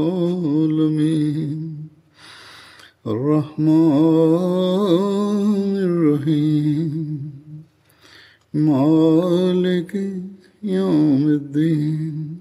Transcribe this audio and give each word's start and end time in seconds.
الرحمن 3.06 3.70
الرحيم. 5.76 7.30
مالك 8.54 9.92
يوم 10.62 11.22
الدين. 11.28 12.36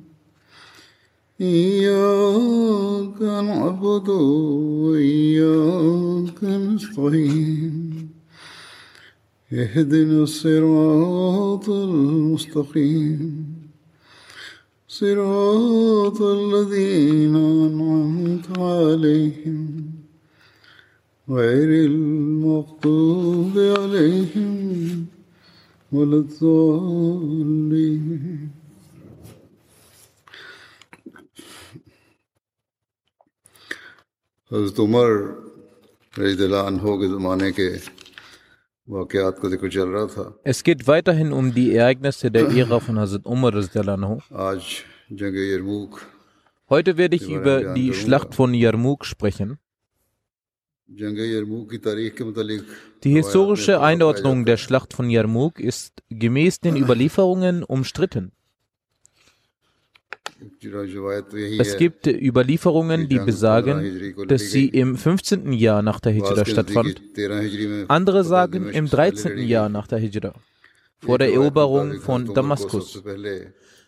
إياك 1.41 3.21
نعبد 3.21 4.09
وإياك 4.89 6.43
نستعين. 6.43 7.74
اهدنا 9.51 10.21
الصراط 10.21 11.69
المستقيم. 11.69 13.43
صراط 14.89 16.21
الذين 16.21 17.35
أنعمت 17.35 18.59
عليهم. 18.59 19.77
غير 21.29 21.85
المغضوب 21.85 23.57
عليهم 23.57 25.03
ولا 25.91 26.17
الضالين. 26.17 27.45
حضرت 34.51 34.79
عمر 34.79 35.11
رضی 36.17 36.43
اللہ 36.43 36.55
عنہ 36.55 36.81
کے 36.81 37.07
زمانے 37.07 37.51
کے 37.51 37.75
Es 40.43 40.63
geht 40.63 40.85
weiterhin 40.85 41.33
um 41.33 41.53
die 41.53 41.73
Ereignisse 41.73 42.29
der 42.29 42.49
Ära 42.49 42.79
von 42.79 42.99
Hazrat 42.99 43.25
Umar. 43.25 43.51
Heute 46.69 46.97
werde 46.97 47.15
ich 47.15 47.29
über 47.29 47.73
die 47.73 47.93
Schlacht 47.93 48.35
von 48.35 48.53
Yarmouk 48.53 49.05
sprechen. 49.05 49.57
Die 50.87 52.13
historische 53.09 53.81
Einordnung 53.81 54.45
der 54.45 54.57
Schlacht 54.57 54.93
von 54.93 55.09
Yarmouk 55.09 55.59
ist 55.59 56.03
gemäß 56.09 56.59
den 56.59 56.77
Überlieferungen 56.77 57.63
umstritten. 57.63 58.33
Es 61.59 61.77
gibt 61.77 62.07
äh, 62.07 62.11
Überlieferungen, 62.11 63.07
die 63.07 63.19
besagen, 63.19 64.15
dass 64.27 64.51
sie 64.51 64.67
im 64.67 64.97
15. 64.97 65.53
Jahr 65.53 65.81
nach 65.81 65.99
der 65.99 66.11
Hijra 66.11 66.45
stattfand. 66.45 67.01
Andere 67.87 68.23
sagen 68.23 68.69
im 68.69 68.89
13. 68.89 69.37
Jahr 69.39 69.69
nach 69.69 69.87
der 69.87 69.99
Hijra, 69.99 70.33
vor 70.99 71.19
der 71.19 71.33
Eroberung 71.33 72.01
von 72.01 72.33
Damaskus. 72.33 73.01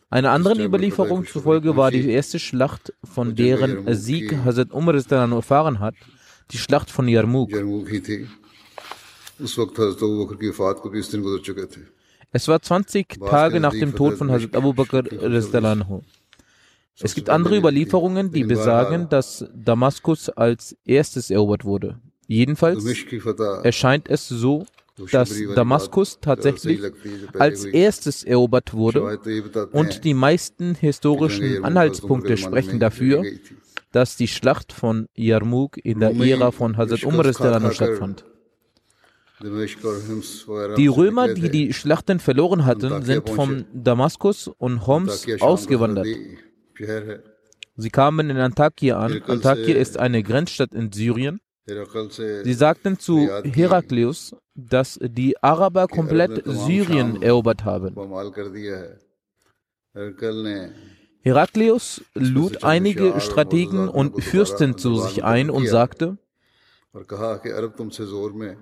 Einer 0.09 0.31
anderen 0.31 0.61
Überlieferung 0.61 1.25
zufolge 1.25 1.75
war 1.75 1.91
die 1.91 2.09
erste 2.09 2.39
Schlacht, 2.39 2.93
von 3.03 3.35
deren 3.35 3.93
Sieg 3.93 4.33
Hazrat 4.45 4.71
Umar 4.71 4.95
erfahren 4.95 5.79
hat, 5.79 5.95
die 6.51 6.57
Schlacht 6.57 6.89
von 6.89 7.09
Yarmouk. 7.09 7.51
Es 12.31 12.47
war 12.47 12.61
20 12.61 13.19
Tage 13.19 13.59
nach 13.59 13.73
dem 13.73 13.95
Tod 13.95 14.13
von 14.15 14.31
Hazrat 14.31 14.55
Abu 14.55 14.73
Bakr. 14.73 15.03
Es 16.99 17.13
gibt 17.13 17.29
andere 17.29 17.57
Überlieferungen, 17.57 18.31
die 18.31 18.43
besagen, 18.43 19.07
dass 19.09 19.45
Damaskus 19.53 20.29
als 20.29 20.75
erstes 20.85 21.29
erobert 21.29 21.63
wurde. 21.63 21.99
Jedenfalls 22.27 22.83
erscheint 23.63 24.09
es 24.09 24.27
so, 24.27 24.65
dass 25.11 25.33
Damaskus 25.55 26.19
tatsächlich 26.19 26.81
als 27.37 27.65
erstes 27.65 28.23
erobert 28.23 28.73
wurde 28.73 29.19
und 29.71 30.03
die 30.03 30.15
meisten 30.15 30.75
historischen 30.75 31.63
Anhaltspunkte 31.63 32.35
sprechen 32.35 32.79
dafür, 32.79 33.23
dass 33.91 34.17
die 34.17 34.27
Schlacht 34.27 34.73
von 34.73 35.07
Yarmouk 35.15 35.77
in 35.77 35.99
der 35.99 36.15
Ära 36.15 36.51
von 36.51 36.77
Hazrat 36.77 37.03
Umar 37.03 37.31
stattfand. 37.71 38.25
Die 40.77 40.87
Römer, 40.87 41.33
die 41.33 41.49
die 41.49 41.73
Schlachten 41.73 42.19
verloren 42.19 42.65
hatten, 42.65 43.03
sind 43.03 43.29
von 43.29 43.65
Damaskus 43.71 44.47
und 44.47 44.87
Homs 44.87 45.27
ausgewandert. 45.39 46.07
Sie 47.75 47.89
kamen 47.89 48.29
in 48.29 48.37
Antakya 48.37 48.97
an. 48.99 49.21
Antakya 49.27 49.75
ist 49.75 49.97
eine 49.97 50.23
Grenzstadt 50.23 50.73
in 50.73 50.91
Syrien. 50.91 51.39
Sie 52.43 52.53
sagten 52.53 52.97
zu 52.97 53.29
Heraklius, 53.43 54.35
dass 54.55 54.97
die 55.01 55.41
Araber 55.43 55.87
komplett 55.87 56.43
Syrien 56.45 57.21
erobert 57.21 57.65
haben. 57.65 57.95
Heraklius 61.21 62.03
lud 62.13 62.63
einige 62.63 63.19
Strategen 63.19 63.89
und 63.89 64.23
Fürsten 64.23 64.77
zu 64.77 64.95
sich 64.95 65.23
ein 65.23 65.49
und 65.49 65.67
sagte, 65.67 66.17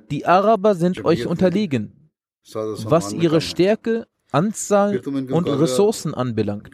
die 0.10 0.26
Araber 0.26 0.76
sind 0.76 1.06
euch 1.06 1.28
unterlegen, 1.28 2.10
was 2.54 3.14
ihre 3.14 3.40
Stärke 3.40 4.08
Anzahl 4.32 5.00
und 5.00 5.48
Ressourcen 5.48 6.14
anbelangt. 6.14 6.70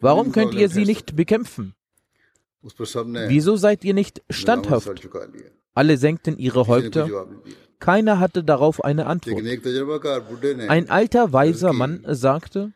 Warum 0.00 0.32
könnt 0.32 0.54
ihr 0.54 0.68
sie 0.68 0.84
nicht 0.84 1.16
bekämpfen? 1.16 1.74
Wieso 2.62 3.56
seid 3.56 3.84
ihr 3.84 3.94
nicht 3.94 4.22
standhaft? 4.30 4.90
Alle 5.74 5.96
senkten 5.96 6.38
ihre 6.38 6.66
Häupter. 6.66 7.26
Keiner 7.78 8.18
hatte 8.20 8.44
darauf 8.44 8.82
eine 8.82 9.06
Antwort. 9.06 9.42
Ein 10.68 10.88
alter, 10.88 11.32
weiser 11.32 11.72
Mann 11.72 12.04
sagte, 12.08 12.72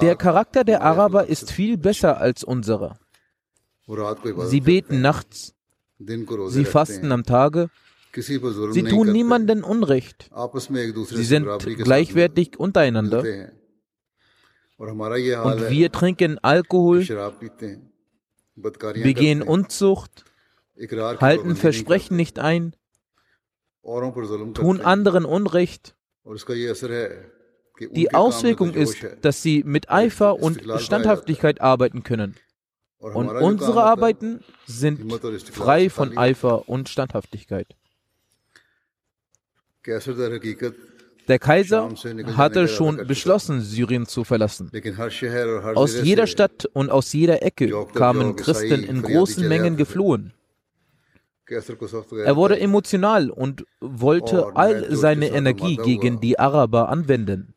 der 0.00 0.16
Charakter 0.16 0.64
der 0.64 0.82
Araber 0.82 1.26
ist 1.26 1.52
viel 1.52 1.76
besser 1.76 2.18
als 2.18 2.42
unserer. 2.42 2.98
Sie 4.46 4.60
beten 4.60 5.00
nachts, 5.00 5.54
sie 5.98 6.64
fasten 6.64 7.12
am 7.12 7.24
Tage 7.24 7.70
Sie 8.14 8.82
tun 8.84 9.12
niemanden 9.12 9.62
Unrecht. 9.64 10.30
Sie 11.06 11.24
sind 11.24 11.46
gleichwertig 11.78 12.58
untereinander. 12.58 13.24
Und 14.78 15.70
wir 15.70 15.92
trinken 15.92 16.38
Alkohol, 16.38 17.04
begehen 18.94 19.42
Unzucht, 19.42 20.24
halten 21.20 21.56
Versprechen 21.56 22.16
nicht 22.16 22.38
ein, 22.38 22.74
tun 24.54 24.80
anderen 24.80 25.24
Unrecht. 25.24 25.94
Die 27.92 28.14
Auswirkung 28.14 28.74
ist, 28.74 29.06
dass 29.22 29.42
sie 29.42 29.62
mit 29.64 29.90
Eifer 29.90 30.38
und 30.40 30.62
Standhaftigkeit 30.80 31.60
arbeiten 31.60 32.02
können. 32.02 32.34
Und 32.98 33.28
unsere 33.28 33.84
Arbeiten 33.84 34.40
sind 34.66 35.12
frei 35.52 35.88
von 35.88 36.18
Eifer 36.18 36.68
und 36.68 36.88
Standhaftigkeit. 36.88 37.76
Der 41.28 41.38
Kaiser 41.38 41.90
hatte 42.36 42.68
schon 42.68 43.06
beschlossen, 43.06 43.60
Syrien 43.60 44.06
zu 44.06 44.24
verlassen. 44.24 44.70
Aus 45.74 46.02
jeder 46.02 46.26
Stadt 46.26 46.66
und 46.72 46.90
aus 46.90 47.12
jeder 47.12 47.42
Ecke 47.42 47.86
kamen 47.94 48.36
Christen 48.36 48.82
in 48.84 49.02
großen 49.02 49.46
Mengen 49.46 49.76
geflohen. 49.76 50.32
Er 52.24 52.36
wurde 52.36 52.60
emotional 52.60 53.30
und 53.30 53.64
wollte 53.80 54.56
all 54.56 54.94
seine 54.94 55.28
Energie 55.28 55.76
gegen 55.76 56.20
die 56.20 56.38
Araber 56.38 56.88
anwenden. 56.88 57.54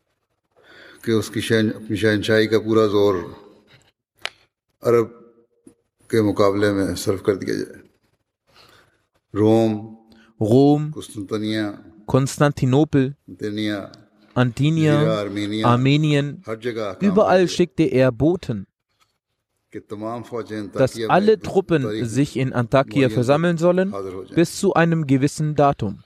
Rom 9.34 10.01
Rom, 10.42 10.92
Konstantinopel, 12.08 13.16
Antinia, 14.34 15.26
Armenien, 15.64 16.44
überall 17.00 17.48
schickte 17.48 17.84
er 17.84 18.12
Boten, 18.12 18.66
dass 20.74 21.00
alle 21.08 21.40
Truppen 21.40 22.06
sich 22.06 22.38
in 22.38 22.54
Antakya 22.54 23.10
versammeln 23.10 23.58
sollen 23.58 23.94
bis 24.34 24.60
zu 24.60 24.74
einem 24.74 25.06
gewissen 25.06 25.56
Datum. 25.56 26.04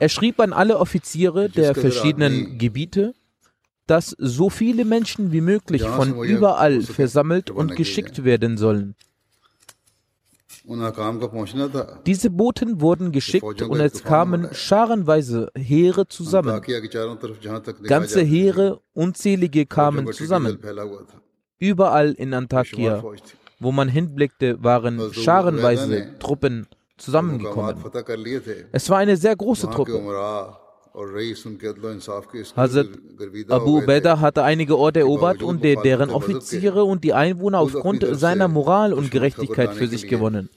Er 0.00 0.08
schrieb 0.08 0.40
an 0.40 0.52
alle 0.52 0.78
Offiziere 0.78 1.48
der 1.48 1.74
verschiedenen 1.74 2.58
Gebiete, 2.58 3.14
dass 3.86 4.14
so 4.18 4.50
viele 4.50 4.84
Menschen 4.84 5.30
wie 5.30 5.40
möglich 5.40 5.82
von 5.82 6.24
überall 6.24 6.82
versammelt 6.82 7.50
und 7.50 7.76
geschickt 7.76 8.24
werden 8.24 8.56
sollen. 8.56 8.96
Diese 12.06 12.30
Boten 12.30 12.80
wurden 12.80 13.12
geschickt 13.12 13.62
und 13.62 13.80
es 13.80 14.02
kamen 14.02 14.48
scharenweise 14.52 15.50
Heere 15.54 16.08
zusammen. 16.08 16.62
Ganze 17.82 18.22
Heere, 18.22 18.80
unzählige 18.94 19.66
kamen 19.66 20.10
zusammen. 20.12 20.58
Überall 21.58 22.12
in 22.12 22.32
Antakya, 22.32 23.04
wo 23.60 23.72
man 23.72 23.88
hinblickte, 23.88 24.62
waren 24.62 25.12
scharenweise 25.12 26.18
Truppen 26.18 26.66
zusammengekommen. 26.96 27.76
Es 28.72 28.88
war 28.88 28.98
eine 28.98 29.16
sehr 29.18 29.36
große 29.36 29.68
Truppe. 29.68 30.02
Hazrat 32.56 32.86
Abu 33.48 33.78
Ubaidah 33.78 34.20
hatte 34.20 34.44
einige 34.44 34.78
Orte 34.78 35.00
erobert 35.00 35.42
und 35.42 35.64
deren 35.64 36.10
Offiziere 36.10 36.84
und 36.84 37.02
die 37.02 37.12
Einwohner 37.12 37.58
aufgrund 37.58 38.06
seiner 38.12 38.46
Moral 38.46 38.92
und 38.92 39.10
Gerechtigkeit 39.10 39.74
für 39.74 39.88
sich 39.88 40.06
gewonnen. 40.06 40.50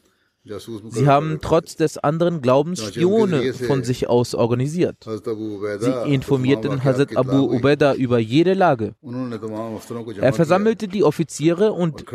Sie 0.90 1.08
haben 1.08 1.40
trotz 1.42 1.76
des 1.76 1.98
anderen 1.98 2.42
Glaubens 2.42 2.86
Spione 2.86 3.54
von 3.54 3.84
sich 3.84 4.08
aus 4.08 4.36
organisiert. 4.36 4.98
Sie 5.04 6.14
informierten 6.14 6.84
Hazrat 6.84 7.18
Abu 7.18 7.56
Ubaidah 7.56 7.96
über 7.96 8.20
jede 8.20 8.54
Lage. 8.54 8.94
Er 10.22 10.34
versammelte 10.34 10.88
die 10.88 11.04
Offiziere 11.04 11.74
und 11.74 12.06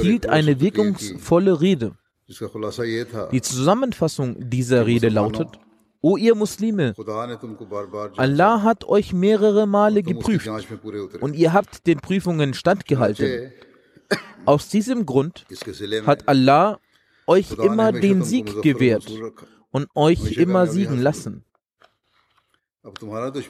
hielt 0.00 0.28
eine 0.28 0.60
wirkungsvolle 0.60 1.60
Rede. 1.60 1.92
Die 3.32 3.42
Zusammenfassung 3.42 4.36
dieser 4.48 4.86
Rede 4.86 5.08
lautet, 5.08 5.48
O 6.04 6.16
ihr 6.16 6.34
Muslime, 6.34 6.94
Allah 8.16 8.62
hat 8.64 8.84
euch 8.84 9.12
mehrere 9.12 9.68
Male 9.68 10.02
geprüft 10.02 10.48
und 11.20 11.36
ihr 11.36 11.52
habt 11.52 11.86
den 11.86 12.00
Prüfungen 12.00 12.54
standgehalten. 12.54 13.52
Aus 14.44 14.68
diesem 14.68 15.06
Grund 15.06 15.46
hat 16.04 16.28
Allah 16.28 16.80
euch 17.28 17.52
immer 17.52 17.92
den 17.92 18.24
Sieg 18.24 18.62
gewährt 18.62 19.08
und 19.70 19.86
euch 19.94 20.36
immer 20.36 20.66
siegen 20.66 21.00
lassen. 21.00 21.44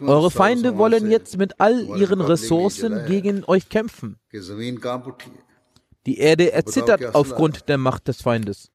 Eure 0.03 0.31
Feinde 0.31 0.77
wollen 0.77 1.11
jetzt 1.11 1.39
mit 1.39 1.59
all 1.59 1.99
ihren 1.99 2.21
Ressourcen 2.21 3.07
gegen 3.07 3.45
euch 3.47 3.71
kämpfen. 3.71 4.19
Die 6.05 6.19
Erde 6.19 6.53
erzittert 6.53 7.15
aufgrund 7.15 7.69
der 7.71 7.79
Macht 7.79 8.09
des 8.09 8.21
Feindes. 8.21 8.71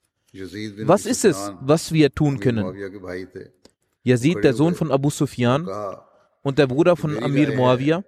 Was 0.84 1.06
ist 1.06 1.26
es, 1.26 1.52
was 1.62 1.92
wir 1.92 2.14
tun 2.14 2.40
können? 2.40 2.66
Yazid, 4.08 4.44
der 4.44 4.54
Sohn 4.54 4.74
von 4.74 4.92
Abu 4.92 5.10
Sufyan 5.10 5.70
und 6.42 6.58
der 6.58 6.68
Bruder 6.68 6.96
von 6.96 7.22
Amir 7.22 7.56
Muawiyah, 7.56 8.04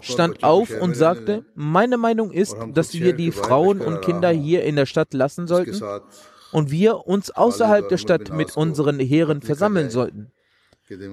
stand 0.00 0.44
auf 0.44 0.70
und 0.80 0.96
sagte, 0.96 1.44
meine 1.54 1.96
Meinung 1.96 2.30
ist, 2.30 2.56
dass 2.72 2.92
wir 2.94 3.12
die 3.14 3.32
Frauen 3.32 3.80
und 3.80 4.02
Kinder 4.02 4.30
hier 4.30 4.64
in 4.64 4.76
der 4.76 4.86
Stadt 4.86 5.14
lassen 5.14 5.46
sollten 5.46 5.80
und 6.52 6.70
wir 6.70 7.06
uns 7.06 7.30
außerhalb 7.30 7.88
der 7.88 7.98
Stadt 7.98 8.32
mit 8.32 8.56
unseren 8.56 8.98
Heeren 9.00 9.42
versammeln 9.42 9.90
sollten. 9.90 10.31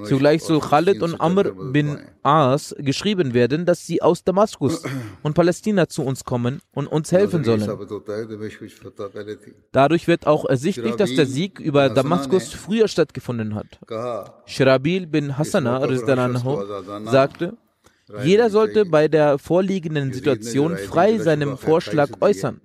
Zugleich 0.05 0.43
soll 0.43 0.59
Khalid 0.59 1.01
und 1.01 1.19
Amr 1.19 1.51
bin 1.71 1.99
Aas 2.23 2.75
geschrieben 2.77 3.33
werden, 3.33 3.65
dass 3.65 3.85
sie 3.85 4.01
aus 4.01 4.23
Damaskus 4.23 4.83
und 5.23 5.33
Palästina 5.33 5.87
zu 5.87 6.03
uns 6.03 6.23
kommen 6.23 6.61
und 6.73 6.87
uns 6.87 7.11
helfen 7.11 7.43
sollen. 7.43 7.69
Dadurch 9.71 10.07
wird 10.07 10.27
auch 10.27 10.45
ersichtlich, 10.45 10.95
dass 10.95 11.13
der 11.13 11.25
Sieg 11.25 11.59
über 11.59 11.89
Damaskus 11.89 12.53
früher 12.53 12.87
stattgefunden 12.87 13.55
hat. 13.55 13.79
Shirabil 14.45 15.07
bin 15.07 15.37
Hassana 15.37 15.87
sagte, 17.05 17.57
jeder 18.23 18.49
sollte 18.49 18.85
bei 18.85 19.07
der 19.07 19.37
vorliegenden 19.37 20.11
Situation 20.13 20.77
frei 20.77 21.19
seinen 21.19 21.57
Vorschlag 21.57 22.09
äußern. 22.21 22.59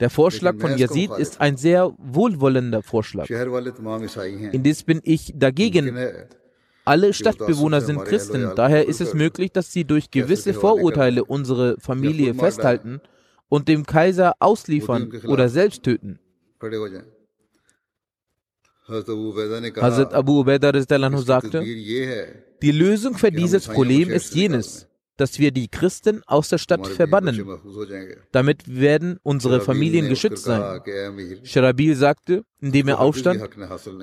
Der 0.00 0.10
Vorschlag 0.10 0.56
von 0.58 0.76
Yazid 0.76 1.10
ist 1.18 1.40
ein 1.40 1.56
sehr 1.56 1.92
wohlwollender 1.98 2.82
Vorschlag. 2.82 3.28
Indes 4.52 4.82
bin 4.82 5.00
ich 5.04 5.32
dagegen. 5.36 5.96
Alle 6.84 7.14
Stadtbewohner 7.14 7.80
sind 7.80 8.04
Christen, 8.04 8.50
daher 8.56 8.86
ist 8.86 9.00
es 9.00 9.14
möglich, 9.14 9.52
dass 9.52 9.72
sie 9.72 9.84
durch 9.84 10.10
gewisse 10.10 10.52
Vorurteile 10.52 11.24
unsere 11.24 11.76
Familie 11.80 12.34
festhalten 12.34 13.00
und 13.48 13.68
dem 13.68 13.86
Kaiser 13.86 14.34
ausliefern 14.40 15.10
oder 15.26 15.48
selbst 15.48 15.82
töten. 15.82 16.18
Hazrat 18.86 20.12
Abu 20.12 20.40
Ubaidah 20.40 20.72
sagte, 21.22 21.62
die 21.62 22.70
Lösung 22.70 23.14
für 23.16 23.32
dieses 23.32 23.66
Problem 23.66 24.10
ist 24.10 24.34
jenes 24.34 24.86
dass 25.16 25.38
wir 25.38 25.52
die 25.52 25.68
Christen 25.68 26.22
aus 26.26 26.48
der 26.48 26.58
Stadt 26.58 26.86
verbannen. 26.86 27.46
Damit 28.32 28.62
werden 28.66 29.18
unsere 29.22 29.60
Familien 29.60 30.08
geschützt 30.08 30.44
sein. 30.44 30.80
Scherabil 31.44 31.94
sagte, 31.94 32.44
indem 32.60 32.88
er 32.88 33.00
aufstand, 33.00 33.48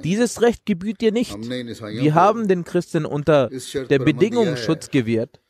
dieses 0.04 0.42
Recht 0.42 0.66
gebührt 0.66 1.02
dir 1.02 1.12
nicht. 1.12 1.38
Wir 1.38 2.16
haben 2.16 2.48
den 2.48 2.64
Christen 2.64 3.06
unter 3.06 3.50
der 3.50 4.00
Bedingung 4.00 4.56
Schutz 4.56 4.90
gewährt, 4.90 5.42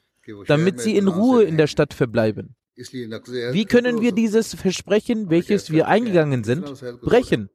damit 0.48 0.80
sie 0.80 0.98
in 0.98 1.08
Ruhe 1.08 1.44
in 1.44 1.58
der 1.58 1.68
Stadt 1.68 1.94
verbleiben. 1.94 2.56
Wie 2.76 3.66
können 3.66 4.02
wir 4.02 4.12
dieses 4.14 4.56
Versprechen, 4.56 5.30
welches 5.30 5.72
wir 5.72 5.88
eingegangen 5.88 6.44
sind, 6.44 6.66
brechen? 7.02 7.50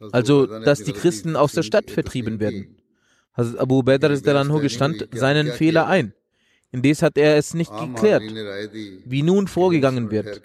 Also, 0.00 0.42
also 0.42 0.60
dass 0.60 0.82
die 0.84 0.92
Christen 0.92 1.36
aus 1.36 1.52
der 1.52 1.62
Stadt 1.62 1.90
vertrieben 1.90 2.40
werden. 2.40 2.77
Hazrat 3.38 3.60
Abu 3.60 3.82
Bedr 3.82 4.60
gestand 4.60 5.08
seinen 5.12 5.52
Fehler 5.52 5.86
ein. 5.86 6.12
Indes 6.70 7.00
hat 7.00 7.16
er 7.16 7.36
es 7.38 7.54
nicht 7.54 7.72
geklärt, 7.78 8.22
wie 9.06 9.22
nun 9.22 9.48
vorgegangen 9.48 10.10
wird. 10.10 10.42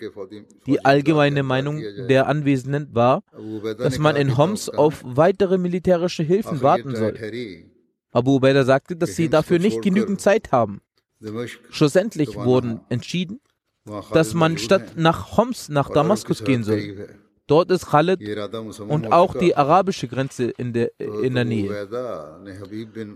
Die 0.67 0.85
allgemeine 0.85 1.43
Meinung 1.43 1.83
der 2.07 2.27
Anwesenden 2.27 2.87
war, 2.93 3.23
dass 3.77 3.99
man 3.99 4.15
in 4.15 4.37
Homs 4.37 4.69
auf 4.69 5.01
weitere 5.03 5.57
militärische 5.57 6.23
Hilfen 6.23 6.61
warten 6.61 6.95
soll. 6.95 7.17
Abu 8.11 8.35
Ubaidah 8.35 8.63
sagte, 8.63 8.95
dass 8.95 9.15
sie 9.15 9.27
dafür 9.27 9.59
nicht 9.59 9.81
genügend 9.81 10.21
Zeit 10.21 10.51
haben. 10.51 10.81
Schlussendlich 11.71 12.35
wurden 12.35 12.79
entschieden, 12.89 13.41
dass 14.13 14.33
man 14.33 14.57
statt 14.57 14.93
nach 14.95 15.35
Homs 15.35 15.67
nach 15.67 15.89
Damaskus 15.89 16.43
gehen 16.43 16.63
soll. 16.63 17.09
Dort 17.47 17.71
ist 17.71 17.87
Khalid 17.87 18.21
und 18.87 19.11
auch 19.11 19.35
die 19.37 19.55
arabische 19.55 20.07
Grenze 20.07 20.45
in 20.45 20.71
der, 20.71 20.91
in 20.97 21.35
der 21.35 21.43
Nähe. 21.43 21.89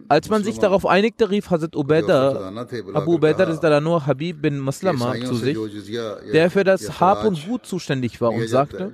Als 0.09 0.29
man 0.29 0.43
sich 0.43 0.59
darauf 0.59 0.85
einigte, 0.85 1.29
rief 1.29 1.49
Hazrat 1.49 1.77
Ubaidah, 1.77 2.51
Abu 2.93 3.15
Ubaidah 3.15 3.79
nur 3.79 4.05
Habib 4.05 4.41
bin 4.41 4.59
Maslama 4.59 5.15
zu 5.21 5.35
sich, 5.35 5.57
der 6.33 6.51
für 6.51 6.65
das 6.65 6.99
Hab 6.99 7.23
und 7.23 7.47
Gut 7.47 7.65
zuständig 7.65 8.19
war 8.19 8.31
und 8.31 8.47
sagte, 8.49 8.91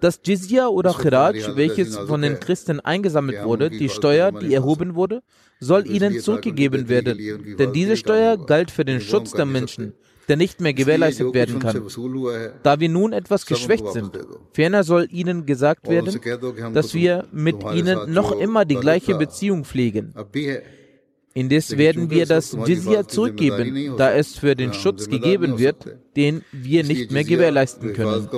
dass 0.00 0.20
Jizya 0.24 0.66
oder 0.66 0.92
Khiraj, 0.92 1.54
welches 1.54 1.96
von 1.96 2.22
den 2.22 2.40
Christen 2.40 2.80
eingesammelt 2.80 3.44
wurde, 3.44 3.70
die 3.70 3.88
Steuer, 3.88 4.32
die 4.32 4.54
erhoben 4.54 4.96
wurde, 4.96 5.22
soll 5.60 5.86
ihnen 5.88 6.18
zurückgegeben 6.18 6.88
werden, 6.88 7.56
denn 7.58 7.72
diese 7.72 7.96
Steuer 7.96 8.38
galt 8.38 8.72
für 8.72 8.84
den 8.84 9.00
Schutz 9.00 9.32
der 9.32 9.46
Menschen 9.46 9.94
der 10.30 10.36
nicht 10.36 10.60
mehr 10.60 10.72
gewährleistet 10.72 11.34
werden 11.34 11.58
kann, 11.58 11.82
da 12.62 12.78
wir 12.78 12.88
nun 12.88 13.12
etwas 13.12 13.46
geschwächt 13.46 13.92
sind. 13.92 14.12
Ferner 14.52 14.84
soll 14.84 15.08
ihnen 15.10 15.44
gesagt 15.44 15.88
werden, 15.88 16.20
dass 16.72 16.94
wir 16.94 17.26
mit 17.32 17.56
ihnen 17.74 18.12
noch 18.12 18.30
immer 18.38 18.64
die 18.64 18.76
gleiche 18.76 19.16
Beziehung 19.16 19.64
pflegen. 19.64 20.14
Indes 21.34 21.76
werden 21.76 22.10
wir 22.10 22.26
das 22.26 22.56
Jizya 22.64 23.08
zurückgeben, 23.08 23.96
da 23.96 24.12
es 24.12 24.38
für 24.38 24.54
den 24.54 24.72
Schutz 24.72 25.08
gegeben 25.08 25.58
wird, 25.58 25.96
den 26.16 26.42
wir 26.52 26.84
nicht 26.84 27.10
mehr 27.10 27.24
gewährleisten 27.24 27.92
können. 27.92 28.28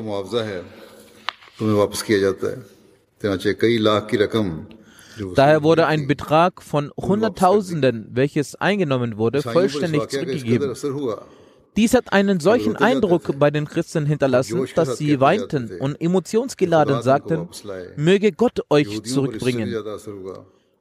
Daher 5.34 5.62
wurde 5.62 5.87
ein 5.87 6.06
Betrag 6.06 6.62
von 6.62 6.90
Hunderttausenden, 6.96 8.08
welches 8.12 8.54
eingenommen 8.54 9.18
wurde, 9.18 9.42
vollständig 9.42 10.08
zurückgegeben. 10.08 10.75
Dies 11.76 11.95
hat 11.95 12.12
einen 12.12 12.41
solchen 12.41 12.76
Eindruck 12.76 13.38
bei 13.38 13.50
den 13.50 13.67
Christen 13.67 14.07
hinterlassen, 14.07 14.67
dass 14.75 14.99
sie 14.99 15.21
weinten 15.21 15.71
und 15.79 16.00
emotionsgeladen 16.00 17.02
sagten, 17.02 17.49
möge 17.97 18.33
Gott 18.33 18.61
euch 18.69 19.02
zurückbringen. 19.05 19.75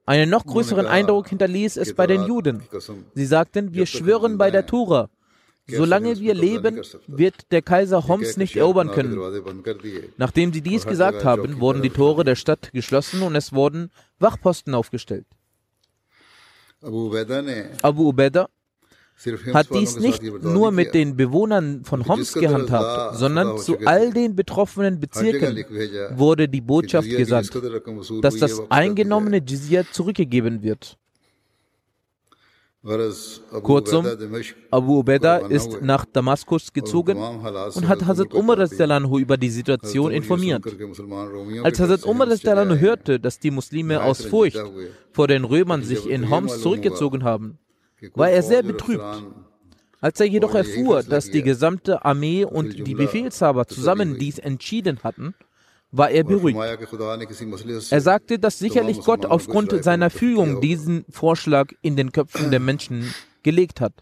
Einen 0.05 0.29
noch 0.29 0.45
größeren 0.45 0.87
Eindruck 0.87 1.29
hinterließ 1.29 1.77
es 1.77 1.93
bei 1.93 2.07
den 2.07 2.23
Juden. 2.23 2.63
Sie 3.13 3.25
sagten, 3.25 3.73
wir 3.73 3.85
schwören 3.85 4.37
bei 4.37 4.51
der 4.51 4.65
Tura, 4.65 5.09
Solange 5.67 6.19
wir 6.19 6.33
leben, 6.33 6.81
wird 7.07 7.51
der 7.51 7.61
Kaiser 7.61 8.07
Homs 8.07 8.37
nicht 8.37 8.55
erobern 8.55 8.91
können. 8.91 9.17
Nachdem 10.17 10.53
sie 10.53 10.61
dies 10.61 10.85
gesagt 10.85 11.23
haben, 11.23 11.59
wurden 11.59 11.81
die 11.81 11.89
Tore 11.89 12.23
der 12.23 12.35
Stadt 12.35 12.71
geschlossen 12.73 13.21
und 13.21 13.35
es 13.35 13.53
wurden 13.53 13.91
Wachposten 14.19 14.73
aufgestellt. 14.73 15.25
Abu 16.81 18.09
Ubaidah 18.09 18.49
hat 19.53 19.67
dies 19.73 19.97
nicht 19.97 20.21
nur 20.43 20.71
mit 20.71 20.93
den 20.93 21.15
Bewohnern 21.15 21.83
von 21.83 22.07
Homs 22.07 22.33
gehandhabt, 22.33 23.17
sondern 23.17 23.57
zu 23.57 23.77
all 23.85 24.11
den 24.11 24.35
betroffenen 24.35 24.99
Bezirken 24.99 25.65
wurde 26.15 26.47
die 26.47 26.61
Botschaft 26.61 27.09
gesandt, 27.09 27.51
dass 28.21 28.37
das 28.37 28.61
eingenommene 28.69 29.37
Jizya 29.37 29.83
zurückgegeben 29.91 30.63
wird. 30.63 30.97
Kurzum, 33.61 34.07
Abu 34.71 34.99
Ubaidah 34.99 35.47
ist 35.49 35.83
nach 35.83 36.03
Damaskus 36.05 36.73
gezogen 36.73 37.15
und 37.15 37.87
hat 37.87 38.05
Hazrat 38.07 38.33
Umar 38.33 38.57
über 38.57 39.37
die 39.37 39.49
Situation 39.51 40.11
informiert. 40.11 40.63
Als 41.63 41.79
Hazrat 41.79 42.03
Umar 42.05 42.27
hörte, 42.27 43.19
dass 43.19 43.37
die 43.37 43.51
Muslime 43.51 44.01
aus 44.03 44.25
Furcht 44.25 44.59
vor 45.11 45.27
den 45.27 45.43
Römern 45.43 45.83
sich 45.83 46.09
in 46.09 46.31
Homs 46.31 46.61
zurückgezogen 46.61 47.23
haben, 47.23 47.59
war 48.13 48.29
er 48.29 48.43
sehr 48.43 48.63
betrübt. 48.63 49.03
Als 49.99 50.19
er 50.19 50.25
jedoch 50.25 50.55
erfuhr, 50.55 51.03
dass 51.03 51.29
die 51.29 51.43
gesamte 51.43 52.03
Armee 52.03 52.43
und 52.43 52.87
die 52.87 52.95
Befehlshaber 52.95 53.67
zusammen 53.67 54.17
dies 54.17 54.39
entschieden 54.39 55.03
hatten, 55.03 55.35
war 55.91 56.09
er 56.09 56.23
beruhigt. 56.23 56.59
Er 57.91 58.01
sagte, 58.01 58.39
dass 58.39 58.57
sicherlich 58.57 58.99
Gott 59.01 59.25
aufgrund 59.25 59.83
seiner 59.83 60.09
Fügung 60.09 60.61
diesen 60.61 61.05
Vorschlag 61.09 61.73
in 61.81 61.95
den 61.95 62.11
Köpfen 62.11 62.49
der 62.49 62.59
Menschen 62.59 63.13
gelegt 63.43 63.81
hat. 63.81 63.93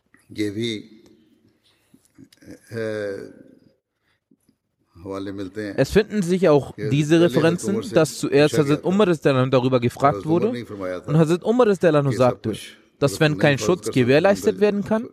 Es 5.76 5.92
finden 5.92 6.22
sich 6.22 6.50
auch 6.50 6.74
diese 6.76 7.22
Referenzen, 7.22 7.82
dass 7.94 8.18
zuerst 8.18 8.58
Hazrat 8.58 8.84
Umar 8.84 9.08
darüber 9.08 9.80
gefragt 9.80 10.26
wurde 10.26 10.50
und 11.08 11.18
Hazrat 11.18 11.44
Umar 11.44 11.74
sagte, 11.76 12.54
dass 13.00 13.20
wenn 13.20 13.38
kein 13.38 13.58
Schutz 13.58 13.92
gewährleistet 13.92 14.60
werden 14.60 14.84
kann, 14.84 15.08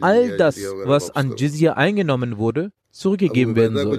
all 0.00 0.36
das, 0.36 0.58
was 0.84 1.10
an 1.14 1.36
Jizya 1.36 1.74
eingenommen 1.74 2.38
wurde, 2.38 2.72
zurückgegeben 2.90 3.56
werden 3.56 3.76
soll. 3.76 3.98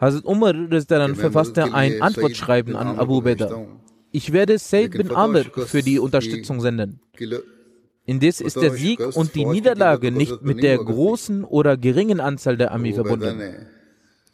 Hazrat 0.00 0.24
Umar 0.24 0.54
dann 0.54 1.16
verfasste 1.16 1.74
ein 1.74 2.00
Antwortschreiben 2.00 2.76
an 2.76 2.98
Abu 2.98 3.20
Beda. 3.20 3.66
Ich 4.10 4.32
werde 4.32 4.58
Said 4.58 4.92
bin 4.92 5.10
Amr 5.10 5.44
für 5.44 5.82
die 5.82 5.98
Unterstützung 5.98 6.60
senden. 6.60 7.00
Indes 8.06 8.40
ist 8.40 8.56
der 8.56 8.70
Sieg 8.70 9.00
und 9.14 9.34
die 9.34 9.44
Niederlage 9.44 10.10
nicht 10.10 10.40
mit 10.42 10.62
der 10.62 10.78
großen 10.78 11.44
oder 11.44 11.76
geringen 11.76 12.20
Anzahl 12.20 12.56
der 12.56 12.72
Armee 12.72 12.94
verbunden. 12.94 13.66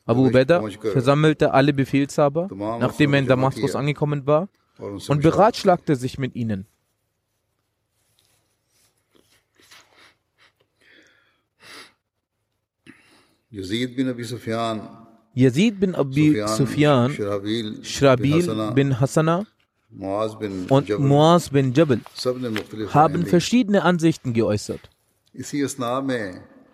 Abu 0.06 0.30
Beda 0.30 0.62
versammelte 0.92 1.52
alle 1.52 1.72
Befehlshaber, 1.72 2.48
nachdem 2.52 3.14
er 3.14 3.20
in 3.20 3.26
Damaskus 3.26 3.74
angekommen 3.74 4.26
war, 4.26 4.48
und 4.78 5.22
beratschlagte 5.22 5.96
sich 5.96 6.18
mit 6.18 6.36
ihnen. 6.36 6.66
Yazid 13.54 13.96
bin 15.80 15.94
Abi 15.94 16.42
Sufyan, 16.46 17.10
Shrabil 17.82 18.74
bin 18.74 19.00
Hassana 19.00 19.46
und 20.68 20.98
Muaz 20.98 21.50
bin 21.50 21.72
Jabal 21.72 22.00
haben 22.88 23.26
verschiedene 23.26 23.84
Ansichten 23.84 24.32
geäußert. 24.32 24.80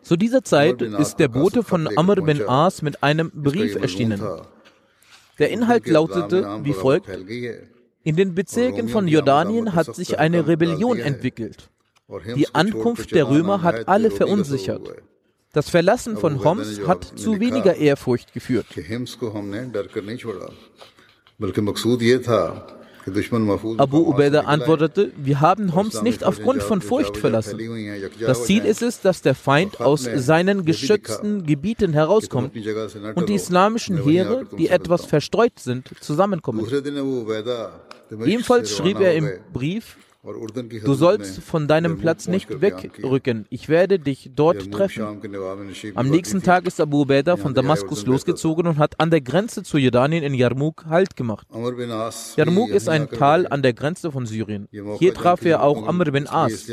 Zu 0.02 0.16
dieser 0.16 0.42
Zeit 0.42 0.80
ist 0.80 1.16
der 1.16 1.28
Bote 1.28 1.62
von 1.62 1.86
Amr 1.98 2.16
bin 2.22 2.48
As 2.48 2.80
mit 2.80 3.02
einem 3.02 3.30
Brief 3.34 3.76
erschienen. 3.76 4.22
Der 5.38 5.50
Inhalt 5.50 5.86
lautete 5.86 6.60
wie 6.62 6.72
folgt. 6.72 7.10
In 8.04 8.16
den 8.16 8.34
Bezirken 8.34 8.88
von 8.88 9.06
Jordanien 9.06 9.74
hat 9.74 9.94
sich 9.94 10.18
eine 10.18 10.48
Rebellion 10.48 10.98
entwickelt. 10.98 11.68
Die 12.36 12.54
Ankunft 12.54 13.14
der 13.14 13.28
Römer 13.28 13.62
hat 13.62 13.86
alle 13.86 14.10
verunsichert. 14.10 15.02
Das 15.52 15.68
Verlassen 15.68 16.16
von 16.16 16.44
Homs 16.44 16.80
hat 16.86 17.18
zu 17.18 17.40
weniger 17.40 17.74
Ehrfurcht 17.74 18.32
geführt. 18.32 18.66
Abu 23.78 23.98
Ubaidah 23.98 24.40
antwortete, 24.42 25.10
wir 25.16 25.40
haben 25.40 25.74
Homs 25.74 26.02
nicht 26.02 26.22
aufgrund 26.22 26.62
von 26.62 26.80
Furcht 26.82 27.16
verlassen. 27.16 27.58
Das 28.20 28.44
Ziel 28.44 28.64
ist 28.64 28.82
es, 28.82 29.00
dass 29.00 29.22
der 29.22 29.34
Feind 29.34 29.80
aus 29.80 30.08
seinen 30.14 30.64
geschützten 30.64 31.44
Gebieten 31.44 31.94
herauskommt 31.94 32.54
und 33.16 33.28
die 33.28 33.34
islamischen 33.34 34.04
Heere, 34.04 34.46
die 34.56 34.68
etwas 34.68 35.04
verstreut 35.04 35.58
sind, 35.58 35.90
zusammenkommen. 36.00 36.64
Ebenfalls 38.24 38.76
schrieb 38.76 39.00
er 39.00 39.14
im 39.14 39.30
Brief, 39.52 39.96
Du 40.22 40.92
sollst 40.92 41.40
von 41.40 41.66
deinem 41.66 41.96
Platz 41.98 42.28
nicht 42.28 42.60
wegrücken. 42.60 43.46
Ich 43.48 43.70
werde 43.70 43.98
dich 43.98 44.30
dort 44.34 44.70
treffen. 44.70 45.18
Am 45.94 46.10
nächsten 46.10 46.42
Tag 46.42 46.66
ist 46.66 46.78
Abu 46.78 47.02
Ubaidah 47.02 47.38
von 47.38 47.54
Damaskus 47.54 48.04
losgezogen 48.04 48.66
und 48.66 48.76
hat 48.76 49.00
an 49.00 49.10
der 49.10 49.22
Grenze 49.22 49.62
zu 49.62 49.78
Jordanien 49.78 50.22
in 50.22 50.34
Yarmouk 50.34 50.84
Halt 50.86 51.16
gemacht. 51.16 51.46
Yarmouk 52.36 52.68
ist 52.68 52.90
ein 52.90 53.08
Tal 53.08 53.46
an 53.48 53.62
der 53.62 53.72
Grenze 53.72 54.12
von 54.12 54.26
Syrien. 54.26 54.68
Hier 54.98 55.14
traf 55.14 55.42
er 55.46 55.62
auch 55.62 55.86
Amr 55.88 56.10
bin 56.10 56.28
As. 56.28 56.66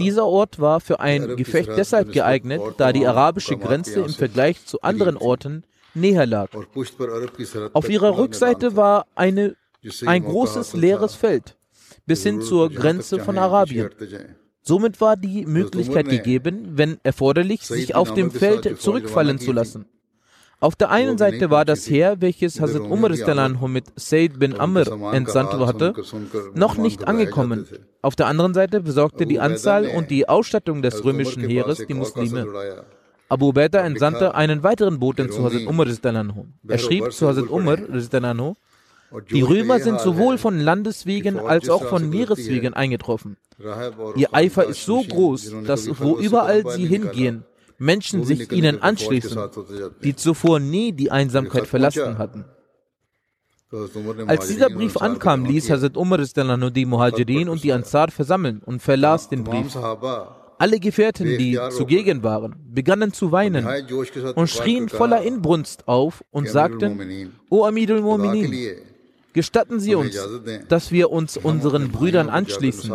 Dieser 0.00 0.26
Ort 0.26 0.58
war 0.58 0.80
für 0.80 0.98
ein 0.98 1.36
Gefecht 1.36 1.70
deshalb 1.76 2.10
geeignet, 2.10 2.60
da 2.78 2.92
die 2.92 3.06
arabische 3.06 3.56
Grenze 3.56 4.00
im 4.00 4.12
Vergleich 4.12 4.66
zu 4.66 4.82
anderen 4.82 5.16
Orten 5.16 5.62
näher 5.94 6.26
lag. 6.26 6.48
Auf 7.74 7.88
ihrer 7.88 8.18
Rückseite 8.18 8.74
war 8.74 9.06
eine, 9.14 9.54
ein 10.04 10.24
großes 10.24 10.74
leeres 10.74 11.14
Feld 11.14 11.56
bis 12.06 12.22
hin 12.22 12.40
zur 12.40 12.70
Grenze 12.70 13.18
von 13.18 13.36
Arabien. 13.36 13.90
Somit 14.62 15.00
war 15.00 15.16
die 15.16 15.46
Möglichkeit 15.46 16.08
gegeben, 16.08 16.72
wenn 16.74 16.98
erforderlich, 17.02 17.62
sich 17.62 17.94
auf 17.94 18.14
dem 18.14 18.30
Feld 18.30 18.80
zurückfallen 18.80 19.38
zu 19.38 19.52
lassen. 19.52 19.86
Auf 20.58 20.74
der 20.74 20.90
einen 20.90 21.18
Seite 21.18 21.50
war 21.50 21.66
das 21.66 21.88
Heer, 21.88 22.16
welches 22.20 22.60
Hazrat 22.60 22.80
Umar 22.80 23.10
mit 23.68 23.84
Said 23.96 24.38
bin 24.38 24.58
Amr 24.58 25.12
entsandt 25.12 25.52
hatte, 25.52 25.92
noch 26.54 26.78
nicht 26.78 27.06
angekommen. 27.06 27.66
Auf 28.00 28.16
der 28.16 28.26
anderen 28.26 28.54
Seite 28.54 28.80
besorgte 28.80 29.26
die 29.26 29.38
Anzahl 29.38 29.86
und 29.86 30.10
die 30.10 30.28
Ausstattung 30.28 30.80
des 30.80 31.04
römischen 31.04 31.42
Heeres 31.42 31.86
die 31.86 31.94
Muslime. 31.94 32.84
Abu 33.28 33.48
Ubaidah 33.48 33.84
entsandte 33.84 34.34
einen 34.34 34.62
weiteren 34.62 34.98
Boten 34.98 35.30
zu 35.30 35.44
Hazrat 35.44 35.66
Umar. 35.66 35.86
Er 36.66 36.78
schrieb 36.78 37.12
zu 37.12 37.28
Hazrat 37.28 37.50
Umar, 37.50 37.76
die 39.30 39.42
Römer 39.42 39.80
sind 39.80 40.00
sowohl 40.00 40.38
von 40.38 40.58
Landeswegen 40.58 41.38
als 41.38 41.68
auch 41.68 41.84
von 41.84 42.08
Meereswegen 42.08 42.74
eingetroffen. 42.74 43.36
Ihr 44.16 44.34
Eifer 44.34 44.64
ist 44.66 44.84
so 44.84 45.02
groß, 45.02 45.54
dass 45.66 45.88
wo 46.00 46.18
überall 46.18 46.68
sie 46.70 46.86
hingehen, 46.86 47.44
Menschen 47.78 48.24
sich 48.24 48.50
ihnen 48.52 48.82
anschließen, 48.82 49.38
die 50.02 50.16
zuvor 50.16 50.60
nie 50.60 50.92
die 50.92 51.10
Einsamkeit 51.10 51.66
verlassen 51.66 52.18
hatten. 52.18 52.44
Als 54.26 54.48
dieser 54.48 54.70
Brief 54.70 54.96
ankam, 54.96 55.44
ließ 55.44 55.70
Hazrat 55.70 55.96
Umar 55.96 56.18
die 56.18 56.86
Muhajirin 56.86 57.48
und 57.48 57.64
die 57.64 57.72
Ansar 57.72 58.10
versammeln 58.10 58.62
und 58.64 58.80
verlas 58.80 59.28
den 59.28 59.44
Brief. 59.44 59.76
Alle 60.58 60.80
Gefährten, 60.80 61.26
die 61.36 61.58
zugegen 61.70 62.22
waren, 62.22 62.54
begannen 62.72 63.12
zu 63.12 63.32
weinen 63.32 63.66
und 64.34 64.48
schrien 64.48 64.88
voller 64.88 65.22
Inbrunst 65.22 65.86
auf 65.88 66.24
und 66.30 66.48
sagten, 66.48 67.32
O 67.50 67.64
Amidul 67.64 68.00
Mu'minin, 68.00 68.76
Gestatten 69.36 69.80
Sie 69.80 69.94
uns, 69.94 70.16
dass 70.68 70.90
wir 70.90 71.10
uns 71.10 71.36
unseren 71.36 71.92
Brüdern 71.92 72.30
anschließen. 72.30 72.90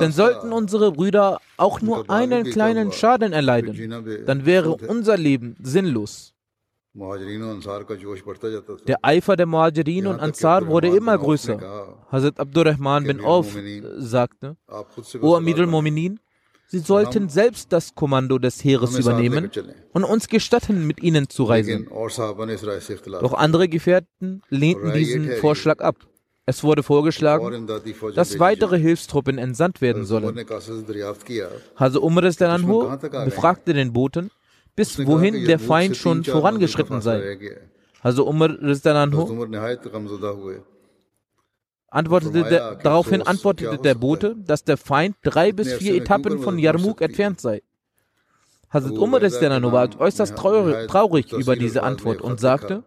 Denn 0.00 0.12
sollten 0.12 0.50
unsere 0.54 0.92
Brüder 0.92 1.38
auch 1.58 1.82
nur 1.82 2.08
einen 2.08 2.44
kleinen 2.44 2.90
Schaden 2.90 3.34
erleiden, 3.34 4.24
dann 4.24 4.46
wäre 4.46 4.70
unser 4.94 5.18
Leben 5.18 5.56
sinnlos. 5.62 6.32
Der 8.88 8.98
Eifer 9.02 9.36
der 9.36 9.46
Muajirin 9.46 10.06
und 10.06 10.18
Ansar 10.20 10.66
wurde 10.66 10.88
immer 10.88 11.18
größer. 11.18 11.58
Hazrat 12.10 12.40
Abdurrahman 12.40 13.04
bin 13.04 13.20
Auf 13.20 13.54
sagte, 13.98 14.56
O 15.20 15.36
Amir 15.36 15.58
al-Mominin, 15.58 16.18
Sie 16.72 16.78
sollten 16.78 17.28
selbst 17.28 17.72
das 17.72 17.96
Kommando 17.96 18.38
des 18.38 18.62
Heeres 18.62 18.96
übernehmen 18.96 19.50
und 19.92 20.04
uns 20.04 20.28
gestatten, 20.28 20.86
mit 20.86 21.02
ihnen 21.02 21.28
zu 21.28 21.42
reisen. 21.42 21.88
Doch 23.20 23.34
andere 23.34 23.68
Gefährten 23.68 24.42
lehnten 24.50 24.92
diesen 24.92 25.32
Vorschlag 25.32 25.80
ab. 25.80 25.96
Es 26.46 26.62
wurde 26.62 26.84
vorgeschlagen, 26.84 27.66
dass 28.14 28.38
weitere 28.38 28.78
Hilfstruppen 28.78 29.36
entsandt 29.38 29.80
werden 29.80 30.04
sollen. 30.04 30.46
Hase 31.74 32.00
Umar 32.00 32.24
Anhu 32.40 32.96
befragte 33.24 33.74
den 33.74 33.92
Boten, 33.92 34.30
bis 34.76 35.04
wohin 35.04 35.46
der 35.46 35.58
Feind 35.58 35.96
schon 35.96 36.22
vorangeschritten 36.22 37.00
sei. 37.00 37.36
Hase 38.04 38.22
Umar 38.22 38.50
Anhu 38.84 39.46
antwortete 41.90 42.44
der, 42.44 42.76
daraufhin 42.76 43.22
antwortete 43.22 43.78
der 43.78 43.94
Bote, 43.94 44.36
dass 44.36 44.64
der 44.64 44.76
Feind 44.76 45.16
drei 45.22 45.52
bis 45.52 45.72
vier 45.74 45.94
Etappen 45.96 46.40
von 46.40 46.58
Yarmouk 46.58 47.00
entfernt 47.00 47.40
sei. 47.40 47.62
Hazrat 48.70 48.96
Umar 48.98 49.20
war 49.20 50.00
äußerst 50.00 50.36
traurig 50.36 51.32
über 51.32 51.56
diese 51.56 51.82
Antwort 51.82 52.20
und 52.22 52.38
sagte, 52.38 52.84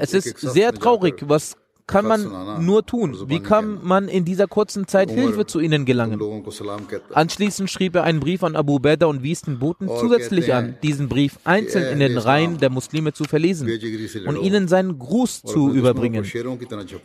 es 0.00 0.14
ist 0.14 0.40
sehr 0.40 0.72
traurig, 0.74 1.28
was 1.28 1.56
kann 1.86 2.06
man 2.06 2.64
nur 2.64 2.84
tun? 2.84 3.16
Wie 3.28 3.40
kann 3.40 3.78
man 3.82 4.08
in 4.08 4.24
dieser 4.24 4.48
kurzen 4.48 4.88
Zeit 4.88 5.10
Hilfe 5.10 5.46
zu 5.46 5.60
ihnen 5.60 5.84
gelangen? 5.84 6.20
Anschließend 7.12 7.70
schrieb 7.70 7.94
er 7.94 8.04
einen 8.04 8.20
Brief 8.20 8.42
an 8.42 8.56
Abu 8.56 8.78
Beda 8.78 9.06
und 9.06 9.22
wies 9.22 9.42
den 9.42 9.58
Boten 9.58 9.88
zusätzlich 9.88 10.52
an, 10.52 10.76
diesen 10.82 11.08
Brief 11.08 11.38
einzeln 11.44 11.92
in 11.92 12.00
den 12.00 12.18
Reihen 12.18 12.58
der 12.58 12.70
Muslime 12.70 13.12
zu 13.12 13.24
verlesen 13.24 13.68
und 14.26 14.40
ihnen 14.40 14.66
seinen 14.68 14.98
Gruß 14.98 15.42
zu 15.42 15.72
überbringen. 15.72 16.24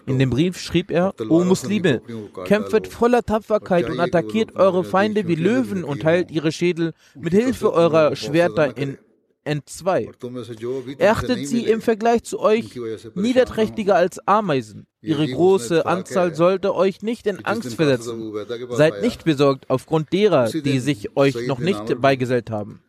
In 0.08 0.18
dem 0.18 0.30
Brief 0.30 0.60
schrieb 0.60 0.90
er, 0.90 1.14
O 1.30 1.44
Muslime, 1.44 2.02
kämpft 2.46 2.88
voller 2.88 3.24
Tapferkeit 3.24 3.90
und 3.90 4.00
attackiert 4.00 4.56
eure 4.56 4.84
Feinde 4.84 5.28
wie 5.28 5.36
Löwen 5.36 5.84
und 5.84 6.04
heilt 6.04 6.32
ihre 6.32 6.52
Schädel 6.52 6.94
mit 7.16 7.34
Hilfe 7.34 7.72
eurer 7.72 8.16
Schwerter 8.16 8.76
in 8.78 8.98
N2. 9.46 10.98
Erachtet 11.00 11.48
sie 11.48 11.66
im 11.66 11.82
Vergleich 11.82 12.24
zu 12.24 12.40
euch 12.40 12.80
niederträchtiger 13.16 13.96
als 13.96 14.26
Ameisen. 14.28 14.88
Ihre 15.02 15.28
große 15.28 15.86
Anzahl 15.86 16.36
sollte 16.36 16.76
euch 16.76 17.02
nicht 17.02 17.26
in 17.26 17.44
Angst 17.46 17.74
versetzen. 17.74 18.34
Seid 18.70 19.02
nicht 19.02 19.26
besorgt 19.26 19.70
aufgrund 19.70 20.14
derer, 20.14 20.50
die 20.50 20.80
sich 20.80 21.16
euch 21.18 21.48
noch 21.48 21.60
nicht 21.60 22.00
beigesellt 22.00 22.52
haben. 22.52 22.82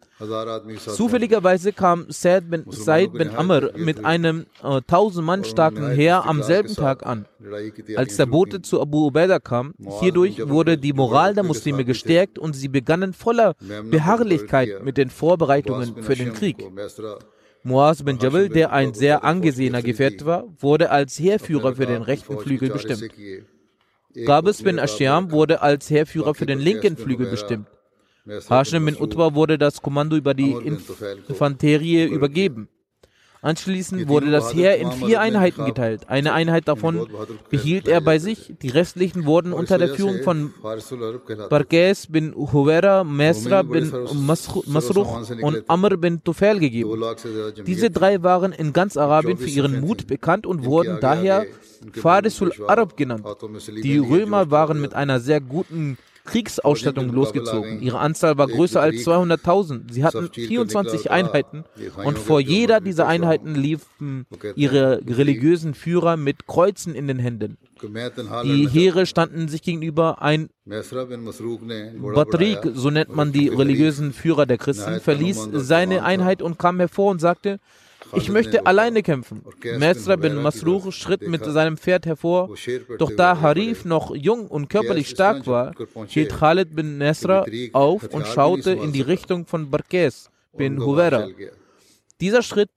Zufälligerweise 0.77 1.73
kam 1.73 2.07
Said 2.09 2.51
bin, 2.51 2.65
Said 2.71 3.13
bin 3.13 3.31
Amr 3.31 3.73
mit 3.77 4.05
einem 4.05 4.47
äh, 4.63 4.77
1000 4.77 5.27
Mann 5.27 5.45
starken 5.45 5.91
Heer 5.91 6.25
am 6.27 6.43
selben 6.43 6.75
Tag 6.75 7.05
an. 7.05 7.27
Als 7.97 8.17
der 8.17 8.27
Bote 8.27 8.63
zu 8.63 8.81
Abu 8.81 9.07
Ubaidah 9.07 9.41
kam, 9.41 9.75
hierdurch 10.01 10.49
wurde 10.49 10.79
die 10.79 10.93
Moral 10.93 11.35
der 11.35 11.45
Muslime 11.45 11.85
gestärkt 11.85 12.39
und 12.39 12.55
sie 12.55 12.69
begannen 12.69 13.13
voller 13.13 13.55
Beharrlichkeit 13.91 14.85
mit 14.85 14.97
den 14.97 15.11
Vorbereitungen 15.11 16.03
für 16.03 16.15
den 16.15 16.33
Krieg. 16.33 16.65
Muaz 17.65 18.03
bin 18.03 18.19
Jabal, 18.19 18.49
der 18.49 18.73
ein 18.73 18.93
sehr 18.93 19.25
angesehener 19.25 19.83
Gefährte 19.83 20.27
war, 20.27 20.45
wurde 20.59 20.91
als 20.91 21.19
Heerführer 21.19 21.77
für 21.77 21.87
den 21.87 22.03
rechten 22.03 22.39
Flügel 22.39 22.71
bestimmt. 22.71 23.09
Gabes 24.27 24.63
bin 24.63 24.79
Ashiam 24.79 25.31
wurde 25.31 25.63
als 25.63 25.89
Heerführer 25.89 26.35
für 26.35 26.47
den 26.47 26.59
linken 26.59 26.97
Flügel 26.97 27.31
bestimmt. 27.31 27.67
Hashim 28.27 28.85
bin 28.85 28.97
Utbah 29.01 29.35
wurde 29.35 29.59
das 29.59 29.83
Kommando 29.83 30.17
über 30.17 30.35
die 30.35 30.53
Infanterie 30.53 32.05
übergeben. 32.05 32.69
Anschließend 33.45 34.07
wurde 34.07 34.31
das 34.31 34.55
Heer 34.55 34.79
in 34.79 34.93
vier 34.93 35.21
Einheiten 35.21 35.65
geteilt. 35.65 36.09
Eine 36.09 36.33
Einheit 36.33 36.69
davon 36.69 37.09
behielt 37.51 37.89
er 37.89 38.01
bei 38.01 38.21
sich, 38.21 38.55
die 38.63 38.69
restlichen 38.69 39.25
wurden 39.25 39.53
unter 39.53 39.79
der 39.79 39.89
Führung 39.89 40.23
von 40.23 40.55
Barkes 41.51 42.07
bin 42.07 42.33
Huwera, 42.37 43.03
Mesra 43.03 43.63
bin 43.63 43.93
Masruch 44.15 45.29
und 45.43 45.65
Amr 45.69 45.97
bin 45.97 46.23
Tufail 46.23 46.61
gegeben. 46.61 47.03
Diese 47.67 47.91
drei 47.91 48.23
waren 48.23 48.53
in 48.53 48.73
ganz 48.73 48.97
Arabien 48.97 49.39
für 49.39 49.51
ihren 49.51 49.81
Mut 49.81 50.07
bekannt 50.07 50.47
und 50.47 50.65
wurden 50.65 50.99
daher 51.01 51.47
Farisul 51.95 52.53
Arab 52.69 52.97
genannt. 52.97 53.27
Die 53.83 53.99
Römer 53.99 54.53
waren 54.53 54.81
mit 54.81 54.95
einer 54.95 55.19
sehr 55.19 55.41
guten 55.41 55.99
Kriegsausstattung 56.25 57.11
losgezogen. 57.11 57.81
Ihre 57.81 57.99
Anzahl 57.99 58.39
war 58.39 58.47
größer 58.47 58.81
als 58.81 58.97
200.000. 59.07 59.93
Sie 59.93 60.05
hatten 60.05 60.31
24 60.33 61.11
Einheiten 61.11 61.65
und 62.05 62.19
vor 62.19 62.41
jeder 62.41 62.81
dieser 62.81 63.07
Einheiten 63.07 63.55
liefen 63.55 64.27
ihre 64.55 65.01
religiösen 65.07 65.75
Führer 65.75 66.17
mit 66.17 66.47
Kreuzen 66.47 66.95
in 66.95 67.09
den 67.09 67.19
Händen. 67.19 67.59
Die 68.45 68.69
Heere 68.69 69.07
standen 69.07 69.49
sich 69.49 69.63
gegenüber. 69.63 70.23
Ein 70.23 70.51
Batrik, 72.15 72.59
so 72.75 72.91
nennt 72.91 73.15
man 73.15 73.33
die 73.33 73.49
religiösen 73.49 74.13
Führer 74.13 74.47
der 74.47 74.59
Christen, 74.59 75.01
verließ 75.01 75.49
seine 75.53 76.05
Einheit 76.05 76.43
und 76.43 76.59
kam 76.59 76.79
hervor 76.79 77.11
und 77.11 77.21
sagte, 77.21 77.59
ich 78.15 78.29
möchte 78.29 78.67
alleine 78.67 79.03
kämpfen. 79.03 79.43
Mesra 79.79 80.17
bin 80.17 80.37
Masruch 80.37 80.93
schritt 80.93 81.27
mit 81.27 81.45
seinem 81.45 81.77
Pferd 81.77 82.07
hervor, 82.07 82.55
doch 82.99 83.11
da 83.17 83.41
Harif 83.41 83.85
noch 83.85 84.15
jung 84.15 84.47
und 84.47 84.69
körperlich 84.69 85.09
stark 85.09 85.47
war, 85.47 85.73
hielt 86.07 86.31
Khalid 86.31 86.75
bin 86.75 86.99
Nesra 86.99 87.45
auf 87.73 88.05
und 88.13 88.27
schaute 88.27 88.73
in 88.73 88.93
die 88.93 89.03
Richtung 89.03 89.47
von 89.47 89.71
Barkes 89.71 90.31
bin 90.57 90.81
Huvera. 90.81 91.29
Dieser 92.21 92.43
schritt 92.43 92.71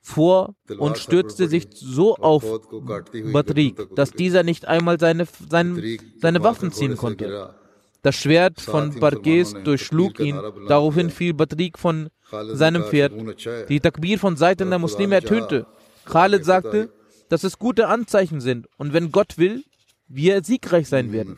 vor 0.00 0.54
und 0.78 0.98
stürzte 0.98 1.48
sich 1.48 1.66
so 1.72 2.14
auf 2.16 2.44
Batrik, 3.32 3.94
dass 3.96 4.12
dieser 4.12 4.44
nicht 4.44 4.66
einmal 4.66 5.00
seine, 5.00 5.26
seine, 5.48 5.98
seine 6.20 6.42
Waffen 6.44 6.70
ziehen 6.70 6.96
konnte. 6.96 7.54
Das 8.05 8.15
Schwert 8.15 8.59
von 8.59 8.99
Barkes 8.99 9.53
durchschlug 9.63 10.19
ihn, 10.19 10.39
daraufhin 10.67 11.09
fiel 11.11 11.33
Batrik 11.33 11.77
von 11.77 12.09
seinem 12.53 12.83
Pferd. 12.83 13.13
Die 13.69 13.79
Takbir 13.79 14.17
von 14.17 14.37
Seiten 14.37 14.69
der 14.69 14.79
Muslime 14.79 15.15
ertönte. 15.15 15.67
Khalid 16.05 16.43
sagte, 16.43 16.89
dass 17.29 17.43
es 17.43 17.59
gute 17.59 17.87
Anzeichen 17.87 18.41
sind 18.41 18.67
und 18.77 18.93
wenn 18.93 19.11
Gott 19.11 19.37
will, 19.37 19.63
wir 20.07 20.43
siegreich 20.43 20.89
sein 20.89 21.13
werden. 21.13 21.37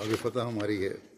आगे 0.00 0.16
फतह 0.16 0.42
हमारी 0.42 0.76
है 0.82 1.13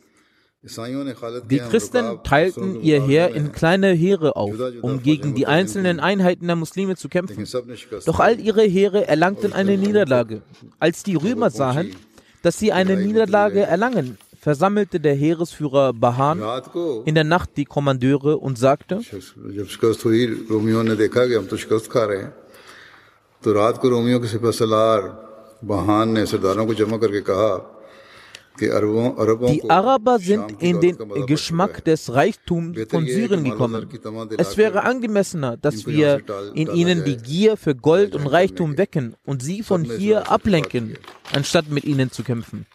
die 0.63 1.59
Christen 1.59 2.19
teilten 2.23 2.81
ihr 2.81 3.01
Heer 3.01 3.35
in 3.35 3.51
kleine 3.51 3.91
Heere 3.91 4.35
auf, 4.35 4.55
um 4.81 5.03
gegen 5.03 5.35
die 5.35 5.45
einzelnen 5.45 5.99
Einheiten 5.99 6.47
der 6.47 6.55
Muslime 6.55 6.95
zu 6.95 7.09
kämpfen. 7.09 7.47
Doch 8.05 8.19
all 8.19 8.39
ihre 8.39 8.63
Heere 8.63 9.07
erlangten 9.07 9.53
eine 9.53 9.77
Niederlage. 9.77 10.41
Als 10.79 11.03
die 11.03 11.15
Römer 11.15 11.51
sahen, 11.51 11.95
dass 12.41 12.57
sie 12.57 12.71
eine 12.71 12.97
Niederlage 12.97 13.61
erlangen, 13.61 14.17
versammelte 14.39 14.99
der 14.99 15.13
Heeresführer 15.13 15.93
Bahan 15.93 16.41
in 17.05 17.13
der 17.13 17.23
Nacht 17.23 17.51
die 17.55 17.65
Kommandeure 17.65 18.37
und 18.37 18.57
sagte, 18.57 19.01
Bahan 25.59 26.13
ne 26.13 26.27
sardaron 26.27 26.67
ko 26.67 26.73
jama 26.73 26.99
karke 26.99 27.23
kaha 27.23 27.76
die 28.59 29.69
Araber 29.69 30.19
sind 30.19 30.61
in 30.61 30.81
den 30.81 30.97
Geschmack 31.25 31.83
des 31.85 32.13
Reichtums 32.13 32.77
von 32.89 33.05
Syrien 33.05 33.43
gekommen. 33.43 33.87
Es 34.37 34.57
wäre 34.57 34.83
angemessener, 34.83 35.57
dass 35.57 35.85
wir 35.85 36.21
in 36.53 36.67
ihnen 36.73 37.03
die 37.05 37.17
Gier 37.17 37.57
für 37.57 37.75
Gold 37.75 38.15
und 38.15 38.27
Reichtum 38.27 38.77
wecken 38.77 39.15
und 39.25 39.43
sie 39.43 39.63
von 39.63 39.83
hier 39.83 40.31
ablenken, 40.31 40.97
anstatt 41.33 41.69
mit 41.69 41.85
ihnen 41.85 42.11
zu 42.11 42.23
kämpfen. 42.23 42.65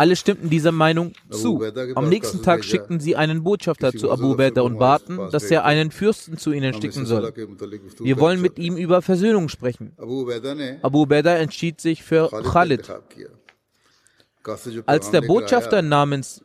Alle 0.00 0.16
stimmten 0.16 0.48
dieser 0.48 0.72
Meinung 0.72 1.12
zu. 1.28 1.62
Am 1.94 2.08
nächsten 2.08 2.40
Tag 2.42 2.64
schickten 2.64 3.00
sie 3.00 3.16
einen 3.16 3.44
Botschafter 3.44 3.92
zu 3.92 4.10
Abu 4.10 4.32
Ubaidah 4.32 4.62
und 4.62 4.78
baten, 4.78 5.18
dass 5.30 5.50
er 5.50 5.66
einen 5.66 5.90
Fürsten 5.90 6.38
zu 6.38 6.52
ihnen 6.52 6.72
schicken 6.72 7.04
soll. 7.04 7.34
Wir 8.00 8.18
wollen 8.18 8.40
mit 8.40 8.58
ihm 8.58 8.78
über 8.78 9.02
Versöhnung 9.02 9.50
sprechen. 9.50 9.92
Abu 9.98 11.02
Ubaidah 11.02 11.36
entschied 11.36 11.82
sich 11.82 12.02
für 12.02 12.30
Khalid. 12.30 12.90
Als 14.86 15.10
der 15.10 15.20
Botschafter 15.20 15.82
namens 15.82 16.42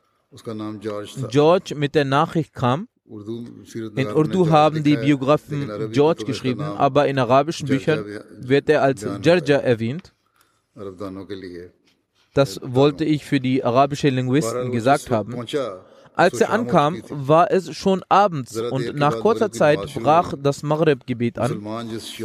George 1.30 1.76
mit 1.76 1.96
der 1.96 2.04
Nachricht 2.04 2.54
kam, 2.54 2.90
in 3.96 4.08
Urdu 4.14 4.50
haben 4.50 4.84
die 4.84 4.98
Biografen 4.98 5.92
George 5.94 6.26
geschrieben, 6.26 6.64
aber 6.64 7.08
in 7.08 7.18
arabischen 7.18 7.70
Büchern 7.70 8.04
wird 8.38 8.68
er 8.68 8.82
als 8.82 9.08
Jarja 9.24 9.60
erwähnt. 9.60 10.14
Das 12.36 12.60
wollte 12.62 13.06
ich 13.06 13.26
für 13.26 13.40
die 13.40 13.64
arabischen 13.64 14.14
Linguisten 14.14 14.72
gesagt 14.72 15.10
haben. 15.10 15.46
Als 16.14 16.40
er 16.40 16.50
ankam, 16.50 17.02
war 17.10 17.50
es 17.50 17.76
schon 17.76 18.04
abends 18.10 18.58
und 18.58 18.96
nach 18.96 19.20
kurzer 19.22 19.52
Zeit 19.52 19.80
brach 19.96 20.34
das 20.38 20.62
Maghrib-Gebet 20.62 21.40
an. 21.40 21.66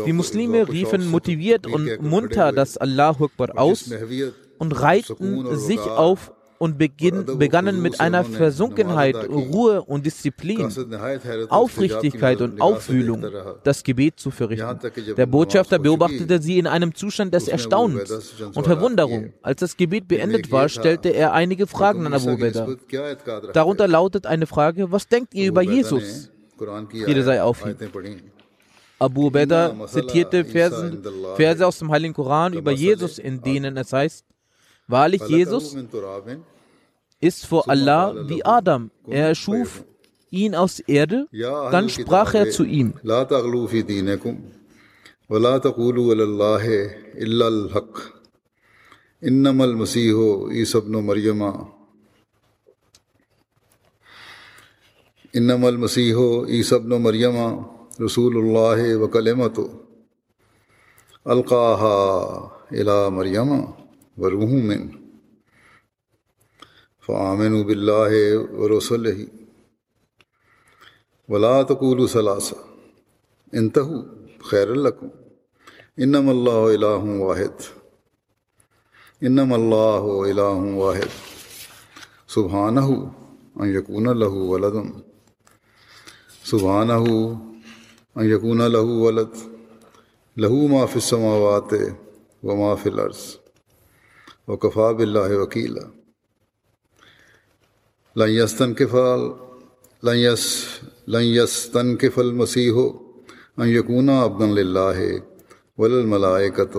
Die 0.06 0.12
Muslime 0.12 0.68
riefen 0.68 1.08
motiviert 1.10 1.66
und 1.66 2.02
munter 2.02 2.52
das 2.52 2.76
Allahu 2.76 3.26
Akbar 3.26 3.56
aus 3.56 3.90
und 4.58 4.72
reihten 4.72 5.56
sich 5.56 5.80
auf 5.80 6.32
und 6.60 6.76
beginn, 6.76 7.24
begannen 7.38 7.80
mit 7.80 8.00
einer 8.00 8.22
Versunkenheit, 8.22 9.16
Ruhe 9.30 9.80
und 9.80 10.04
Disziplin, 10.04 10.70
Aufrichtigkeit 11.48 12.42
und 12.42 12.60
Aufwühlung 12.60 13.24
das 13.64 13.82
Gebet 13.82 14.20
zu 14.20 14.30
verrichten. 14.30 14.78
Der 15.16 15.24
Botschafter 15.24 15.78
beobachtete 15.78 16.42
sie 16.42 16.58
in 16.58 16.66
einem 16.66 16.94
Zustand 16.94 17.32
des 17.32 17.48
Erstaunens 17.48 18.42
und 18.54 18.64
Verwunderung. 18.64 19.32
Als 19.40 19.60
das 19.60 19.74
Gebet 19.74 20.06
beendet 20.06 20.52
war, 20.52 20.68
stellte 20.68 21.08
er 21.08 21.32
einige 21.32 21.66
Fragen 21.66 22.04
an 22.06 22.12
Abu 22.12 22.36
Bakr. 22.36 22.76
Darunter 23.54 23.88
lautet 23.88 24.26
eine 24.26 24.46
Frage, 24.46 24.92
was 24.92 25.08
denkt 25.08 25.32
ihr 25.32 25.48
über 25.48 25.62
Jesus? 25.62 26.30
Friede 26.58 27.24
sei 27.24 27.42
auf 27.42 27.64
ihm. 27.64 27.74
Abu 28.98 29.30
Beda 29.30 29.74
zitierte 29.86 30.44
Versen, 30.44 31.02
Verse 31.36 31.66
aus 31.66 31.78
dem 31.78 31.90
Heiligen 31.90 32.12
Koran 32.12 32.52
über 32.52 32.70
Jesus, 32.70 33.18
in 33.18 33.40
denen 33.40 33.78
es 33.78 33.94
heißt, 33.94 34.26
Wahrlich, 34.90 35.22
Jesus 35.22 35.76
ist 37.20 37.46
vor 37.46 37.68
Allah 37.68 38.14
wie 38.28 38.44
Adam. 38.44 38.90
Er 39.06 39.28
erschuf 39.28 39.84
ihn 40.30 40.54
aus 40.54 40.80
Erde, 40.80 41.28
dann 41.74 41.88
sprach 41.88 42.34
er 42.34 42.50
zu 42.50 42.64
ihm. 42.64 42.94
إنما 49.20 49.64
المسيح 49.64 50.16
عيسى 50.48 50.78
ابن 50.78 50.96
مريم 50.96 51.42
إنما 55.36 55.68
المسيح 55.68 56.16
عيسى 56.48 56.76
ابن 56.76 57.02
مريم 57.02 57.66
رسول 58.00 58.36
الله 58.36 58.96
وكلمته 58.96 59.68
ألقاها 61.28 61.96
إلى 62.72 63.10
مريم 63.10 63.68
وروح 64.20 64.50
من 64.50 64.88
فعامن 67.06 67.60
اب 67.60 67.68
اللہ 67.68 68.36
و 68.52 68.78
رسول 68.78 69.24
ولا 71.28 71.62
تقول 71.62 72.06
ثلاثہ۔ 72.06 72.54
انتہ 73.52 73.80
خیر 74.44 74.68
القم 74.68 75.06
انم 75.96 76.28
اللہ 76.28 76.84
الہ 76.84 77.20
واحد۔ 77.20 77.62
انم 79.20 79.52
اللہ 79.52 80.30
الہ 80.30 80.74
واحد۔ 80.74 81.08
سبحانہ 82.28 82.80
ان 83.54 83.68
یقون 83.68 84.18
لہ 84.18 84.24
ولدم 84.24 84.88
سبحانہ 86.44 86.92
ان 86.92 88.30
یقون 88.30 88.58
لہ 88.58 88.78
ولد۔ 88.78 89.34
لہو 90.36 90.68
ما 90.68 90.86
فی 90.86 90.94
السماوات 90.94 91.74
و 92.42 92.56
ما 92.56 92.74
فی 92.74 92.90
الارض۔ 92.90 93.39
و 94.50 94.56
کفا 94.56 94.90
بلّہ 94.98 95.36
وکیلا 95.38 95.80
لائیستن 98.16 98.72
کے 98.74 98.86
فعال 98.86 99.20
لائیس 100.02 100.46
لائیستن 101.08 101.96
کے 101.96 102.08
فل 102.08 102.30
مسیح 102.32 102.70
ہو 102.70 102.86
یقون 103.66 104.08
ابن 104.08 104.58
اللہ 104.58 104.98
وللملائکت 105.78 106.76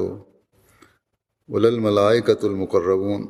وللملائکت 1.49 2.43
المقربون 2.43 3.25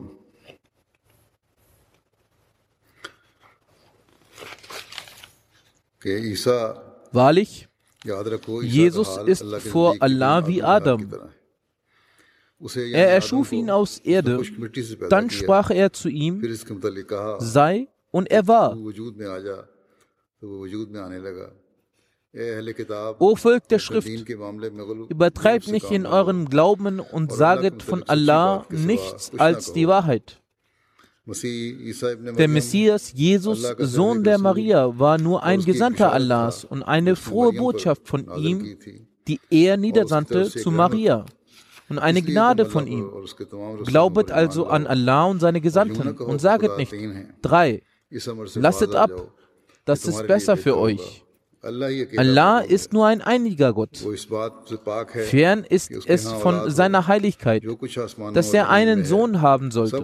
کہ 6.01 6.15
عیسیٰ 6.17 6.63
والد 7.13 7.54
یاد 8.06 8.27
رخو 8.27 8.62
Jesus 8.77 9.13
ist 9.27 9.67
vor 9.67 9.93
Allah 9.99 10.34
wie 10.47 10.62
Adam. 10.77 11.06
Er 12.76 13.10
erschuf 13.10 13.52
ihn 13.52 13.69
aus 13.69 14.00
Erde. 14.00 14.41
Dann 15.10 15.30
sprach 15.30 15.71
er 15.71 15.91
zu 15.91 16.10
ihm, 16.10 16.41
sei, 17.39 17.88
und 18.12 18.30
er 18.30 18.47
war. 18.47 18.78
O 23.19 23.36
Volk 23.36 23.67
der 23.67 23.80
Schrift, 23.80 24.08
übertreibt 25.10 25.67
nicht 25.67 25.91
in 25.91 26.06
euren 26.06 26.45
Glauben 26.50 27.00
und 27.00 27.34
saget 27.34 27.84
von 27.84 28.04
Allah 28.04 28.65
nichts 28.69 29.32
als 29.38 29.74
die 29.74 29.88
Wahrheit. 29.88 30.41
Der 31.26 32.47
Messias, 32.47 33.13
Jesus, 33.13 33.62
Sohn 33.78 34.24
der 34.24 34.38
Maria, 34.38 34.97
war 34.97 35.17
nur 35.17 35.43
ein 35.43 35.63
Gesandter 35.63 36.12
Allahs 36.12 36.65
und 36.65 36.84
eine 36.84 37.15
frohe 37.15 37.54
Botschaft 37.54 38.08
von 38.08 38.26
ihm, 38.38 38.78
die 39.28 39.39
er 39.50 39.78
niedersandte 39.78 40.50
zu 40.50 40.71
Maria 40.71 41.26
und 41.91 41.99
eine 41.99 42.21
Gnade 42.21 42.65
von 42.65 42.88
ihm. 42.88 43.12
Glaubet 43.86 44.32
also 44.32 44.67
an 44.67 44.88
Allah 44.88 45.25
und 45.25 45.41
seine 45.41 45.60
Gesandten 45.60 46.15
und 46.15 46.39
saget 46.39 46.77
nicht, 46.77 46.93
drei, 47.41 47.82
lasset 48.56 48.95
ab, 48.95 49.12
das 49.84 50.06
ist 50.06 50.25
besser 50.25 50.56
für 50.56 50.77
euch. 50.77 51.25
Allah 51.62 52.60
ist 52.60 52.93
nur 52.93 53.06
ein 53.08 53.21
einiger 53.21 53.73
Gott. 53.73 53.97
Fern 55.34 55.65
ist 55.67 55.91
es 56.08 56.32
von 56.32 56.71
seiner 56.71 57.08
Heiligkeit, 57.08 57.63
dass 58.34 58.54
er 58.54 58.69
einen 58.69 59.04
Sohn 59.04 59.41
haben 59.41 59.69
sollte. 59.71 60.01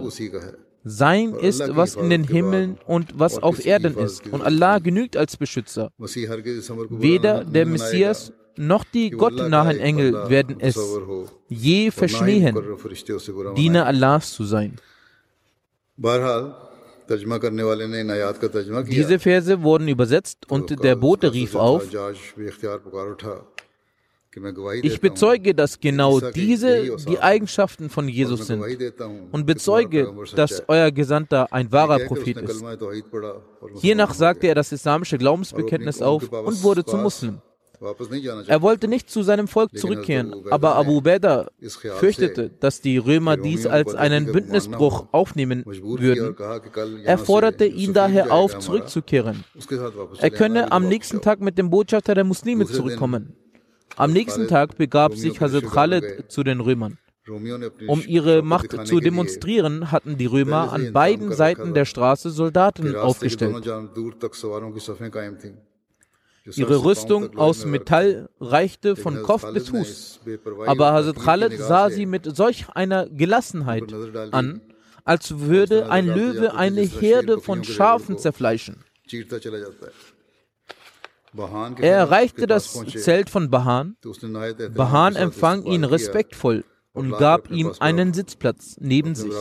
Sein 0.84 1.34
ist, 1.34 1.74
was 1.74 1.96
in 1.96 2.10
den 2.10 2.24
Himmeln 2.24 2.78
und 2.86 3.18
was 3.18 3.42
auf 3.42 3.64
Erden 3.64 3.96
ist, 3.96 4.26
und 4.28 4.42
Allah 4.42 4.78
genügt 4.78 5.16
als 5.16 5.38
Beschützer. 5.38 5.90
Weder 5.98 7.44
der 7.44 7.66
Messias 7.66 8.32
noch 8.58 8.84
die 8.84 9.10
gottnahen 9.10 9.78
Engel 9.78 10.28
werden 10.28 10.56
es 10.58 10.78
je 11.48 11.90
verschmähen, 11.90 12.56
Diener 13.56 13.86
Allahs 13.86 14.32
zu 14.32 14.44
sein. 14.44 14.76
Diese 18.86 19.18
Verse 19.18 19.62
wurden 19.62 19.88
übersetzt 19.88 20.50
und 20.50 20.82
der 20.82 20.96
Bote 20.96 21.32
rief 21.32 21.54
auf, 21.54 21.84
ich 24.82 25.00
bezeuge, 25.00 25.54
dass 25.54 25.80
genau 25.80 26.20
diese 26.20 26.96
die 26.96 27.18
Eigenschaften 27.18 27.88
von 27.88 28.08
Jesus 28.08 28.46
sind. 28.46 28.62
und 29.32 29.46
bezeuge, 29.46 30.12
dass 30.36 30.62
euer 30.68 30.90
Gesandter 30.92 31.50
ein 31.50 31.72
wahrer 31.72 32.00
Prophet 32.00 32.36
ist. 32.36 32.62
Hiernach 33.80 34.14
sagte 34.14 34.46
er 34.46 34.54
das 34.54 34.70
islamische 34.70 35.16
Glaubensbekenntnis 35.18 36.02
auf 36.02 36.30
und 36.30 36.62
wurde 36.62 36.84
zum 36.84 37.02
Muslim. 37.02 37.40
Er 37.80 38.62
wollte 38.62 38.88
nicht 38.88 39.10
zu 39.10 39.22
seinem 39.22 39.46
Volk 39.48 39.76
zurückkehren, 39.78 40.34
aber 40.50 40.74
Abu 40.74 41.00
Beda 41.00 41.48
fürchtete, 41.98 42.50
dass 42.60 42.80
die 42.80 42.98
Römer 42.98 43.36
dies 43.36 43.66
als 43.66 43.94
einen 43.94 44.32
Bündnisbruch 44.32 45.06
aufnehmen 45.12 45.64
würden. 45.64 46.36
Er 47.04 47.18
forderte 47.18 47.66
ihn 47.66 47.92
daher 47.92 48.32
auf, 48.32 48.58
zurückzukehren. 48.58 49.44
Er 50.18 50.30
könne 50.30 50.72
am 50.72 50.88
nächsten 50.88 51.20
Tag 51.20 51.40
mit 51.40 51.58
dem 51.58 51.70
Botschafter 51.70 52.14
der 52.14 52.24
Muslime 52.24 52.66
zurückkommen. 52.66 53.34
Am 53.96 54.12
nächsten 54.12 54.48
Tag 54.48 54.76
begab 54.76 55.14
sich 55.14 55.40
Hazrat 55.40 55.64
Khaled 55.64 56.30
zu 56.30 56.42
den 56.42 56.60
Römern. 56.60 56.98
Um 57.86 58.02
ihre 58.06 58.42
Macht 58.42 58.86
zu 58.86 59.00
demonstrieren, 59.00 59.90
hatten 59.92 60.16
die 60.16 60.26
Römer 60.26 60.72
an 60.72 60.92
beiden 60.92 61.32
Seiten 61.32 61.74
der 61.74 61.84
Straße 61.84 62.30
Soldaten 62.30 62.96
aufgestellt. 62.96 63.68
Ihre 66.56 66.84
Rüstung 66.84 67.36
aus 67.36 67.64
Metall 67.64 68.28
reichte 68.40 68.96
von 68.96 69.22
Kopf 69.22 69.52
bis 69.52 69.68
Fuß, 69.68 70.20
aber 70.66 70.92
Hazrat 70.92 71.18
Khaled 71.18 71.58
sah 71.58 71.90
sie 71.90 72.06
mit 72.06 72.36
solch 72.36 72.68
einer 72.70 73.06
Gelassenheit 73.08 73.92
an, 74.32 74.60
als 75.04 75.38
würde 75.38 75.90
ein 75.90 76.06
Löwe 76.06 76.54
eine 76.54 76.82
Herde 76.82 77.40
von 77.40 77.64
Schafen 77.64 78.18
zerfleischen. 78.18 78.84
Er 81.80 81.96
erreichte 81.96 82.46
das 82.46 82.72
Zelt 82.96 83.30
von 83.30 83.50
Bahan. 83.50 83.96
Bahan 84.74 85.16
empfang 85.16 85.64
ihn 85.64 85.84
respektvoll 85.84 86.64
und 86.92 87.10
gab 87.12 87.50
ihm 87.50 87.72
einen 87.80 88.12
Sitzplatz 88.14 88.76
neben 88.80 89.14
sich. 89.14 89.32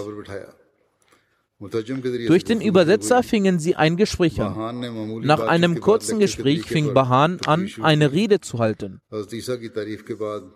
Durch 1.60 2.44
den 2.44 2.62
Übersetzer 2.62 3.24
fingen 3.24 3.58
sie 3.58 3.76
ein 3.76 3.98
Gespräch 3.98 4.40
an. 4.40 5.22
Nach 5.24 5.40
einem 5.40 5.80
kurzen 5.80 6.20
Gespräch 6.20 6.66
fing 6.66 6.94
Bahan 6.94 7.40
an, 7.48 7.68
eine 7.82 8.12
Rede 8.12 8.40
zu 8.42 8.60
halten. 8.60 9.02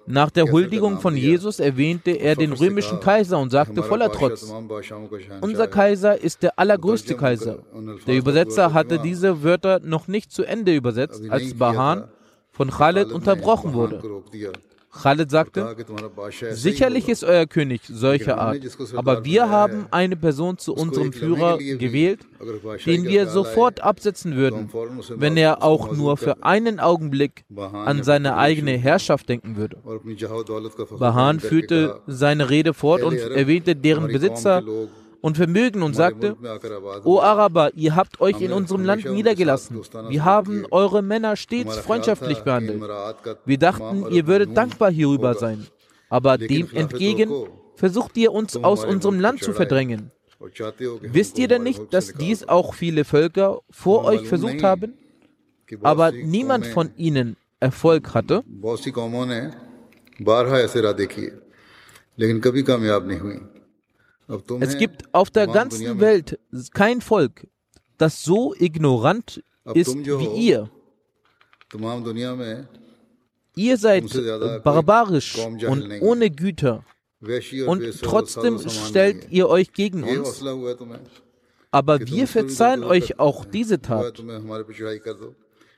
Nach 0.05 0.29
der 0.29 0.51
Huldigung 0.51 0.99
von 0.99 1.17
Jesus 1.17 1.59
erwähnte 1.59 2.11
er 2.11 2.35
den 2.35 2.53
römischen 2.53 2.99
Kaiser 2.99 3.39
und 3.39 3.49
sagte 3.49 3.81
voller 3.81 4.11
Trotz, 4.11 4.53
unser 5.41 5.67
Kaiser 5.67 6.21
ist 6.21 6.43
der 6.43 6.59
allergrößte 6.59 7.15
Kaiser. 7.15 7.63
Der 8.05 8.15
Übersetzer 8.15 8.71
hatte 8.71 8.99
diese 8.99 9.41
Wörter 9.41 9.79
noch 9.79 10.07
nicht 10.07 10.31
zu 10.31 10.43
Ende 10.43 10.75
übersetzt, 10.75 11.23
als 11.29 11.55
Bahan 11.55 12.09
von 12.51 12.69
Khaled 12.69 13.11
unterbrochen 13.11 13.73
wurde. 13.73 14.03
Khaled 14.91 15.31
sagte, 15.31 15.75
sicherlich 16.51 17.07
ist 17.07 17.23
euer 17.23 17.45
König 17.45 17.81
solcher 17.87 18.37
Art, 18.37 18.59
aber 18.95 19.23
wir 19.23 19.49
haben 19.49 19.85
eine 19.91 20.17
Person 20.17 20.57
zu 20.57 20.73
unserem 20.73 21.13
Führer 21.13 21.57
gewählt, 21.57 22.19
den 22.85 23.05
wir 23.05 23.27
sofort 23.27 23.81
absetzen 23.81 24.35
würden, 24.35 24.69
wenn 25.15 25.37
er 25.37 25.63
auch 25.63 25.91
nur 25.91 26.17
für 26.17 26.43
einen 26.43 26.79
Augenblick 26.79 27.45
an 27.55 28.03
seine 28.03 28.35
eigene 28.37 28.71
Herrschaft 28.77 29.29
denken 29.29 29.55
würde. 29.55 29.77
Bahan 30.99 31.39
führte 31.39 32.01
seine 32.07 32.49
Rede 32.49 32.73
fort 32.73 33.03
und 33.03 33.17
erwähnte 33.17 33.75
deren 33.75 34.07
Besitzer 34.07 34.63
und 35.21 35.37
Vermögen 35.37 35.83
und 35.83 35.95
sagte, 35.95 36.35
O 37.03 37.19
Araber, 37.19 37.71
ihr 37.75 37.95
habt 37.95 38.19
euch 38.21 38.41
in 38.41 38.51
unserem 38.51 38.83
Land 38.83 39.05
niedergelassen. 39.05 39.81
Wir 40.09 40.25
haben 40.25 40.65
eure 40.71 41.01
Männer 41.01 41.35
stets 41.35 41.77
freundschaftlich 41.77 42.39
behandelt. 42.41 42.81
Wir 43.45 43.57
dachten, 43.57 44.05
ihr 44.11 44.27
würdet 44.27 44.55
dankbar 44.57 44.91
hierüber 44.91 45.35
sein. 45.35 45.67
Aber 46.09 46.37
dem 46.37 46.69
entgegen 46.73 47.31
versucht 47.75 48.17
ihr 48.17 48.31
uns 48.33 48.57
aus 48.57 48.83
unserem 48.83 49.19
Land 49.19 49.43
zu 49.43 49.53
verdrängen. 49.53 50.11
Wisst 51.01 51.37
ihr 51.37 51.47
denn 51.47 51.63
nicht, 51.63 51.93
dass 51.93 52.13
dies 52.13 52.47
auch 52.47 52.73
viele 52.73 53.05
Völker 53.05 53.61
vor 53.69 54.05
euch 54.05 54.27
versucht 54.27 54.63
haben? 54.63 54.93
Aber 55.83 56.11
niemand 56.11 56.67
von 56.67 56.91
ihnen 56.97 57.37
Erfolg 57.59 58.13
hatte. 58.13 58.43
Eh? 60.19 61.31
लेकिन 62.19 62.39
कभी 62.39 62.63
कामयाब 62.63 63.07
नहीं 63.07 63.19
हुई 63.19 63.37
es 64.59 64.77
gibt 64.77 65.13
auf 65.13 65.29
der 65.29 65.47
ganzen 65.47 65.99
Welt 65.99 66.39
kein 66.73 67.01
Volk, 67.01 67.47
das 67.97 68.23
so 68.23 68.53
ignorant 68.55 69.43
ist 69.73 69.95
wie 69.95 70.47
ihr. 70.47 70.69
Ihr 73.55 73.77
seid 73.77 74.15
äh, 74.15 74.59
barbarisch 74.63 75.37
und 75.37 76.01
ohne 76.01 76.29
Güter. 76.29 76.83
Und 77.67 78.01
trotzdem 78.01 78.59
stellt 78.69 79.29
ihr 79.29 79.47
euch 79.47 79.73
gegen 79.73 80.03
uns. 80.03 80.43
Aber 81.69 81.99
wir 81.99 82.27
verzeihen 82.27 82.83
euch 82.83 83.19
auch 83.19 83.45
diese 83.45 83.81
Tat. 83.81 84.23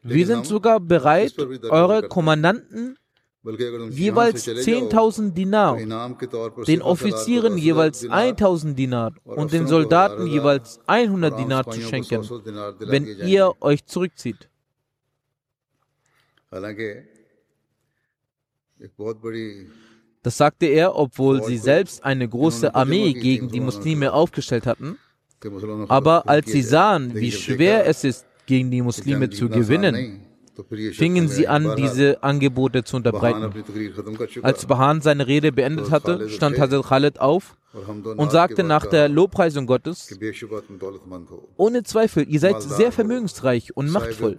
Wir 0.04 0.26
sind 0.26 0.46
sogar 0.46 0.80
bereit, 0.80 1.36
eure 1.70 2.08
Kommandanten 2.08 2.98
jeweils 3.44 4.48
10.000 4.48 5.32
Dinar, 5.34 5.78
den 6.66 6.82
Offizieren 6.82 7.58
jeweils 7.58 8.06
1.000 8.06 8.74
Dinar 8.74 9.14
und 9.24 9.52
den 9.52 9.68
Soldaten 9.68 10.28
jeweils 10.28 10.80
100 10.88 11.38
Dinar 11.38 11.70
zu 11.70 11.82
schenken, 11.82 12.22
wenn 12.80 13.06
ihr 13.06 13.54
euch 13.60 13.86
zurückzieht. 13.86 14.50
Das 20.24 20.38
sagte 20.38 20.66
er, 20.68 20.96
obwohl 20.96 21.44
sie 21.44 21.58
selbst 21.58 22.04
eine 22.04 22.28
große 22.30 22.74
Armee 22.74 23.14
gegen 23.14 23.50
die 23.50 23.60
Muslime 23.60 24.14
aufgestellt 24.14 24.66
hatten. 24.66 24.98
Aber 25.90 26.30
als 26.30 26.50
sie 26.50 26.62
sahen, 26.62 27.14
wie 27.14 27.32
schwer 27.32 27.86
es 27.86 28.06
ist, 28.06 28.26
gegen 28.46 28.72
die 28.72 28.82
Muslime 28.82 29.30
zu 29.30 29.50
gewinnen, 29.50 30.23
fingen 30.94 31.28
sie 31.28 31.48
an, 31.48 31.76
diese 31.76 32.22
Angebote 32.24 32.84
zu 32.84 32.98
unterbreiten. 32.98 33.52
Als 34.42 34.66
Bahan 34.66 35.02
seine 35.02 35.28
Rede 35.28 35.52
beendet 35.52 35.92
hatte, 35.92 36.30
stand 36.30 36.60
Hazrat 36.60 36.86
Khaled 36.86 37.20
auf 37.20 37.58
und 38.18 38.32
sagte 38.32 38.64
nach 38.64 38.86
der 38.86 39.10
Lobpreisung 39.10 39.66
Gottes, 39.66 40.16
ohne 41.58 41.84
Zweifel, 41.84 42.28
ihr 42.28 42.40
seid 42.40 42.62
sehr 42.62 42.92
vermögensreich 42.92 43.76
und 43.76 43.90
machtvoll. 43.90 44.38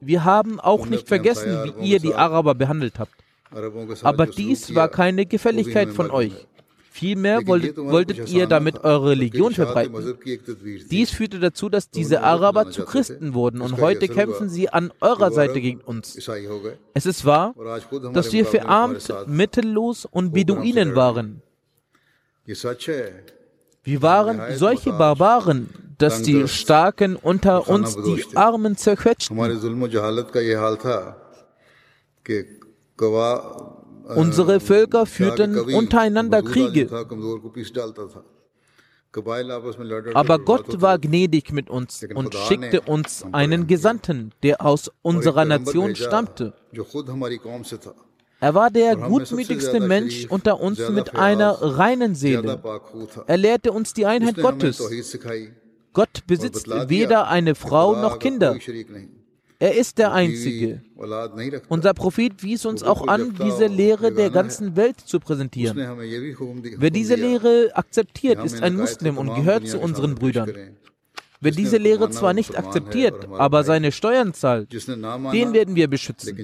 Wir 0.00 0.24
haben 0.24 0.60
auch 0.60 0.86
nicht 0.86 1.08
vergessen, 1.08 1.74
wie 1.80 1.90
ihr 1.90 1.98
die 2.00 2.14
Araber 2.14 2.54
behandelt 2.54 2.98
habt. 2.98 3.12
Aber 4.02 4.26
dies 4.26 4.74
war 4.74 4.88
keine 4.88 5.26
Gefälligkeit 5.26 5.90
von 5.90 6.10
euch. 6.10 6.46
Vielmehr 6.98 7.46
wolltet, 7.46 7.76
wolltet 7.76 8.28
ihr 8.28 8.48
damit 8.48 8.82
eure 8.82 9.10
Religion 9.10 9.54
verbreiten. 9.54 10.18
Dies 10.90 11.10
führte 11.10 11.38
dazu, 11.38 11.68
dass 11.68 11.90
diese 11.90 12.24
Araber 12.24 12.72
zu 12.72 12.84
Christen 12.84 13.34
wurden 13.34 13.60
und 13.60 13.80
heute 13.80 14.08
kämpfen 14.08 14.48
sie 14.48 14.68
an 14.68 14.90
eurer 15.00 15.30
Seite 15.30 15.60
gegen 15.60 15.80
uns. 15.80 16.18
Es 16.94 17.06
ist 17.06 17.24
wahr, 17.24 17.54
dass 18.12 18.32
wir 18.32 18.44
verarmt, 18.44 19.14
mittellos 19.28 20.06
und 20.10 20.32
Beduinen 20.32 20.96
waren. 20.96 21.40
Wir 23.84 24.02
waren 24.02 24.56
solche 24.56 24.90
Barbaren, 24.90 25.68
dass 25.98 26.22
die 26.22 26.48
Starken 26.48 27.14
unter 27.14 27.68
uns 27.68 27.94
die 27.94 28.24
Armen 28.34 28.76
zerquetschten. 28.76 29.38
Unsere 34.14 34.60
Völker 34.60 35.06
führten 35.06 35.58
untereinander 35.58 36.42
Kriege. 36.42 36.88
Aber 40.14 40.38
Gott 40.38 40.80
war 40.80 40.98
gnädig 40.98 41.52
mit 41.52 41.70
uns 41.70 42.06
und 42.14 42.34
schickte 42.34 42.80
uns 42.82 43.24
einen 43.32 43.66
Gesandten, 43.66 44.32
der 44.42 44.64
aus 44.64 44.90
unserer 45.02 45.44
Nation 45.44 45.94
stammte. 45.96 46.52
Er 48.40 48.54
war 48.54 48.70
der 48.70 48.96
gutmütigste 48.96 49.80
Mensch 49.80 50.26
unter 50.28 50.60
uns 50.60 50.88
mit 50.90 51.14
einer 51.16 51.50
reinen 51.60 52.14
Seele. 52.14 52.62
Er 53.26 53.36
lehrte 53.36 53.72
uns 53.72 53.94
die 53.94 54.06
Einheit 54.06 54.36
Gottes. 54.36 54.82
Gott 55.92 56.26
besitzt 56.26 56.68
weder 56.88 57.28
eine 57.28 57.54
Frau 57.54 58.00
noch 58.00 58.18
Kinder. 58.18 58.56
Er 59.60 59.74
ist 59.74 59.98
der 59.98 60.12
Einzige. 60.12 60.82
Unser 61.68 61.92
Prophet 61.94 62.42
wies 62.42 62.64
uns 62.64 62.82
auch 62.84 63.08
an, 63.08 63.34
diese 63.42 63.66
Lehre 63.66 64.12
der 64.12 64.30
ganzen 64.30 64.76
Welt 64.76 65.00
zu 65.00 65.18
präsentieren. 65.18 65.76
Wer 65.76 66.90
diese 66.90 67.16
Lehre 67.16 67.70
akzeptiert, 67.74 68.44
ist 68.44 68.62
ein 68.62 68.76
Muslim 68.76 69.18
und 69.18 69.34
gehört 69.34 69.66
zu 69.66 69.80
unseren 69.80 70.14
Brüdern. 70.14 70.52
Wer 71.40 71.52
diese 71.52 71.76
Lehre 71.76 72.10
zwar 72.10 72.34
nicht 72.34 72.58
akzeptiert, 72.58 73.28
aber 73.30 73.62
seine 73.64 73.92
Steuern 73.92 74.34
zahlt, 74.34 74.72
den 74.72 75.52
werden 75.52 75.76
wir 75.76 75.88
beschützen. 75.88 76.36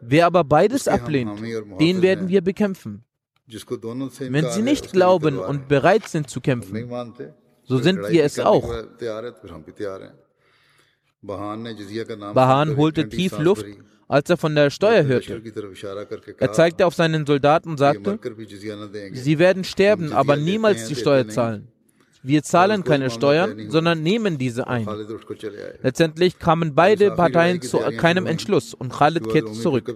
Wer 0.00 0.26
aber 0.26 0.44
beides 0.44 0.88
ablehnt, 0.88 1.40
den 1.80 2.02
werden 2.02 2.28
wir 2.28 2.40
bekämpfen. 2.40 3.04
Wenn 3.46 4.50
sie 4.50 4.62
nicht 4.62 4.92
glauben 4.92 5.38
und 5.38 5.68
bereit 5.68 6.08
sind 6.08 6.30
zu 6.30 6.40
kämpfen, 6.40 6.90
so 7.64 7.78
sind 7.78 7.98
wir 8.08 8.24
es 8.24 8.38
auch. 8.38 8.72
Bahan 11.26 12.76
holte 12.76 13.08
tief 13.08 13.38
Luft, 13.38 13.66
als 14.08 14.30
er 14.30 14.36
von 14.36 14.54
der 14.54 14.70
Steuer 14.70 15.04
hörte. 15.04 15.40
Er 16.38 16.52
zeigte 16.52 16.86
auf 16.86 16.94
seinen 16.94 17.26
Soldaten 17.26 17.70
und 17.70 17.78
sagte, 17.78 18.18
sie 19.12 19.38
werden 19.38 19.64
sterben, 19.64 20.12
aber 20.12 20.36
niemals 20.36 20.86
die 20.88 20.96
Steuer 20.96 21.28
zahlen. 21.28 21.68
Wir 22.26 22.42
zahlen 22.42 22.84
keine 22.84 23.10
Steuern, 23.10 23.70
sondern 23.70 24.02
nehmen 24.02 24.38
diese 24.38 24.66
ein. 24.66 24.88
Letztendlich 25.82 26.38
kamen 26.38 26.74
beide 26.74 27.10
Parteien 27.10 27.60
zu 27.60 27.78
keinem 27.98 28.26
Entschluss 28.26 28.72
und 28.72 28.92
Khalid 28.92 29.28
kehrte 29.28 29.52
zurück. 29.52 29.94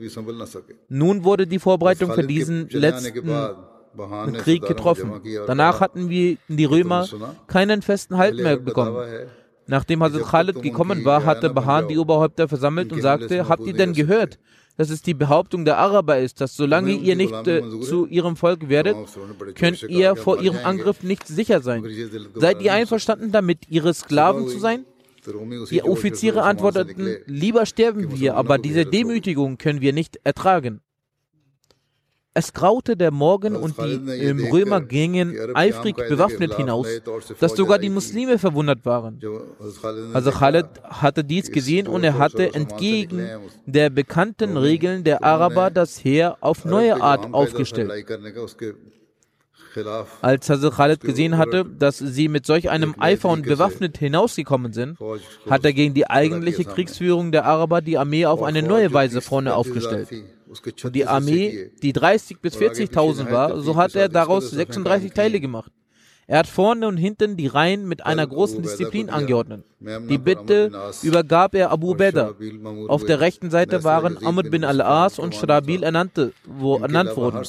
Nun 0.90 1.24
wurde 1.24 1.46
die 1.46 1.58
Vorbereitung 1.58 2.12
für 2.12 2.26
diesen 2.26 2.68
letzten 2.68 3.24
Krieg 4.36 4.66
getroffen. 4.66 5.22
Danach 5.46 5.80
hatten 5.80 6.10
wir 6.10 6.36
die 6.48 6.64
Römer 6.66 7.08
keinen 7.46 7.80
festen 7.80 8.18
Halt 8.18 8.36
mehr 8.36 8.58
bekommen. 8.58 9.02
Nachdem 9.68 10.02
Hazrat 10.02 10.22
Khalid 10.22 10.62
gekommen 10.62 11.04
war, 11.04 11.24
hatte 11.24 11.50
Bahan 11.50 11.88
die 11.88 11.98
Oberhäupter 11.98 12.48
versammelt 12.48 12.90
und 12.90 13.02
sagte, 13.02 13.48
habt 13.48 13.66
ihr 13.66 13.74
denn 13.74 13.92
gehört, 13.92 14.38
dass 14.78 14.88
es 14.88 15.02
die 15.02 15.12
Behauptung 15.12 15.66
der 15.66 15.76
Araber 15.76 16.18
ist, 16.18 16.40
dass 16.40 16.56
solange 16.56 16.92
ihr 16.92 17.16
nicht 17.16 17.46
äh, 17.46 17.62
zu 17.80 18.06
ihrem 18.06 18.36
Volk 18.36 18.68
werdet, 18.70 18.96
könnt 19.56 19.82
ihr 19.82 20.16
vor 20.16 20.40
ihrem 20.40 20.58
Angriff 20.64 21.02
nicht 21.02 21.26
sicher 21.28 21.60
sein. 21.60 21.84
Seid 22.34 22.62
ihr 22.62 22.72
einverstanden 22.72 23.30
damit, 23.30 23.68
ihre 23.68 23.92
Sklaven 23.92 24.48
zu 24.48 24.58
sein? 24.58 24.86
Die 25.70 25.82
Offiziere 25.82 26.42
antworteten, 26.44 27.16
lieber 27.26 27.66
sterben 27.66 28.18
wir, 28.18 28.36
aber 28.36 28.56
diese 28.56 28.86
Demütigung 28.86 29.58
können 29.58 29.82
wir 29.82 29.92
nicht 29.92 30.18
ertragen. 30.24 30.80
Es 32.38 32.52
graute 32.52 32.96
der 32.96 33.10
Morgen 33.10 33.56
und 33.56 33.76
die 33.78 34.48
Römer 34.52 34.80
gingen 34.80 35.36
eifrig 35.54 35.96
bewaffnet 35.96 36.54
hinaus, 36.54 36.86
dass 37.40 37.56
sogar 37.56 37.80
die 37.80 37.90
Muslime 37.90 38.38
verwundert 38.38 38.86
waren. 38.86 39.20
Also 40.14 40.30
Khaled 40.30 40.68
hatte 40.84 41.24
dies 41.24 41.50
gesehen 41.50 41.88
und 41.88 42.04
er 42.04 42.16
hatte 42.16 42.54
entgegen 42.54 43.28
der 43.66 43.90
bekannten 43.90 44.56
Regeln 44.56 45.02
der 45.02 45.24
Araber 45.24 45.72
das 45.72 46.04
Heer 46.04 46.36
auf 46.40 46.64
neue 46.64 47.02
Art 47.02 47.34
aufgestellt. 47.34 47.90
Als 50.22 50.48
Hazel 50.48 50.70
Khaled 50.70 51.00
gesehen 51.00 51.38
hatte, 51.38 51.64
dass 51.64 51.98
sie 51.98 52.28
mit 52.28 52.46
solch 52.46 52.70
einem 52.70 52.94
Eifer 52.98 53.30
und 53.30 53.46
bewaffnet 53.46 53.98
hinausgekommen 53.98 54.72
sind, 54.72 54.96
hat 55.50 55.64
er 55.64 55.72
gegen 55.72 55.92
die 55.92 56.08
eigentliche 56.08 56.64
Kriegsführung 56.64 57.32
der 57.32 57.46
Araber 57.46 57.80
die 57.80 57.98
Armee 57.98 58.26
auf 58.26 58.44
eine 58.44 58.62
neue 58.62 58.92
Weise 58.92 59.22
vorne 59.22 59.56
aufgestellt. 59.56 60.08
Und 60.48 60.94
die 60.94 61.06
Armee, 61.06 61.70
die 61.82 61.92
30 61.92 62.40
bis 62.40 62.56
40.000 62.56 63.30
war, 63.30 63.60
so 63.60 63.76
hat 63.76 63.94
er 63.94 64.08
daraus 64.08 64.50
36 64.50 65.12
Teile 65.12 65.40
gemacht. 65.40 65.72
Er 66.30 66.40
hat 66.40 66.46
vorne 66.46 66.86
und 66.86 66.98
hinten 66.98 67.38
die 67.38 67.46
Reihen 67.46 67.88
mit 67.88 68.04
einer 68.04 68.26
großen 68.26 68.60
Disziplin 68.60 69.08
angeordnet. 69.08 69.64
Die 69.80 70.18
Bitte 70.18 70.70
übergab 71.02 71.54
er 71.54 71.70
Abu 71.70 71.92
Ubaidah. 71.92 72.34
Auf 72.88 73.06
der 73.06 73.20
rechten 73.20 73.50
Seite 73.50 73.82
waren 73.82 74.18
Amr 74.22 74.42
bin 74.42 74.62
al-As 74.62 75.18
und 75.18 75.34
Shrabil 75.34 75.82
ernannte, 75.82 76.34
wo 76.44 76.76
ernannt 76.76 77.16
wurden. 77.16 77.40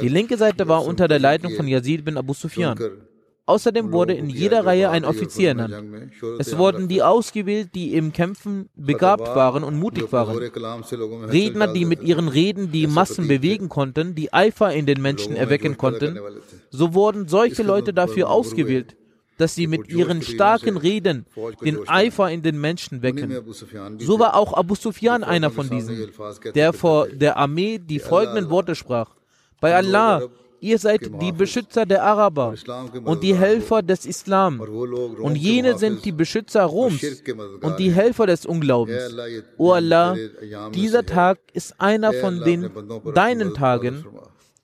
Die 0.00 0.08
linke 0.08 0.36
Seite 0.36 0.68
war 0.68 0.84
unter 0.84 1.08
der 1.08 1.18
Leitung 1.18 1.52
von 1.54 1.66
Yazid 1.66 2.04
bin 2.04 2.16
Abu 2.16 2.32
Sufyan. 2.32 2.78
Außerdem 3.46 3.92
wurde 3.92 4.12
in 4.12 4.28
jeder 4.28 4.66
Reihe 4.66 4.90
ein 4.90 5.04
Offizier 5.04 5.50
ernannt. 5.50 6.12
Es 6.38 6.58
wurden 6.58 6.88
die 6.88 7.02
ausgewählt, 7.02 7.70
die 7.76 7.94
im 7.94 8.12
Kämpfen 8.12 8.68
begabt 8.74 9.28
waren 9.36 9.62
und 9.62 9.78
mutig 9.78 10.12
waren. 10.12 10.36
Redner, 10.36 11.68
die 11.68 11.84
mit 11.84 12.02
ihren 12.02 12.26
Reden 12.26 12.72
die 12.72 12.88
Massen 12.88 13.28
bewegen 13.28 13.68
konnten, 13.68 14.16
die 14.16 14.32
Eifer 14.32 14.72
in 14.72 14.84
den 14.84 15.00
Menschen 15.00 15.36
erwecken 15.36 15.76
konnten. 15.76 16.18
So 16.70 16.92
wurden 16.92 17.28
solche 17.28 17.62
Leute 17.62 17.94
dafür 17.94 18.30
ausgewählt, 18.30 18.96
dass 19.38 19.54
sie 19.54 19.68
mit 19.68 19.88
ihren 19.90 20.22
starken 20.22 20.76
Reden 20.76 21.26
den 21.62 21.88
Eifer 21.88 22.30
in 22.30 22.42
den 22.42 22.60
Menschen 22.60 23.02
wecken. 23.02 23.30
So 23.98 24.18
war 24.18 24.34
auch 24.34 24.54
Abu 24.54 24.74
Sufyan 24.74 25.22
einer 25.22 25.50
von 25.50 25.70
diesen, 25.70 26.10
der 26.54 26.72
vor 26.72 27.06
der 27.06 27.36
Armee 27.36 27.78
die 27.78 28.00
folgenden 28.00 28.50
Worte 28.50 28.74
sprach. 28.74 29.10
Bei 29.60 29.76
Allah, 29.76 30.22
Ihr 30.60 30.78
seid 30.78 31.10
die 31.20 31.32
Beschützer 31.32 31.86
der 31.86 32.02
Araber 32.02 32.54
und 33.04 33.22
die 33.22 33.34
Helfer 33.34 33.82
des 33.82 34.06
Islam. 34.06 34.60
Und 34.60 35.36
jene 35.36 35.78
sind 35.78 36.04
die 36.04 36.12
Beschützer 36.12 36.64
Roms 36.64 37.02
und 37.62 37.78
die 37.78 37.90
Helfer 37.92 38.26
des 38.26 38.46
Unglaubens. 38.46 39.14
O 39.58 39.72
Allah, 39.72 40.16
dieser 40.74 41.04
Tag 41.04 41.38
ist 41.52 41.80
einer 41.80 42.12
von 42.12 42.42
den 42.42 42.70
deinen 43.14 43.54
Tagen. 43.54 44.04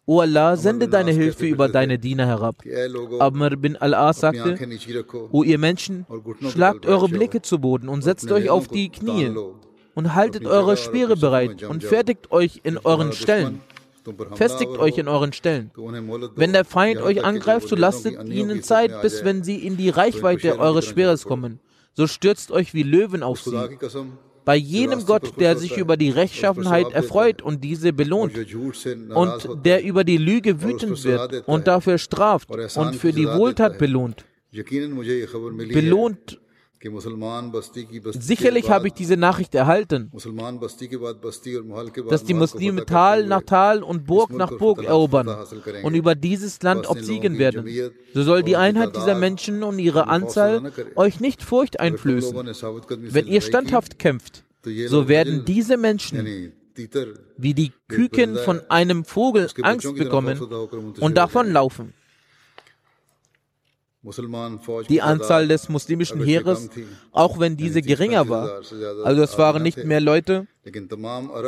O 0.04 0.20
Allah, 0.20 0.56
sende 0.56 0.88
deine 0.88 1.12
Hilfe 1.12 1.46
über 1.46 1.68
deine 1.68 1.98
Diener 1.98 2.26
herab. 2.26 2.56
Amr 3.20 3.50
bin 3.56 3.76
Al-As 3.76 4.20
sagte, 4.20 4.58
O 5.30 5.44
ihr 5.44 5.58
Menschen, 5.58 6.06
schlagt 6.50 6.86
eure 6.86 7.08
Blicke 7.08 7.42
zu 7.42 7.60
Boden 7.60 7.88
und 7.88 8.02
setzt 8.02 8.30
euch 8.32 8.50
auf 8.50 8.66
die 8.66 8.88
Knie 8.88 9.32
und 9.94 10.14
haltet 10.14 10.46
eure 10.46 10.76
Speere 10.76 11.16
bereit 11.16 11.62
und 11.64 11.84
fertigt 11.84 12.32
euch 12.32 12.60
in 12.64 12.78
euren 12.78 13.12
Stellen. 13.12 13.60
Festigt 14.34 14.72
euch 14.78 14.98
in 14.98 15.08
euren 15.08 15.32
Stellen. 15.32 15.70
Wenn 16.36 16.52
der 16.52 16.64
Feind 16.64 17.00
euch 17.00 17.24
angreift, 17.24 17.68
so 17.68 17.76
lasst 17.76 18.06
ihnen 18.06 18.62
Zeit, 18.62 19.02
bis 19.02 19.24
wenn 19.24 19.42
sie 19.44 19.64
in 19.66 19.76
die 19.76 19.90
Reichweite 19.90 20.58
eures 20.58 20.84
Speeres 20.84 21.24
kommen. 21.24 21.60
So 21.94 22.06
stürzt 22.06 22.50
euch 22.50 22.74
wie 22.74 22.82
Löwen 22.82 23.22
auf 23.22 23.42
sie. 23.42 23.78
Bei 24.44 24.56
jenem 24.56 25.06
Gott, 25.06 25.38
der 25.38 25.56
sich 25.56 25.76
über 25.76 25.96
die 25.96 26.10
Rechtschaffenheit 26.10 26.90
erfreut 26.92 27.42
und 27.42 27.62
diese 27.62 27.92
belohnt, 27.92 28.34
und 29.14 29.48
der 29.64 29.84
über 29.84 30.02
die 30.02 30.16
Lüge 30.16 30.62
wütend 30.62 31.04
wird 31.04 31.46
und 31.46 31.68
dafür 31.68 31.98
straft 31.98 32.48
und 32.76 32.96
für 32.96 33.12
die 33.12 33.26
Wohltat 33.26 33.78
belohnt, 33.78 34.24
belohnt 34.50 36.40
Sicherlich 38.12 38.70
habe 38.70 38.88
ich 38.88 38.94
diese 38.94 39.16
Nachricht 39.16 39.54
erhalten, 39.54 40.10
dass 42.08 42.24
die 42.24 42.34
Muslime 42.34 42.84
Tal 42.86 43.26
nach 43.26 43.42
Tal 43.42 43.82
und 43.82 44.06
Burg 44.06 44.32
nach 44.32 44.50
Burg 44.58 44.82
erobern 44.84 45.28
und 45.82 45.94
über 45.94 46.14
dieses 46.14 46.62
Land 46.62 46.88
obsiegen 46.88 47.38
werden. 47.38 47.64
So 48.14 48.22
soll 48.22 48.42
die 48.42 48.56
Einheit 48.56 48.96
dieser 48.96 49.14
Menschen 49.14 49.62
und 49.62 49.78
ihre 49.78 50.08
Anzahl 50.08 50.72
euch 50.96 51.20
nicht 51.20 51.42
Furcht 51.42 51.78
einflößen. 51.78 52.36
Wenn 53.00 53.26
ihr 53.26 53.40
standhaft 53.40 53.98
kämpft, 53.98 54.44
so 54.86 55.08
werden 55.08 55.44
diese 55.44 55.76
Menschen 55.76 56.52
wie 57.36 57.54
die 57.54 57.72
Küken 57.88 58.36
von 58.36 58.60
einem 58.70 59.04
Vogel 59.04 59.48
Angst 59.62 59.94
bekommen 59.94 60.40
und 61.00 61.16
davonlaufen. 61.16 61.92
Die 64.88 65.00
Anzahl 65.00 65.46
des 65.46 65.68
muslimischen 65.68 66.24
Heeres, 66.24 66.68
auch 67.12 67.38
wenn 67.38 67.56
diese 67.56 67.82
geringer 67.82 68.28
war, 68.28 68.60
also 69.04 69.22
es 69.22 69.38
waren 69.38 69.62
nicht 69.62 69.84
mehr 69.84 70.00
Leute 70.00 70.48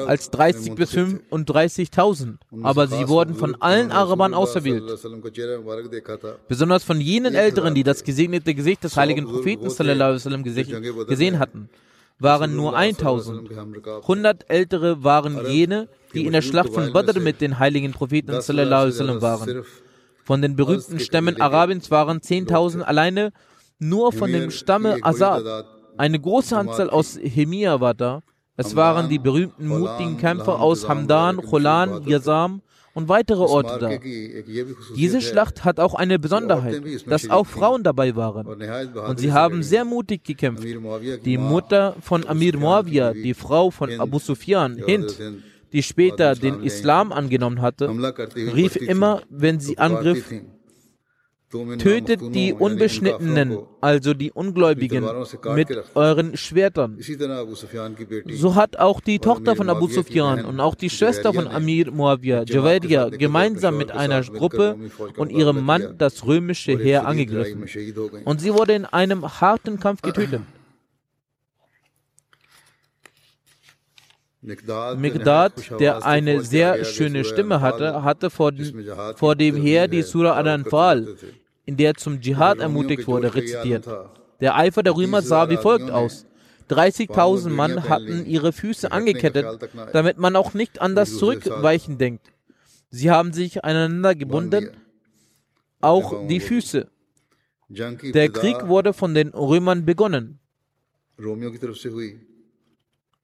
als 0.06 0.30
30 0.30 0.74
bis 0.74 0.92
35.000, 0.92 2.36
aber 2.62 2.86
sie 2.86 3.08
wurden 3.08 3.34
von 3.34 3.60
allen 3.60 3.90
Arabern 3.90 4.34
auserwählt. 4.34 4.84
Besonders 6.46 6.84
von 6.84 7.00
jenen 7.00 7.34
Älteren, 7.34 7.74
die 7.74 7.82
das 7.82 8.04
gesegnete 8.04 8.54
Gesicht 8.54 8.84
des 8.84 8.96
heiligen 8.96 9.24
Propheten 9.24 9.68
gesehen 11.08 11.38
hatten, 11.40 11.68
waren 12.20 12.54
nur 12.54 12.76
1000. 12.76 13.50
100 13.84 14.48
Ältere 14.48 15.02
waren 15.02 15.44
jene, 15.48 15.88
die 16.14 16.24
in 16.24 16.32
der 16.32 16.42
Schlacht 16.42 16.72
von 16.72 16.92
Badr 16.92 17.18
mit 17.18 17.40
den 17.40 17.58
heiligen 17.58 17.90
Propheten 17.92 18.32
waren. 18.32 19.64
Von 20.24 20.40
den 20.40 20.56
berühmten 20.56 20.98
Stämmen 20.98 21.40
Arabiens 21.40 21.90
waren 21.90 22.18
10.000 22.18 22.80
alleine 22.80 23.32
nur 23.78 24.12
von 24.12 24.32
dem 24.32 24.50
Stamme 24.50 24.98
Azad. 25.02 25.66
Eine 25.96 26.18
große 26.18 26.56
Anzahl 26.56 26.90
aus 26.90 27.18
Hemia 27.22 27.80
war 27.80 27.94
da. 27.94 28.22
Es 28.56 28.74
waren 28.74 29.08
die 29.08 29.18
berühmten 29.18 29.66
mutigen 29.66 30.16
Kämpfer 30.16 30.60
aus 30.60 30.88
Hamdan, 30.88 31.42
Cholan, 31.42 32.06
Yazam 32.06 32.62
und 32.94 33.08
weitere 33.08 33.42
Orte 33.42 33.78
da. 33.78 33.90
Diese 34.96 35.20
Schlacht 35.20 35.64
hat 35.64 35.80
auch 35.80 35.94
eine 35.94 36.18
Besonderheit, 36.18 36.82
dass 37.06 37.28
auch 37.28 37.46
Frauen 37.46 37.82
dabei 37.82 38.14
waren. 38.16 38.46
Und 38.46 39.18
sie 39.18 39.32
haben 39.32 39.62
sehr 39.62 39.84
mutig 39.84 40.24
gekämpft. 40.24 40.64
Die 41.24 41.36
Mutter 41.38 41.96
von 42.00 42.26
Amir 42.26 42.56
Muawiyah, 42.56 43.12
die 43.12 43.34
Frau 43.34 43.70
von 43.70 44.00
Abu 44.00 44.18
Sufyan, 44.20 44.76
Hind, 44.76 45.20
die 45.74 45.82
später 45.82 46.34
den 46.34 46.62
Islam 46.62 47.12
angenommen 47.12 47.60
hatte, 47.60 47.90
rief 48.34 48.76
immer, 48.76 49.22
wenn 49.28 49.60
sie 49.60 49.76
angriff, 49.76 50.32
Tötet 51.78 52.34
die 52.34 52.52
Unbeschnittenen, 52.52 53.58
also 53.80 54.12
die 54.12 54.32
Ungläubigen, 54.32 55.04
mit 55.54 55.68
euren 55.94 56.36
Schwertern. 56.36 56.98
So 58.32 58.56
hat 58.56 58.78
auch 58.78 59.00
die 59.00 59.20
Tochter 59.20 59.54
von 59.54 59.70
Abu 59.70 59.86
Sufyan 59.86 60.44
und 60.44 60.58
auch 60.58 60.74
die 60.74 60.90
Schwester 60.90 61.32
von 61.32 61.46
Amir 61.46 61.92
Muawiyah, 61.92 62.44
Javadiya, 62.44 63.08
gemeinsam 63.10 63.76
mit 63.76 63.92
einer 63.92 64.22
Gruppe 64.22 64.76
und 65.16 65.30
ihrem 65.30 65.64
Mann 65.64 65.94
das 65.96 66.26
römische 66.26 66.76
Heer 66.76 67.06
angegriffen. 67.06 67.66
Und 68.24 68.40
sie 68.40 68.52
wurde 68.52 68.74
in 68.74 68.84
einem 68.84 69.40
harten 69.40 69.78
Kampf 69.78 70.02
getötet. 70.02 70.40
Migdad, 74.44 75.80
der 75.80 76.04
eine 76.04 76.42
sehr 76.42 76.84
schöne 76.84 77.24
Stimme 77.24 77.60
hatte, 77.62 78.02
hatte 78.02 78.28
vor, 78.28 78.52
vor 79.16 79.36
dem 79.36 79.56
Heer 79.56 79.88
die 79.88 80.02
Surah 80.02 80.34
Al-Anfal, 80.34 81.16
in 81.64 81.76
der 81.78 81.94
zum 81.94 82.20
Dschihad 82.20 82.58
ermutigt 82.58 83.06
wurde, 83.06 83.34
rezitiert. 83.34 83.88
Der 84.40 84.56
Eifer 84.56 84.82
der 84.82 84.94
Römer 84.94 85.22
sah 85.22 85.48
wie 85.48 85.56
folgt 85.56 85.90
aus. 85.90 86.26
30.000 86.68 87.48
Mann 87.50 87.88
hatten 87.88 88.26
ihre 88.26 88.52
Füße 88.52 88.90
angekettet, 88.92 89.70
damit 89.92 90.18
man 90.18 90.36
auch 90.36 90.52
nicht 90.54 90.80
an 90.80 90.94
das 90.94 91.16
Zurückweichen 91.16 91.98
denkt. 91.98 92.30
Sie 92.90 93.10
haben 93.10 93.32
sich 93.32 93.64
aneinander 93.64 94.14
gebunden, 94.14 94.70
auch 95.80 96.26
die 96.28 96.40
Füße. 96.40 96.88
Der 97.68 98.28
Krieg 98.28 98.68
wurde 98.68 98.92
von 98.92 99.14
den 99.14 99.28
Römern 99.28 99.84
begonnen. 99.84 100.38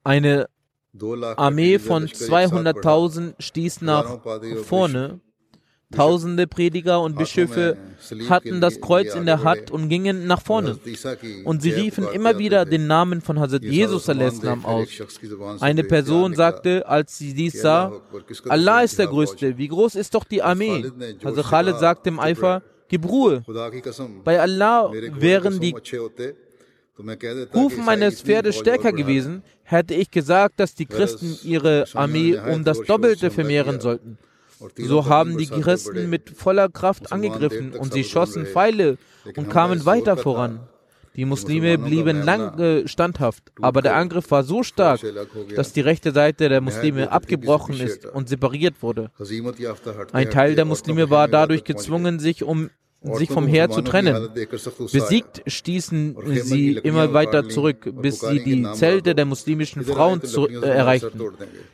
Eine 0.02 0.48
Armee 1.36 1.78
von 1.78 2.06
200.000 2.06 3.34
stieß 3.38 3.80
nach 3.82 4.18
vorne. 4.64 5.20
Tausende 5.92 6.46
Prediger 6.46 7.00
und 7.00 7.16
Bischöfe 7.16 7.76
hatten 8.28 8.60
das 8.60 8.80
Kreuz 8.80 9.12
in 9.16 9.26
der 9.26 9.42
Hand 9.42 9.72
und 9.72 9.88
gingen 9.88 10.28
nach 10.28 10.40
vorne. 10.40 10.78
Und 11.44 11.62
sie 11.62 11.70
riefen 11.70 12.06
immer 12.12 12.38
wieder 12.38 12.64
den 12.64 12.86
Namen 12.86 13.20
von 13.20 13.40
Hazrat 13.40 13.64
Jesus 13.64 14.08
aus. 14.08 14.40
Eine 15.60 15.82
Person 15.82 16.36
sagte, 16.36 16.86
als 16.86 17.18
sie 17.18 17.34
dies 17.34 17.60
sah, 17.60 17.92
Allah 18.48 18.82
ist 18.82 19.00
der 19.00 19.08
Größte, 19.08 19.58
wie 19.58 19.66
groß 19.66 19.96
ist 19.96 20.14
doch 20.14 20.22
die 20.22 20.42
Armee? 20.42 20.92
Hazrat 21.24 21.46
Khalid 21.46 21.78
sagte 21.80 22.10
im 22.10 22.20
Eifer, 22.20 22.62
gib 22.88 23.04
Ruhe. 23.08 23.42
Bei 24.22 24.40
Allah 24.40 24.92
wären 24.92 25.58
die 25.58 25.74
Hufen 27.54 27.84
meines 27.84 28.20
Pferdes 28.20 28.56
stärker 28.56 28.92
gewesen, 28.92 29.42
hätte 29.70 29.94
ich 29.94 30.10
gesagt, 30.10 30.60
dass 30.60 30.74
die 30.74 30.86
Christen 30.86 31.38
ihre 31.42 31.86
Armee 31.94 32.38
um 32.38 32.64
das 32.64 32.80
Doppelte 32.82 33.30
vermehren 33.30 33.80
sollten. 33.80 34.18
So 34.76 35.06
haben 35.06 35.38
die 35.38 35.46
Christen 35.46 36.10
mit 36.10 36.30
voller 36.30 36.68
Kraft 36.68 37.12
angegriffen 37.12 37.72
und 37.72 37.92
sie 37.92 38.04
schossen 38.04 38.46
Pfeile 38.46 38.98
und 39.36 39.48
kamen 39.48 39.86
weiter 39.86 40.16
voran. 40.16 40.60
Die 41.16 41.24
Muslime 41.24 41.76
blieben 41.76 42.22
lange 42.22 42.86
standhaft, 42.86 43.42
aber 43.60 43.82
der 43.82 43.96
Angriff 43.96 44.30
war 44.30 44.44
so 44.44 44.62
stark, 44.62 45.00
dass 45.56 45.72
die 45.72 45.80
rechte 45.80 46.12
Seite 46.12 46.48
der 46.48 46.60
Muslime 46.60 47.10
abgebrochen 47.10 47.80
ist 47.80 48.06
und 48.06 48.28
separiert 48.28 48.80
wurde. 48.80 49.10
Ein 50.12 50.30
Teil 50.30 50.54
der 50.54 50.64
Muslime 50.66 51.10
war 51.10 51.26
dadurch 51.26 51.64
gezwungen, 51.64 52.20
sich 52.20 52.44
um 52.44 52.70
sich 53.02 53.30
vom 53.30 53.46
Heer 53.46 53.70
zu 53.70 53.82
trennen. 53.82 54.28
Besiegt 54.92 55.42
stießen 55.46 56.16
sie 56.42 56.72
immer 56.82 57.12
weiter 57.12 57.48
zurück, 57.48 57.90
bis 57.94 58.20
sie 58.20 58.42
die 58.44 58.66
Zelte 58.72 59.14
der 59.14 59.24
muslimischen 59.24 59.84
Frauen 59.84 60.22
zu, 60.22 60.46
äh, 60.46 60.66
erreichten. 60.66 61.20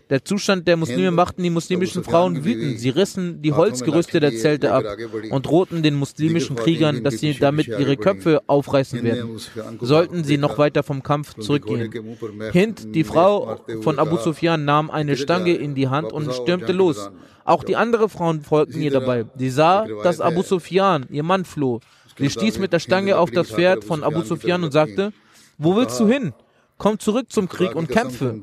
Der 0.09 0.25
Zustand 0.25 0.69
der 0.69 0.77
Muslime 0.77 1.11
machten 1.11 1.43
die 1.43 1.51
muslimischen 1.51 2.05
Frauen 2.05 2.45
wütend. 2.45 2.79
Sie 2.79 2.91
rissen 2.91 3.43
die 3.43 3.53
Holzgerüste 3.53 4.21
der 4.21 4.37
Zelte 4.37 4.73
ab 4.73 4.85
und 5.31 5.47
drohten 5.47 5.83
den 5.83 5.95
muslimischen 5.97 6.55
Kriegern, 6.55 7.03
dass 7.03 7.19
sie 7.19 7.35
damit 7.35 7.67
ihre 7.67 7.97
Köpfe 7.97 8.43
aufreißen 8.47 9.03
werden, 9.03 9.41
sollten 9.81 10.23
sie 10.23 10.39
noch 10.39 10.59
weiter 10.59 10.83
vom 10.83 11.03
Kampf 11.03 11.35
zurückgehen. 11.35 11.91
Hind, 12.53 12.95
die 12.95 13.05
Frau 13.05 13.61
von 13.81 13.99
Abu 13.99 14.17
Sufyan, 14.19 14.65
nahm 14.65 14.91
eine 14.91 15.17
Stange 15.17 15.55
in 15.55 15.75
die 15.75 15.89
Hand 15.89 16.12
und 16.12 16.33
stürmte 16.33 16.73
los. 16.73 17.11
Auch 17.47 17.62
die 17.62 17.77
anderen 17.77 18.09
Frauen 18.09 18.41
folgten 18.41 18.83
ihr 18.83 18.91
dabei. 18.91 19.24
Sie 19.37 19.51
sah, 19.51 19.87
dass 20.03 20.20
Abu 20.20 20.43
Sufyan, 20.43 21.07
ihr 21.17 21.23
Mann, 21.23 21.45
floh. 21.45 21.81
Sie 22.19 22.31
stieß 22.31 22.59
mit 22.59 22.73
der 22.73 22.79
Stange 22.79 23.19
auf 23.19 23.31
das 23.31 23.51
Pferd 23.51 23.85
von 23.85 24.05
Abu 24.05 24.23
Sufyan 24.23 24.64
und 24.64 24.73
sagte, 24.73 25.12
wo 25.59 25.77
willst 25.77 25.99
du 25.99 26.07
hin? 26.07 26.33
Komm 26.79 26.99
zurück 26.99 27.33
zum 27.33 27.49
Krieg 27.49 27.75
und 27.75 27.89
kämpfe. 27.89 28.43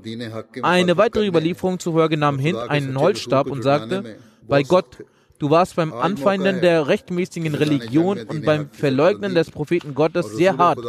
Eine 0.63 0.97
weitere 0.97 1.27
Überlieferung 1.27 1.79
zufolge 1.79 2.17
nahm 2.17 2.39
Hind 2.39 2.57
einen 2.57 2.99
Holzstab 2.99 3.47
und 3.47 3.61
sagte, 3.61 4.17
bei 4.47 4.63
Gott, 4.63 5.03
du 5.37 5.51
warst 5.51 5.75
beim 5.75 5.93
Anfeinden 5.93 6.61
der 6.61 6.87
rechtmäßigen 6.87 7.53
Religion 7.53 8.19
und 8.19 8.43
beim 8.43 8.69
Verleugnen 8.71 9.35
des 9.35 9.51
Propheten 9.51 9.93
Gottes 9.93 10.35
sehr 10.35 10.57
hart. 10.57 10.79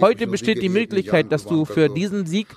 Heute 0.00 0.26
besteht 0.26 0.62
die 0.62 0.70
Möglichkeit, 0.70 1.30
dass 1.32 1.44
du 1.44 1.66
für 1.66 1.88
diesen 1.88 2.24
Sieg 2.26 2.48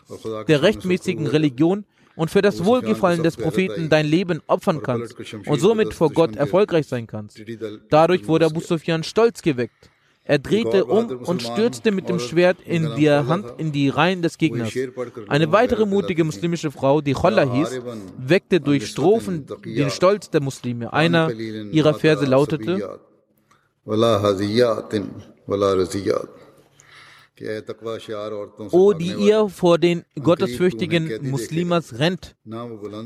der 0.47 0.61
rechtmäßigen 0.61 1.27
Religion 1.27 1.85
und 2.19 2.29
für 2.29 2.41
das 2.41 2.65
Wohlgefallen 2.65 3.23
des 3.23 3.37
Propheten 3.37 3.87
dein 3.87 4.05
Leben 4.05 4.41
opfern 4.47 4.83
kannst 4.83 5.15
und 5.47 5.59
somit 5.61 5.93
vor 5.93 6.09
Gott 6.09 6.35
erfolgreich 6.35 6.85
sein 6.85 7.07
kannst. 7.07 7.41
Dadurch 7.89 8.27
wurde 8.27 8.45
Abu 8.45 8.59
Sufyan 8.59 9.03
stolz 9.03 9.41
geweckt. 9.41 9.89
Er 10.25 10.37
drehte 10.37 10.83
um 10.83 11.09
und 11.29 11.41
stürzte 11.41 11.91
mit 11.91 12.09
dem 12.09 12.19
Schwert 12.19 12.57
in 12.65 12.93
der 12.97 13.27
Hand 13.27 13.45
in 13.57 13.71
die 13.71 13.87
Reihen 13.87 14.21
des 14.21 14.37
Gegners. 14.37 14.73
Eine 15.29 15.53
weitere 15.53 15.85
mutige 15.85 16.25
muslimische 16.25 16.71
Frau, 16.71 16.99
die 16.99 17.13
Cholla 17.13 17.51
hieß, 17.53 17.81
weckte 18.17 18.59
durch 18.59 18.87
Strophen 18.87 19.47
den 19.63 19.89
Stolz 19.89 20.29
der 20.29 20.41
Muslime. 20.41 20.91
Einer 20.91 21.31
ihrer 21.31 21.93
Verse 21.93 22.25
lautete, 22.25 22.99
O, 28.71 28.93
die 28.93 29.13
ihr 29.13 29.49
vor 29.49 29.77
den 29.77 30.03
gottesfürchtigen 30.21 31.29
Muslimas 31.29 31.99
rennt, 31.99 32.35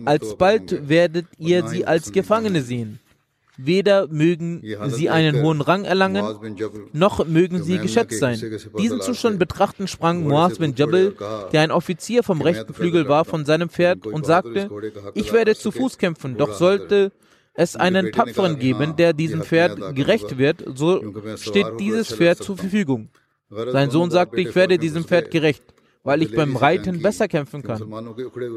alsbald 0.05 0.89
werdet 0.89 1.25
ihr 1.37 1.67
sie 1.67 1.85
als 1.85 2.11
Gefangene 2.11 2.61
sehen. 2.61 2.99
Weder 3.57 4.07
mögen 4.07 4.63
sie 4.87 5.11
einen 5.11 5.43
hohen 5.43 5.61
Rang 5.61 5.85
erlangen, 5.85 6.25
noch 6.91 7.25
mögen 7.27 7.63
sie 7.63 7.77
geschätzt 7.77 8.19
sein. 8.19 8.41
Diesen 8.79 9.01
Zustand 9.01 9.37
betrachten 9.37 9.87
sprang 9.87 10.23
Muaz 10.23 10.57
bin 10.57 10.73
Jabal, 10.75 11.13
der 11.51 11.61
ein 11.61 11.71
Offizier 11.71 12.23
vom 12.23 12.41
rechten 12.41 12.73
Flügel 12.73 13.07
war, 13.07 13.25
von 13.25 13.45
seinem 13.45 13.69
Pferd 13.69 14.07
und 14.07 14.25
sagte, 14.25 14.69
ich 15.13 15.31
werde 15.31 15.55
zu 15.55 15.71
Fuß 15.71 15.99
kämpfen, 15.99 16.35
doch 16.37 16.53
sollte 16.53 17.11
es 17.53 17.75
einen 17.75 18.11
Tapferen 18.11 18.57
geben, 18.57 18.95
der 18.95 19.13
diesem 19.13 19.43
Pferd 19.43 19.95
gerecht 19.95 20.39
wird, 20.39 20.63
so 20.73 21.03
steht 21.37 21.79
dieses 21.79 22.13
Pferd 22.15 22.39
zur 22.39 22.57
Verfügung. 22.57 23.09
Sein 23.71 23.89
Sohn 23.89 24.11
sagte, 24.11 24.41
ich 24.41 24.53
werde 24.55 24.77
diesem 24.77 25.05
Pferd 25.05 25.31
gerecht 25.31 25.63
weil 26.03 26.21
ich 26.21 26.35
beim 26.35 26.55
Reiten 26.55 27.01
besser 27.01 27.27
kämpfen 27.27 27.63
kann. 27.63 27.81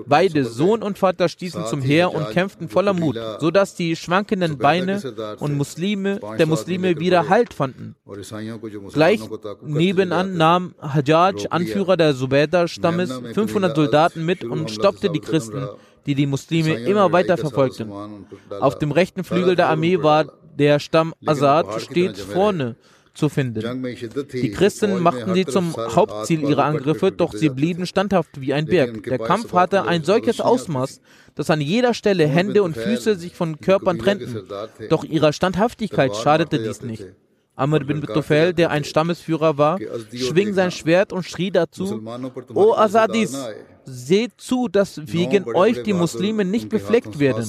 Beide, 0.06 0.44
Sohn 0.44 0.82
und 0.82 0.98
Vater, 0.98 1.28
stießen 1.28 1.66
zum 1.66 1.80
Heer 1.80 2.12
und 2.12 2.30
kämpften 2.30 2.68
voller 2.68 2.92
Mut, 2.92 3.18
sodass 3.40 3.74
die 3.74 3.94
schwankenden 3.94 4.58
Beine 4.58 5.00
und 5.38 5.56
Muslime, 5.56 6.20
der 6.38 6.46
Muslime 6.46 6.98
wieder 6.98 7.28
Halt 7.28 7.54
fanden. 7.54 7.94
Gleich 8.92 9.20
nebenan 9.62 10.36
nahm 10.36 10.74
Hajjaj, 10.80 11.46
Anführer 11.50 11.96
der 11.96 12.14
Subeda-Stammes, 12.14 13.12
500 13.34 13.76
Soldaten 13.76 14.24
mit 14.24 14.44
und 14.44 14.70
stoppte 14.70 15.10
die 15.10 15.20
Christen, 15.20 15.68
die 16.06 16.14
die 16.14 16.26
Muslime 16.26 16.74
immer 16.74 17.12
weiter 17.12 17.36
verfolgten. 17.36 17.90
Auf 18.60 18.78
dem 18.78 18.90
rechten 18.92 19.24
Flügel 19.24 19.56
der 19.56 19.68
Armee 19.68 20.02
war 20.02 20.32
der 20.58 20.80
Stamm 20.80 21.14
Azad 21.24 21.82
stets 21.82 22.20
vorne 22.20 22.76
zu 23.16 23.28
finden. 23.28 23.84
Die 24.32 24.50
Christen 24.50 25.00
machten 25.00 25.34
sie 25.34 25.44
zum 25.44 25.74
Hauptziel 25.76 26.42
ihrer 26.42 26.64
Angriffe, 26.64 27.10
doch 27.12 27.32
sie 27.32 27.48
blieben 27.48 27.86
standhaft 27.86 28.40
wie 28.40 28.52
ein 28.52 28.66
Berg. 28.66 29.02
Der 29.04 29.18
Kampf 29.18 29.52
hatte 29.52 29.84
ein 29.86 30.04
solches 30.04 30.40
Ausmaß, 30.40 31.00
dass 31.34 31.50
an 31.50 31.60
jeder 31.60 31.94
Stelle 31.94 32.26
Hände 32.26 32.62
und 32.62 32.76
Füße 32.76 33.16
sich 33.16 33.34
von 33.34 33.60
Körpern 33.60 33.98
trennten. 33.98 34.42
Doch 34.88 35.04
ihrer 35.04 35.32
Standhaftigkeit 35.32 36.14
schadete 36.16 36.58
dies 36.58 36.82
nicht. 36.82 37.06
Amr 37.56 37.80
bin 37.80 38.02
Tufel, 38.02 38.52
der 38.52 38.70
ein 38.70 38.84
Stammesführer 38.84 39.56
war, 39.56 39.78
schwing 40.12 40.52
sein 40.52 40.70
Schwert 40.70 41.12
und 41.12 41.24
schrie 41.24 41.50
dazu, 41.50 42.02
O 42.54 42.74
Asadis, 42.74 43.34
seht 43.86 44.32
zu, 44.36 44.68
dass 44.68 45.00
wegen 45.06 45.44
euch 45.54 45.82
die 45.82 45.94
Muslime 45.94 46.44
nicht 46.44 46.68
befleckt 46.68 47.18
werden. 47.18 47.46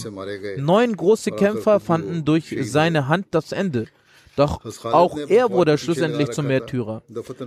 Neun 0.58 0.96
große 0.96 1.32
Kämpfer 1.32 1.80
fanden 1.80 2.24
durch 2.24 2.56
seine 2.62 3.10
Hand 3.10 3.28
das 3.32 3.52
Ende. 3.52 3.88
Doch 4.38 4.62
auch 4.84 5.18
er 5.18 5.50
wurde 5.50 5.80
schlussendlich 5.80 6.30
zum 6.30 6.46
Märtyrer. 6.46 7.02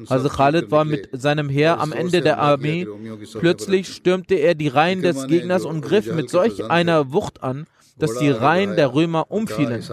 Also 0.08 0.28
Khalid 0.28 0.72
war 0.72 0.84
mit 0.84 1.08
seinem 1.12 1.48
Heer 1.48 1.78
am 1.78 1.92
Ende 1.92 2.20
der 2.20 2.38
Armee. 2.40 2.86
Plötzlich 3.38 3.94
stürmte 3.94 4.34
er 4.34 4.56
die 4.56 4.66
Reihen 4.66 5.00
des 5.00 5.28
Gegners 5.28 5.64
und 5.64 5.82
griff 5.82 6.12
mit 6.12 6.30
solch 6.30 6.68
einer 6.68 7.12
Wucht 7.12 7.44
an, 7.44 7.66
dass 7.96 8.18
die 8.18 8.30
Reihen 8.30 8.74
der 8.74 8.92
Römer 8.92 9.30
umfielen. 9.30 9.84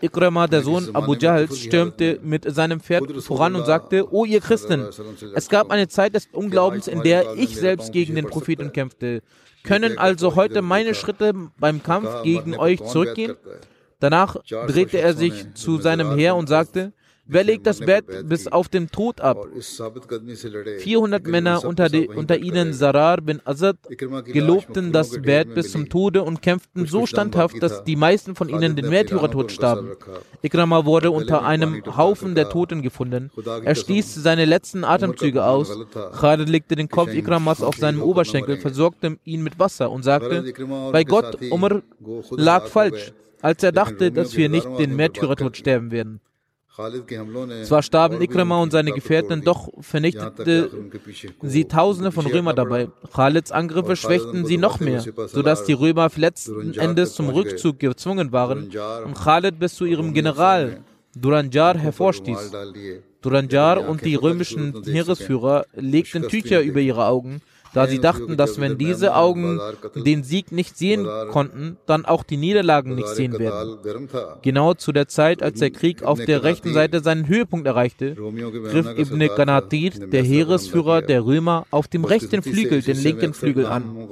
Ikrama, 0.00 0.48
der 0.48 0.62
Sohn 0.62 0.88
Abu 0.94 1.14
Jahls, 1.14 1.60
stürmte 1.60 2.18
mit 2.24 2.52
seinem 2.52 2.80
Pferd 2.80 3.22
voran 3.22 3.54
und 3.54 3.64
sagte, 3.64 4.12
O 4.12 4.24
ihr 4.24 4.40
Christen, 4.40 4.88
es 5.34 5.48
gab 5.48 5.70
eine 5.70 5.86
Zeit 5.86 6.16
des 6.16 6.28
Unglaubens, 6.32 6.88
in 6.88 7.02
der 7.02 7.34
ich 7.36 7.56
selbst 7.56 7.92
gegen 7.92 8.16
den 8.16 8.26
Propheten 8.26 8.72
kämpfte. 8.72 9.22
Können 9.62 9.96
also 9.96 10.34
heute 10.34 10.60
meine 10.60 10.96
Schritte 10.96 11.32
beim 11.56 11.84
Kampf 11.84 12.24
gegen 12.24 12.56
euch 12.56 12.84
zurückgehen? 12.84 13.36
Danach 14.02 14.36
drehte 14.66 14.98
er 14.98 15.14
sich 15.14 15.54
zu 15.54 15.78
seinem 15.78 16.16
Heer 16.16 16.34
und 16.34 16.48
sagte, 16.48 16.92
Wer 17.24 17.44
legt 17.44 17.66
das 17.68 17.78
Bett 17.78 18.28
bis 18.28 18.48
auf 18.48 18.68
den 18.68 18.90
Tod 18.90 19.20
ab? 19.20 19.46
400 20.78 21.24
Männer, 21.24 21.64
unter, 21.64 21.88
die, 21.88 22.08
unter 22.08 22.36
ihnen 22.36 22.72
Sarar 22.72 23.20
bin 23.20 23.40
Azad, 23.44 23.76
gelobten 24.26 24.90
das 24.90 25.22
Bett 25.22 25.54
bis 25.54 25.70
zum 25.70 25.88
Tode 25.88 26.24
und 26.24 26.42
kämpften 26.42 26.86
so 26.86 27.06
standhaft, 27.06 27.62
dass 27.62 27.84
die 27.84 27.94
meisten 27.94 28.34
von 28.34 28.48
ihnen 28.48 28.74
den 28.74 28.88
Märtyrertod 28.88 29.52
starben. 29.52 29.92
Ikrama 30.42 30.84
wurde 30.84 31.12
unter 31.12 31.44
einem 31.44 31.82
Haufen 31.96 32.34
der 32.34 32.48
Toten 32.48 32.82
gefunden. 32.82 33.30
Er 33.64 33.76
stieß 33.76 34.16
seine 34.16 34.44
letzten 34.44 34.82
Atemzüge 34.82 35.44
aus. 35.44 35.78
Khalid 36.18 36.48
legte 36.48 36.74
den 36.74 36.88
Kopf 36.88 37.14
Ikramas 37.14 37.62
auf 37.62 37.76
seinem 37.76 38.02
Oberschenkel, 38.02 38.56
versorgte 38.56 39.16
ihn 39.24 39.44
mit 39.44 39.60
Wasser 39.60 39.92
und 39.92 40.02
sagte, 40.02 40.52
bei 40.90 41.04
Gott, 41.04 41.38
Umar 41.50 41.82
lag 42.32 42.66
falsch 42.66 43.12
als 43.42 43.62
er 43.62 43.72
dachte, 43.72 44.10
dass 44.10 44.36
wir 44.36 44.48
nicht 44.48 44.68
den 44.78 44.96
Märtyrertod 44.96 45.56
sterben 45.56 45.90
werden. 45.90 46.20
Zwar 47.64 47.82
starben 47.82 48.22
Ikrama 48.22 48.62
und 48.62 48.70
seine 48.72 48.92
Gefährten, 48.92 49.42
doch 49.42 49.68
vernichtete 49.80 50.70
sie 51.42 51.66
Tausende 51.66 52.12
von 52.12 52.24
Römern 52.24 52.56
dabei. 52.56 52.88
Khalids 53.14 53.52
Angriffe 53.52 53.94
schwächten 53.94 54.46
sie 54.46 54.56
noch 54.56 54.80
mehr, 54.80 55.04
sodass 55.26 55.64
die 55.64 55.74
Römer 55.74 56.08
letzten 56.16 56.72
Endes 56.74 57.14
zum 57.14 57.28
Rückzug 57.28 57.78
gezwungen 57.78 58.32
waren. 58.32 58.70
Und 59.04 59.14
Khalid 59.14 59.58
bis 59.58 59.74
zu 59.74 59.84
ihrem 59.84 60.14
General 60.14 60.80
Duranjar 61.14 61.76
hervorstieß. 61.76 62.52
Duranjar 63.20 63.86
und 63.86 64.02
die 64.04 64.14
römischen 64.14 64.82
Heeresführer 64.84 65.66
legten 65.74 66.26
Tücher 66.26 66.62
über 66.62 66.80
ihre 66.80 67.06
Augen, 67.06 67.42
da 67.72 67.86
sie 67.86 67.98
dachten, 67.98 68.36
dass 68.36 68.60
wenn 68.60 68.78
diese 68.78 69.14
Augen 69.14 69.60
den 69.94 70.22
Sieg 70.24 70.52
nicht 70.52 70.76
sehen 70.76 71.06
konnten, 71.30 71.76
dann 71.86 72.04
auch 72.04 72.22
die 72.22 72.36
Niederlagen 72.36 72.94
nicht 72.94 73.08
sehen 73.08 73.38
werden. 73.38 73.78
Genau 74.42 74.74
zu 74.74 74.92
der 74.92 75.08
Zeit, 75.08 75.42
als 75.42 75.60
der 75.60 75.70
Krieg 75.70 76.02
auf 76.02 76.22
der 76.24 76.42
rechten 76.42 76.72
Seite 76.72 77.00
seinen 77.00 77.28
Höhepunkt 77.28 77.66
erreichte, 77.66 78.14
griff 78.14 78.86
Ibn 78.98 79.28
Qanatir, 79.28 79.90
der 79.90 80.22
Heeresführer 80.22 81.02
der 81.02 81.24
Römer, 81.24 81.66
auf 81.70 81.88
dem 81.88 82.04
rechten 82.04 82.42
Flügel 82.42 82.82
den 82.82 82.98
linken 82.98 83.34
Flügel 83.34 83.66
an. 83.66 84.08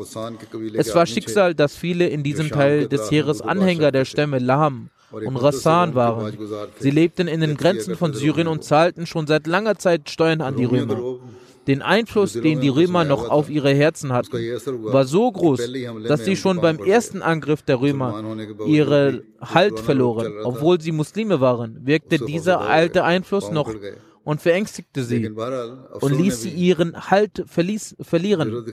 Es 0.75 0.95
war 0.95 1.07
Schicksal, 1.07 1.55
dass 1.55 1.77
viele 1.77 2.09
in 2.09 2.23
diesem 2.23 2.51
Teil 2.51 2.89
des 2.89 3.11
Heeres 3.11 3.41
Anhänger 3.41 3.93
der 3.93 4.05
Stämme 4.05 4.39
Laham 4.39 4.91
und 5.13 5.37
Rassan 5.37 5.95
waren. 5.95 6.33
Sie 6.79 6.91
lebten 6.91 7.29
in 7.29 7.41
den 7.41 7.57
Grenzen 7.57 7.97
von 7.97 8.15
Syrien 8.15 8.49
und 8.49 8.65
zahlten 8.65 9.07
schon 9.07 9.27
seit 9.27 9.47
langer 9.47 9.77
Zeit 9.77 10.09
Steuern 10.11 10.41
an 10.41 10.57
die 10.57 10.65
Römer. 10.65 11.19
Den 11.71 11.83
Einfluss, 11.83 12.33
den 12.33 12.61
die 12.61 12.69
Römer 12.69 13.05
noch 13.05 13.29
auf 13.29 13.49
ihre 13.49 13.73
Herzen 13.73 14.13
hatten, 14.13 14.33
war 14.33 15.05
so 15.05 15.31
groß, 15.31 15.71
dass 16.09 16.25
sie 16.25 16.35
schon 16.35 16.61
beim 16.61 16.81
ersten 16.81 17.23
Angriff 17.23 17.63
der 17.63 17.81
Römer 17.81 18.25
ihre 18.67 19.23
Halt 19.41 19.79
verloren. 19.79 20.33
Obwohl 20.43 20.81
sie 20.81 20.91
Muslime 20.91 21.41
waren, 21.41 21.87
wirkte 21.87 22.19
dieser 22.19 22.61
alte 22.63 23.05
Einfluss 23.05 23.53
noch 23.53 23.73
und 24.25 24.41
verängstigte 24.41 25.05
sie 25.05 25.31
und 26.01 26.19
ließ 26.21 26.43
sie 26.43 26.51
ihren 26.51 27.09
Halt 27.09 27.45
verließ, 27.47 27.95
verlieren. 28.01 28.65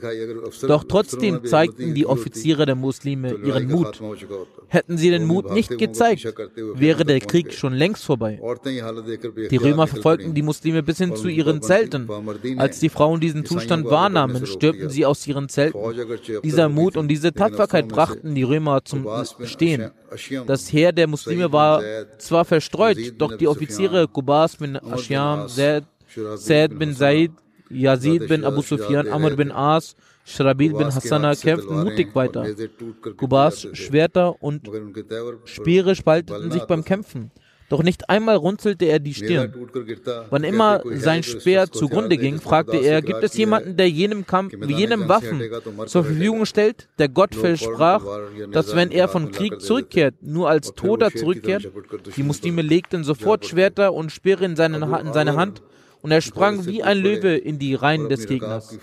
Doch 0.62 0.82
trotzdem 0.82 1.44
zeigten 1.44 1.94
die 1.94 2.04
Offiziere 2.04 2.66
der 2.66 2.74
Muslime 2.74 3.34
ihren 3.44 3.68
Mut. 3.68 4.02
Hätten 4.68 4.98
sie 4.98 5.10
den 5.10 5.24
Mut 5.24 5.50
nicht 5.50 5.78
gezeigt, 5.78 6.24
wäre 6.74 7.04
der 7.04 7.20
Krieg 7.20 7.54
schon 7.54 7.72
längst 7.72 8.04
vorbei. 8.04 8.40
Die 9.50 9.56
Römer 9.56 9.86
verfolgten 9.86 10.34
die 10.34 10.42
Muslime 10.42 10.82
bis 10.82 10.98
hin 10.98 11.16
zu 11.16 11.28
ihren 11.28 11.62
Zelten. 11.62 12.08
Als 12.58 12.78
die 12.78 12.88
Frauen 12.88 13.20
diesen 13.20 13.44
Zustand 13.44 13.86
wahrnahmen, 13.86 14.46
stürmten 14.46 14.90
sie 14.90 15.06
aus 15.06 15.26
ihren 15.26 15.48
Zelten. 15.48 15.80
Dieser 16.42 16.68
Mut 16.68 16.96
und 16.96 17.08
diese 17.08 17.32
Tapferkeit 17.32 17.88
brachten 17.88 18.34
die 18.34 18.42
Römer 18.42 18.84
zum 18.84 19.06
Stehen. 19.44 19.90
Das 20.46 20.72
Heer 20.72 20.92
der 20.92 21.06
Muslime 21.06 21.52
war 21.52 21.82
zwar 22.18 22.44
verstreut, 22.44 22.98
doch 23.18 23.36
die 23.36 23.48
Offiziere 23.48 24.06
Qubas 24.08 24.56
bin 24.56 24.76
Ashyam, 24.76 25.48
Zaid 25.48 26.78
bin 26.78 26.94
Zaid, 26.94 27.30
Yazid 27.70 28.28
bin 28.28 28.44
Abu 28.44 28.62
Sufyan, 28.62 29.08
Amr 29.08 29.30
bin 29.36 29.52
As, 29.52 29.94
Shrabil 30.28 30.74
bin 30.74 30.94
Hassana 30.94 31.34
kämpften 31.34 31.84
mutig 31.84 32.14
weiter. 32.14 32.46
Qubas 33.16 33.66
Schwerter 33.72 34.42
und 34.42 34.70
Speere 35.44 35.94
spalteten 35.94 36.50
sich 36.50 36.64
beim 36.64 36.84
Kämpfen. 36.84 37.30
Doch 37.70 37.82
nicht 37.82 38.08
einmal 38.08 38.36
runzelte 38.36 38.86
er 38.86 38.98
die 38.98 39.12
Stirn. 39.12 39.52
Wann 40.30 40.42
immer 40.42 40.82
sein 40.94 41.22
Speer 41.22 41.70
zugrunde 41.70 42.16
ging, 42.16 42.40
fragte 42.40 42.78
er, 42.78 43.02
gibt 43.02 43.22
es 43.22 43.36
jemanden, 43.36 43.76
der 43.76 43.90
jenem 43.90 44.26
Kampf, 44.26 44.54
jenem 44.66 45.08
Waffen 45.08 45.42
zur 45.86 46.04
Verfügung 46.04 46.46
stellt? 46.46 46.88
Der 46.98 47.08
Gott 47.08 47.34
versprach, 47.34 48.02
dass 48.50 48.74
wenn 48.74 48.90
er 48.90 49.08
von 49.08 49.30
Krieg 49.32 49.60
zurückkehrt, 49.60 50.14
nur 50.22 50.48
als 50.48 50.72
Toter 50.74 51.10
zurückkehrt. 51.10 51.68
Die 52.16 52.22
Muslime 52.22 52.62
legten 52.62 53.04
sofort 53.04 53.44
Schwerter 53.44 53.92
und 53.92 54.12
Speere 54.12 54.44
in 54.44 54.56
seine 54.56 55.36
Hand 55.36 55.62
und 56.02 56.10
er 56.10 56.20
sprang 56.20 56.66
wie 56.66 56.82
ein 56.82 56.98
Löwe 56.98 57.36
in 57.36 57.58
die 57.58 57.74
Reihen 57.74 58.08
des 58.08 58.26
Gegners. 58.26 58.78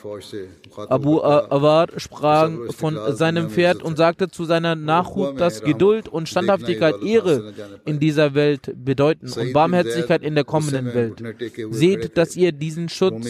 Abu 0.89 1.21
Awar 1.21 1.87
sprang 1.97 2.71
von 2.71 2.97
seinem 3.15 3.49
Pferd 3.49 3.81
und 3.83 3.97
sagte 3.97 4.29
zu 4.29 4.45
seiner 4.45 4.75
Nachhut, 4.75 5.39
dass 5.39 5.61
Geduld 5.61 6.07
und 6.07 6.27
Standhaftigkeit 6.27 7.01
Ehre 7.01 7.53
in 7.85 7.99
dieser 7.99 8.33
Welt 8.33 8.73
bedeuten 8.75 9.31
und 9.31 9.53
Barmherzigkeit 9.53 10.23
in 10.23 10.35
der 10.35 10.43
kommenden 10.43 10.93
Welt. 10.93 11.23
Seht, 11.71 12.17
dass 12.17 12.35
ihr 12.35 12.51
diesen 12.51 12.89
Schutz, 12.89 13.25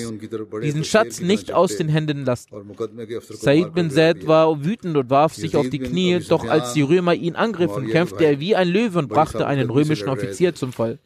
diesen 0.63 0.83
Schatz 0.83 1.21
nicht 1.21 1.53
aus 1.53 1.77
den 1.77 1.89
Händen 1.89 2.25
lasst. 2.25 2.49
Said 3.29 3.73
bin 3.73 3.91
Zaid 3.91 4.27
war 4.27 4.63
wütend 4.63 4.97
und 4.97 5.09
warf 5.09 5.35
sich 5.35 5.55
auf 5.55 5.69
die 5.69 5.79
Knie, 5.79 6.19
doch 6.27 6.45
als 6.47 6.73
die 6.73 6.81
Römer 6.81 7.13
ihn 7.13 7.35
angriffen, 7.35 7.87
kämpfte 7.87 8.25
er 8.25 8.39
wie 8.39 8.55
ein 8.55 8.67
Löwe 8.67 8.99
und 8.99 9.09
brachte 9.09 9.45
einen 9.45 9.69
römischen 9.69 10.09
Offizier 10.09 10.55
zum 10.55 10.73
Fall. 10.73 10.97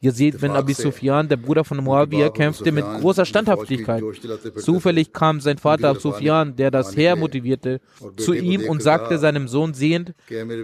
Yazid 0.00 0.40
bin 0.40 0.52
Abi 0.52 0.74
Sufyan, 0.74 1.28
der 1.28 1.36
Bruder 1.36 1.64
von 1.64 1.82
Muawiyah, 1.82 2.30
kämpfte 2.30 2.70
mit 2.70 2.84
großer 2.84 3.24
Standhaftigkeit. 3.24 4.02
Zufällig 4.56 5.12
kam 5.12 5.40
sein 5.40 5.58
Vater 5.58 5.94
Sufyan, 5.96 6.54
der 6.54 6.70
das 6.70 6.96
Heer 6.96 7.16
motivierte, 7.16 7.80
zu 8.16 8.32
ihm 8.32 8.68
und 8.68 8.82
sagte 8.82 9.18
seinem 9.18 9.48
Sohn 9.48 9.74
sehend, 9.74 10.14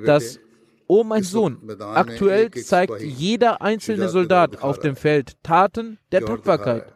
dass 0.05 0.39
O 0.87 1.01
oh 1.01 1.05
mein 1.05 1.23
Sohn, 1.23 1.59
aktuell 1.81 2.51
zeigt 2.51 3.01
jeder 3.01 3.63
einzelne 3.63 4.09
Soldat 4.11 4.63
auf 4.63 4.79
dem 4.79 4.97
Feld 4.97 5.43
Taten 5.43 5.99
der 6.13 6.25
Tapferkeit. 6.25 6.93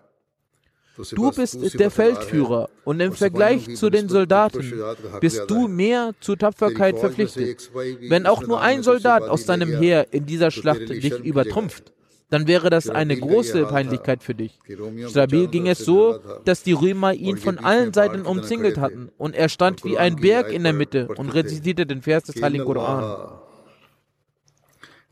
Du 1.13 1.31
bist 1.31 1.79
der 1.79 1.91
Feldführer 1.91 2.69
und 2.85 3.01
im 3.01 3.13
Vergleich 3.13 3.77
zu 3.77 3.89
den 3.89 4.09
Soldaten 4.09 4.75
bist 5.21 5.45
du 5.49 5.69
mehr 5.69 6.13
zur 6.21 6.37
Tapferkeit 6.37 6.99
verpflichtet. 6.99 7.71
Wenn 8.09 8.27
auch 8.27 8.43
nur 8.43 8.61
ein 8.61 8.83
Soldat 8.83 9.23
aus 9.23 9.45
deinem 9.45 9.79
Heer 9.79 10.13
in 10.13 10.27
dieser 10.27 10.51
Schlacht 10.51 10.89
dich 10.89 11.19
übertrumpft, 11.21 11.93
dann 12.30 12.48
wäre 12.48 12.70
das 12.72 12.90
eine 12.90 13.16
große 13.16 13.66
Peinlichkeit 13.66 14.24
für 14.24 14.34
dich. 14.34 14.60
Stabil 15.08 15.48
ging 15.48 15.68
es 15.68 15.80
so, 15.80 16.20
dass 16.46 16.64
die 16.64 16.74
Römer 16.74 17.14
ihn 17.14 17.38
von 17.38 17.60
allen 17.60 17.94
Seiten 17.94 18.22
umzingelt 18.24 18.78
hatten 18.80 19.10
und 19.18 19.36
er 19.36 19.50
stand 19.50 19.84
wie 19.86 20.00
ein 20.00 20.16
Berg 20.16 20.52
in 20.52 20.64
der 20.64 20.74
Mitte 20.74 21.10
und 21.10 21.30
rezitierte 21.30 21.86
den 21.86 22.02
Vers 22.02 22.24
des 22.24 22.42
Heiligen 22.42 22.66
Koran. 22.66 23.04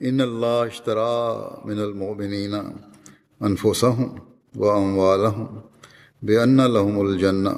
إن 0.01 0.21
الله 0.21 0.67
اشترى 0.67 1.61
من 1.65 1.79
المؤمنين 1.79 2.53
أنفسهم 3.43 4.19
وأموالهم 4.55 5.61
بأن 6.21 6.61
لهم 6.61 7.07
الجنة 7.07 7.55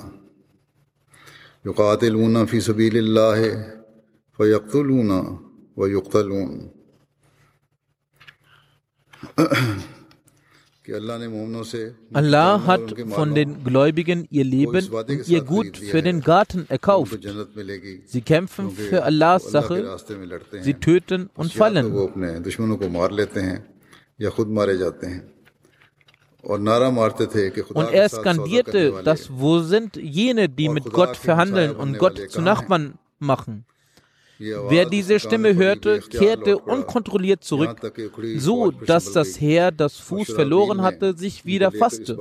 يقاتلون 1.65 2.45
في 2.45 2.59
سبيل 2.59 2.97
الله 2.97 3.39
فيقتلون 4.37 5.39
ويقتلون 5.75 6.71
Allah 12.12 12.66
hat 12.66 12.94
von 13.10 13.34
den 13.34 13.62
Gläubigen 13.62 14.26
ihr 14.30 14.44
Leben 14.44 14.88
und 14.88 15.28
ihr 15.28 15.42
Gut 15.42 15.76
für 15.76 16.02
den 16.02 16.22
Garten 16.22 16.64
erkauft. 16.68 17.18
Sie 18.06 18.22
kämpfen 18.22 18.70
für 18.70 19.02
Allahs 19.04 19.50
Sache, 19.50 19.98
sie 20.60 20.74
töten 20.74 21.28
und 21.34 21.52
fallen. 21.52 21.92
Und 27.74 27.92
er 27.92 28.08
skandierte, 28.08 29.02
dass 29.04 29.30
wo 29.30 29.58
sind 29.60 29.96
jene, 29.96 30.48
die 30.48 30.68
mit 30.70 30.90
Gott 30.90 31.16
verhandeln 31.16 31.76
und 31.76 31.98
Gott 31.98 32.30
zu 32.30 32.40
Nachbarn 32.40 32.94
machen? 33.18 33.66
Wer 34.38 34.86
diese 34.86 35.18
Stimme 35.18 35.54
hörte, 35.54 36.00
kehrte 36.00 36.58
unkontrolliert 36.58 37.42
zurück, 37.42 37.80
so 38.36 38.70
dass 38.70 39.12
das 39.12 39.40
Heer, 39.40 39.72
das 39.72 39.96
Fuß 39.96 40.32
verloren 40.32 40.82
hatte, 40.82 41.16
sich 41.16 41.44
wieder 41.44 41.72
fasste. 41.72 42.18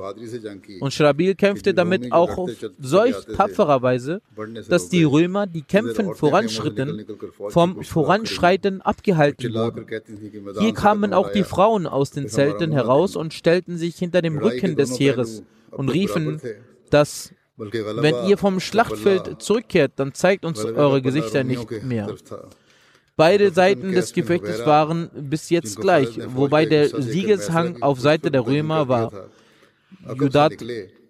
Und 0.80 0.92
Schrabil 0.92 1.34
kämpfte 1.34 1.74
damit 1.74 2.12
auch 2.12 2.38
auf 2.38 2.50
solch 2.80 3.16
tapferer 3.36 3.82
Weise, 3.82 4.20
dass 4.68 4.88
die 4.88 5.04
Römer, 5.04 5.46
die 5.46 5.62
kämpfen 5.62 6.14
voranschritten, 6.14 7.06
vom 7.50 7.84
Voranschreiten 7.84 8.82
abgehalten 8.82 9.54
wurden. 9.54 9.86
Hier 10.58 10.74
kamen 10.74 11.12
auch 11.12 11.30
die 11.30 11.44
Frauen 11.44 11.86
aus 11.86 12.10
den 12.10 12.28
Zelten 12.28 12.72
heraus 12.72 13.14
und 13.16 13.32
stellten 13.32 13.78
sich 13.78 13.96
hinter 13.96 14.22
dem 14.22 14.38
Rücken 14.38 14.76
des 14.76 14.98
Heeres 14.98 15.42
und 15.70 15.88
riefen, 15.88 16.40
dass 16.90 17.32
wenn 17.58 18.28
ihr 18.28 18.38
vom 18.38 18.60
Schlachtfeld 18.60 19.42
zurückkehrt, 19.42 19.92
dann 19.96 20.14
zeigt 20.14 20.44
uns 20.44 20.64
eure 20.64 21.02
Gesichter 21.02 21.44
nicht 21.44 21.82
mehr. 21.82 22.14
Beide 23.16 23.50
Seiten 23.50 23.92
des 23.92 24.12
Gefechtes 24.12 24.64
waren 24.64 25.10
bis 25.12 25.50
jetzt 25.50 25.80
gleich, 25.80 26.20
wobei 26.34 26.66
der 26.66 26.88
Siegeshang 27.02 27.82
auf 27.82 28.00
Seite 28.00 28.30
der 28.30 28.46
Römer 28.46 28.88
war. 28.88 29.12
Judat, 30.14 30.52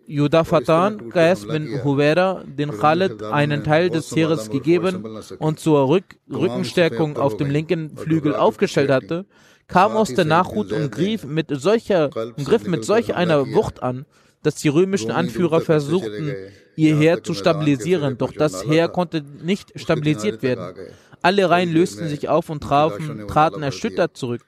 Judafatan, 0.07 1.11
Qais 1.11 1.47
bin 1.47 1.85
Huwera, 1.85 2.43
den 2.47 2.71
Khalid 2.71 3.23
einen 3.23 3.63
Teil 3.63 3.91
des 3.91 4.17
Heeres 4.17 4.49
gegeben 4.49 5.21
und 5.39 5.61
zur 5.61 5.87
Rück 5.87 6.17
Rückenstärkung 6.33 7.19
auf 7.19 7.37
dem 7.37 7.51
linken 7.51 7.95
Flügel 7.95 8.35
aufgestellt 8.35 8.91
hatte, 8.91 9.27
kam 9.67 9.93
aus 9.93 10.15
der 10.15 10.25
Nachhut 10.25 10.73
und 10.73 10.91
griff 10.91 11.25
mit 11.25 11.49
solcher, 11.51 12.09
und 12.17 12.47
griff 12.47 12.67
mit 12.67 12.87
solch 12.87 13.15
einer 13.15 13.53
Wucht 13.53 13.83
an, 13.83 14.07
dass 14.43 14.57
die 14.57 14.69
römischen 14.69 15.11
Anführer 15.11 15.61
versuchten, 15.61 16.35
ihr 16.77 16.97
Heer 16.97 17.23
zu 17.23 17.35
stabilisieren, 17.35 18.19
doch 18.19 18.33
das 18.33 18.65
Heer 18.65 18.89
konnte 18.89 19.23
nicht 19.43 19.79
stabilisiert 19.79 20.43
werden. 20.43 20.75
Alle 21.23 21.51
Reihen 21.51 21.73
lösten 21.73 22.09
sich 22.09 22.29
auf 22.29 22.49
und 22.49 22.63
trafen, 22.63 23.27
traten 23.27 23.63
erschüttert 23.63 24.17
zurück. 24.17 24.43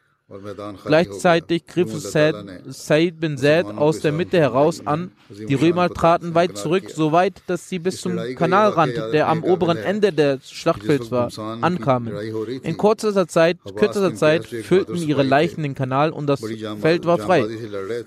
Gleichzeitig 0.84 1.66
griff 1.66 1.90
Said 1.98 3.20
bin 3.20 3.36
Zaid 3.36 3.66
aus 3.66 4.00
der 4.00 4.12
Mitte 4.12 4.38
heraus 4.38 4.86
an. 4.86 5.10
Die 5.28 5.54
Römer 5.54 5.88
traten 5.88 6.34
weit 6.34 6.56
zurück, 6.56 6.88
so 6.88 7.10
weit, 7.10 7.42
dass 7.48 7.68
sie 7.68 7.80
bis 7.80 8.00
zum 8.00 8.16
Kanalrand, 8.36 8.94
der 9.12 9.28
am 9.28 9.42
oberen 9.42 9.76
Ende 9.76 10.12
des 10.12 10.50
Schlachtfelds 10.50 11.10
war, 11.10 11.30
ankamen. 11.60 12.14
In 12.62 12.76
kurzer 12.76 13.26
Zeit, 13.26 13.58
kürzer 13.74 14.14
Zeit 14.14 14.46
füllten 14.46 14.96
ihre 14.96 15.24
Leichen 15.24 15.64
den 15.64 15.74
Kanal 15.74 16.10
und 16.10 16.28
das 16.28 16.40
Feld 16.80 17.06
war 17.06 17.18
frei. 17.18 17.46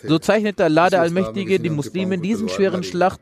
So 0.03 0.17
zeichnete 0.17 0.63
Allah 0.63 0.89
der 0.89 1.01
Allmächtige 1.01 1.59
die 1.59 1.69
Muslime 1.69 2.15
in 2.15 2.21
diesen 2.21 2.47
schweren 2.47 2.84
Schlacht 2.84 3.19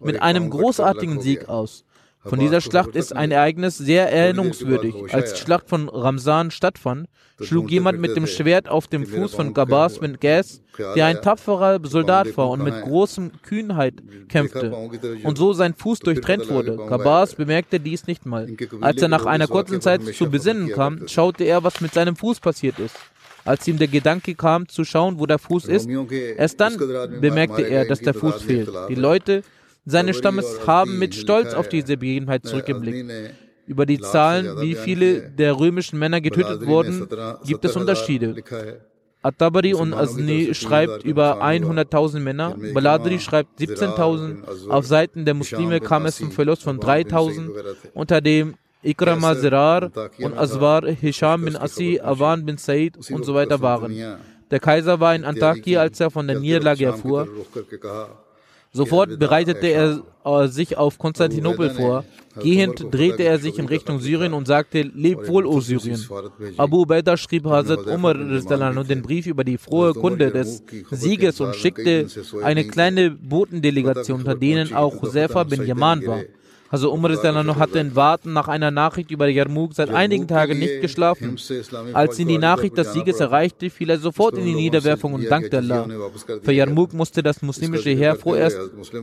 mit 0.00 0.20
einem 0.22 0.50
großartigen 0.50 1.20
Sieg 1.20 1.48
aus. 1.48 1.84
Von 2.22 2.38
dieser 2.38 2.60
Schlacht 2.60 2.96
ist 2.96 3.16
ein 3.16 3.30
Ereignis 3.30 3.78
sehr 3.78 4.12
erinnerungswürdig. 4.12 4.94
Als 5.12 5.34
die 5.34 5.40
Schlacht 5.40 5.68
von 5.70 5.88
Ramsan 5.88 6.50
stattfand, 6.50 7.08
schlug 7.40 7.70
jemand 7.70 7.98
mit 7.98 8.14
dem 8.14 8.26
Schwert 8.26 8.68
auf 8.68 8.88
dem 8.88 9.06
Fuß 9.06 9.34
von 9.34 9.54
Gabas 9.54 9.98
bin 9.98 10.18
Gas, 10.20 10.60
der 10.94 11.06
ein 11.06 11.22
tapferer 11.22 11.80
Soldat 11.82 12.36
war 12.36 12.50
und 12.50 12.62
mit 12.62 12.82
großem 12.82 13.32
Kühnheit 13.42 13.94
kämpfte 14.28 14.70
und 15.24 15.38
so 15.38 15.54
sein 15.54 15.74
Fuß 15.74 16.00
durchtrennt 16.00 16.50
wurde. 16.50 16.76
Gabas 16.76 17.34
bemerkte 17.34 17.80
dies 17.80 18.06
nicht 18.06 18.26
mal. 18.26 18.46
Als 18.82 19.00
er 19.00 19.08
nach 19.08 19.24
einer 19.24 19.46
kurzen 19.46 19.80
Zeit 19.80 20.02
zu 20.02 20.30
Besinnen 20.30 20.70
kam, 20.72 21.08
schaute 21.08 21.44
er, 21.44 21.64
was 21.64 21.80
mit 21.80 21.94
seinem 21.94 22.16
Fuß 22.16 22.40
passiert 22.40 22.78
ist. 22.78 22.96
Als 23.46 23.66
ihm 23.66 23.78
der 23.78 23.88
Gedanke 23.88 24.34
kam, 24.34 24.68
zu 24.68 24.84
schauen, 24.84 25.18
wo 25.18 25.24
der 25.24 25.38
Fuß 25.38 25.64
ist, 25.64 25.88
erst 25.88 26.60
dann 26.60 26.76
bemerkte 26.76 27.62
er, 27.62 27.86
dass 27.86 28.00
der 28.00 28.12
Fuß 28.12 28.42
fehlt. 28.42 28.70
Die 28.90 28.94
Leute 28.94 29.42
seines 29.84 30.16
Stammes 30.18 30.66
haben 30.66 30.98
mit 30.98 31.14
Stolz 31.14 31.54
auf 31.54 31.68
diese 31.68 31.96
Begebenheit 31.96 32.46
zurückgeblickt. 32.46 33.10
Über 33.66 33.86
die 33.86 34.00
Zahlen, 34.00 34.60
wie 34.60 34.74
viele 34.74 35.30
der 35.30 35.58
römischen 35.58 35.98
Männer 35.98 36.20
getötet 36.20 36.66
wurden, 36.66 37.08
gibt 37.44 37.64
es 37.64 37.76
Unterschiede. 37.76 38.34
At-Tabari 39.22 39.74
und 39.74 39.92
Azni 39.92 40.54
schreibt 40.54 41.04
über 41.04 41.42
100.000 41.42 42.20
Männer, 42.20 42.56
Baladri 42.72 43.18
schreibt 43.18 43.60
17.000, 43.60 44.70
auf 44.70 44.86
Seiten 44.86 45.26
der 45.26 45.34
Muslime 45.34 45.80
kam 45.80 46.06
es 46.06 46.16
zum 46.16 46.32
Verlust 46.32 46.62
von 46.62 46.80
3.000, 46.80 47.50
unter 47.92 48.20
dem 48.22 48.54
Ikrama 48.82 49.36
Zirar 49.36 49.90
und 50.20 50.38
Aswar, 50.38 50.86
Hisham 50.86 51.44
bin 51.44 51.56
Asi, 51.56 52.00
Awan 52.00 52.46
bin 52.46 52.56
Said 52.56 52.96
und 53.10 53.24
so 53.26 53.34
weiter 53.34 53.60
waren. 53.60 53.94
Der 54.50 54.58
Kaiser 54.58 54.98
war 54.98 55.14
in 55.14 55.24
Antakya, 55.24 55.82
als 55.82 56.00
er 56.00 56.10
von 56.10 56.26
der 56.26 56.40
Niederlage 56.40 56.86
erfuhr. 56.86 57.28
Sofort 58.72 59.18
bereitete 59.18 59.66
er 59.66 60.02
äh, 60.24 60.46
sich 60.48 60.76
auf 60.76 60.98
Konstantinopel 60.98 61.70
vor. 61.70 62.04
Gehend 62.40 62.86
drehte 62.92 63.24
er 63.24 63.38
sich 63.38 63.58
in 63.58 63.66
Richtung 63.66 63.98
Syrien 63.98 64.32
und 64.32 64.46
sagte, 64.46 64.82
Leb 64.82 65.26
wohl, 65.26 65.44
O 65.44 65.60
Syrien. 65.60 66.00
Abu 66.56 66.82
Ubaidah 66.82 67.16
schrieb 67.16 67.44
Hazrat 67.46 67.86
Umar 67.86 68.14
den 68.14 69.02
Brief 69.02 69.26
über 69.26 69.42
die 69.42 69.58
frohe 69.58 69.92
Kunde 69.92 70.30
des 70.30 70.62
Sieges 70.92 71.40
und 71.40 71.56
schickte 71.56 72.06
eine 72.42 72.64
kleine 72.66 73.10
Botendelegation, 73.10 74.20
unter 74.20 74.36
denen 74.36 74.72
auch 74.74 75.02
Huzaifa 75.02 75.42
bin 75.42 75.66
Yaman 75.66 76.06
war. 76.06 76.20
Also 76.70 76.92
Umar 76.92 77.10
hatte 77.58 77.80
in 77.80 77.96
Warten 77.96 78.32
nach 78.32 78.46
einer 78.46 78.70
Nachricht 78.70 79.10
über 79.10 79.26
Yarmouk 79.26 79.74
seit 79.74 79.90
einigen 79.90 80.28
Tagen 80.28 80.58
nicht 80.58 80.80
geschlafen. 80.80 81.36
Als 81.92 82.18
ihn 82.20 82.28
die 82.28 82.38
Nachricht 82.38 82.78
des 82.78 82.92
Sieges 82.92 83.18
erreichte, 83.18 83.70
fiel 83.70 83.90
er 83.90 83.98
sofort 83.98 84.38
in 84.38 84.44
die 84.44 84.54
Niederwerfung 84.54 85.14
und 85.14 85.28
dankte 85.28 85.58
Allah. 85.58 85.88
Für 86.42 86.52
Yarmouk 86.52 86.94
musste 86.94 87.24
das 87.24 87.42
muslimische 87.42 87.90
Heer 87.90 88.14
vorerst 88.14 88.58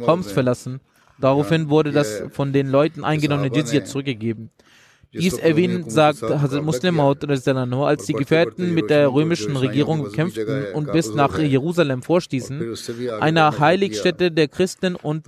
Homs 0.07 0.31
verlassen. 0.31 0.79
Daraufhin 1.19 1.69
wurde 1.69 1.91
das 1.91 2.23
von 2.31 2.53
den 2.53 2.67
Leuten 2.67 3.03
eingenommene 3.03 3.53
Jizya 3.53 3.83
zurückgegeben. 3.83 4.49
Dies 5.17 5.37
erwähnt, 5.37 5.91
sagt 5.91 6.21
Hazrat 6.21 6.63
Muslim 6.63 6.99
als 6.99 8.05
die 8.05 8.13
Gefährten 8.13 8.73
mit 8.73 8.89
der 8.89 9.11
römischen 9.11 9.55
Regierung 9.55 10.11
kämpften 10.11 10.65
und 10.73 10.91
bis 10.91 11.13
nach 11.13 11.37
Jerusalem 11.39 12.01
vorstießen, 12.01 12.75
einer 13.19 13.59
Heiligstätte 13.59 14.31
der 14.31 14.47
Christen 14.47 14.95
und 14.95 15.25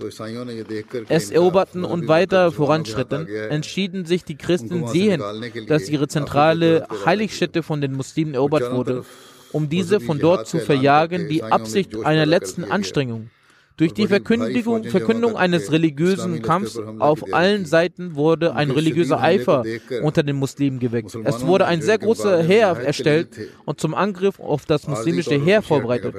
es 1.08 1.30
eroberten 1.30 1.84
und 1.84 2.08
weiter 2.08 2.52
voranschritten, 2.52 3.26
entschieden 3.26 4.04
sich 4.04 4.24
die 4.24 4.36
Christen 4.36 4.86
sehend, 4.88 5.22
dass 5.68 5.88
ihre 5.88 6.08
zentrale 6.08 6.86
Heiligstätte 7.04 7.62
von 7.62 7.80
den 7.80 7.92
Muslimen 7.92 8.34
erobert 8.34 8.72
wurde, 8.72 9.04
um 9.52 9.68
diese 9.68 10.00
von 10.00 10.18
dort 10.18 10.46
zu 10.46 10.58
verjagen, 10.58 11.28
die 11.28 11.42
Absicht 11.42 11.96
einer 12.04 12.26
letzten 12.26 12.64
Anstrengung. 12.64 13.30
Durch 13.80 13.94
die 13.94 14.06
Verkündigung, 14.08 14.84
Verkündung 14.84 15.38
eines 15.38 15.72
religiösen 15.72 16.42
Kampfs 16.42 16.78
auf 16.98 17.32
allen 17.32 17.64
Seiten 17.64 18.14
wurde 18.14 18.54
ein 18.54 18.70
religiöser 18.70 19.22
Eifer 19.22 19.64
unter 20.02 20.22
den 20.22 20.36
Muslimen 20.36 20.80
geweckt. 20.80 21.16
Es 21.24 21.46
wurde 21.46 21.64
ein 21.64 21.80
sehr 21.80 21.96
großer 21.96 22.42
Heer 22.42 22.76
erstellt 22.76 23.28
und 23.64 23.80
zum 23.80 23.94
Angriff 23.94 24.38
auf 24.38 24.66
das 24.66 24.86
muslimische 24.86 25.42
Heer 25.42 25.62
vorbereitet. 25.62 26.14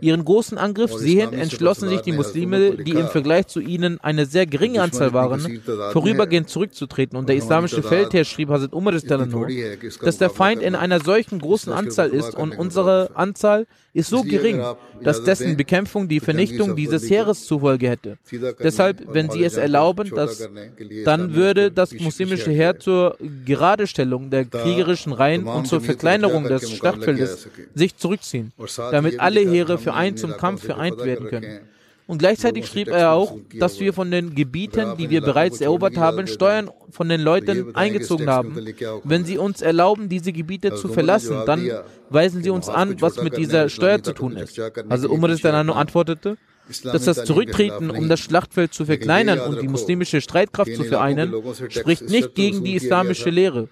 Ihren 0.00 0.24
großen 0.24 0.56
Angriff 0.56 0.94
sehend 0.94 1.34
entschlossen 1.34 1.90
sich 1.90 2.00
die 2.00 2.12
Muslime, 2.12 2.76
die 2.76 2.92
im 2.92 3.08
Vergleich 3.08 3.48
zu 3.48 3.60
ihnen 3.60 4.00
eine 4.00 4.24
sehr 4.24 4.46
geringe 4.46 4.80
Anzahl 4.80 5.12
waren, 5.12 5.60
vorübergehend 5.92 6.48
zurückzutreten. 6.48 7.18
Und 7.18 7.28
der 7.28 7.36
islamische 7.36 7.82
Feldherr 7.82 8.24
schrieb 8.24 8.48
Hazrat 8.48 8.72
Umar 8.72 8.94
dass 8.94 10.16
der 10.18 10.30
Feind 10.30 10.62
in 10.62 10.74
einer 10.74 11.00
solchen 11.00 11.38
großen 11.38 11.70
Anzahl 11.70 12.08
ist. 12.08 12.34
Und 12.34 12.56
unsere 12.56 13.10
Anzahl 13.14 13.66
ist 13.92 14.10
so 14.10 14.22
gering, 14.22 14.62
dass 15.02 15.22
dessen 15.22 15.56
Bekämpfung 15.56 16.08
die 16.08 16.20
Vernichtung 16.20 16.74
dieses 16.94 17.10
Heeres 17.10 17.44
zufolge 17.44 17.88
hätte. 17.88 18.18
Deshalb, 18.62 19.02
wenn 19.12 19.30
sie 19.30 19.44
es 19.44 19.56
erlauben, 19.56 20.10
dass, 20.14 20.48
dann 21.04 21.34
würde 21.34 21.70
das 21.70 21.92
muslimische 21.94 22.50
Heer 22.50 22.78
zur 22.78 23.16
Geradestellung 23.44 24.30
der 24.30 24.44
kriegerischen 24.44 25.12
Reihen 25.12 25.46
und 25.46 25.66
zur 25.66 25.80
Verkleinerung 25.80 26.44
des 26.44 26.70
Schlachtfeldes 26.70 27.48
sich 27.74 27.96
zurückziehen, 27.96 28.52
damit 28.90 29.20
alle 29.20 29.40
Heere 29.40 29.78
für 29.78 29.94
einen 29.94 30.16
zum 30.16 30.36
Kampf 30.36 30.64
vereint 30.64 31.04
werden 31.04 31.28
können. 31.28 31.60
Und 32.06 32.18
gleichzeitig 32.18 32.66
schrieb 32.66 32.88
er 32.88 33.12
auch, 33.12 33.38
dass 33.58 33.80
wir 33.80 33.94
von 33.94 34.10
den 34.10 34.34
Gebieten, 34.34 34.96
die 34.98 35.08
wir 35.08 35.22
bereits 35.22 35.62
erobert 35.62 35.96
haben, 35.96 36.26
Steuern 36.26 36.70
von 36.90 37.08
den 37.08 37.22
Leuten 37.22 37.74
eingezogen 37.74 38.28
haben. 38.28 38.54
Wenn 39.04 39.24
sie 39.24 39.38
uns 39.38 39.62
erlauben, 39.62 40.10
diese 40.10 40.32
Gebiete 40.32 40.74
zu 40.74 40.88
verlassen, 40.88 41.44
dann 41.46 41.70
weisen 42.10 42.42
sie 42.42 42.50
uns 42.50 42.68
an, 42.68 43.00
was 43.00 43.22
mit 43.22 43.38
dieser 43.38 43.70
Steuer 43.70 44.02
zu 44.02 44.12
tun 44.12 44.36
ist. 44.36 44.60
Also 44.90 45.08
Umar 45.08 45.34
Danano 45.34 45.72
antwortete, 45.72 46.36
dass 46.82 47.04
das 47.04 47.24
Zurücktreten, 47.24 47.90
um 47.90 48.08
das 48.08 48.20
Schlachtfeld 48.20 48.72
zu 48.72 48.86
verkleinern 48.86 49.40
und 49.40 49.60
die 49.60 49.68
muslimische 49.68 50.20
Streitkraft 50.20 50.74
zu 50.74 50.84
vereinen, 50.84 51.34
spricht 51.68 52.08
nicht 52.08 52.34
gegen 52.34 52.64
die 52.64 52.74
islamische 52.74 53.30
Lehre. 53.30 53.68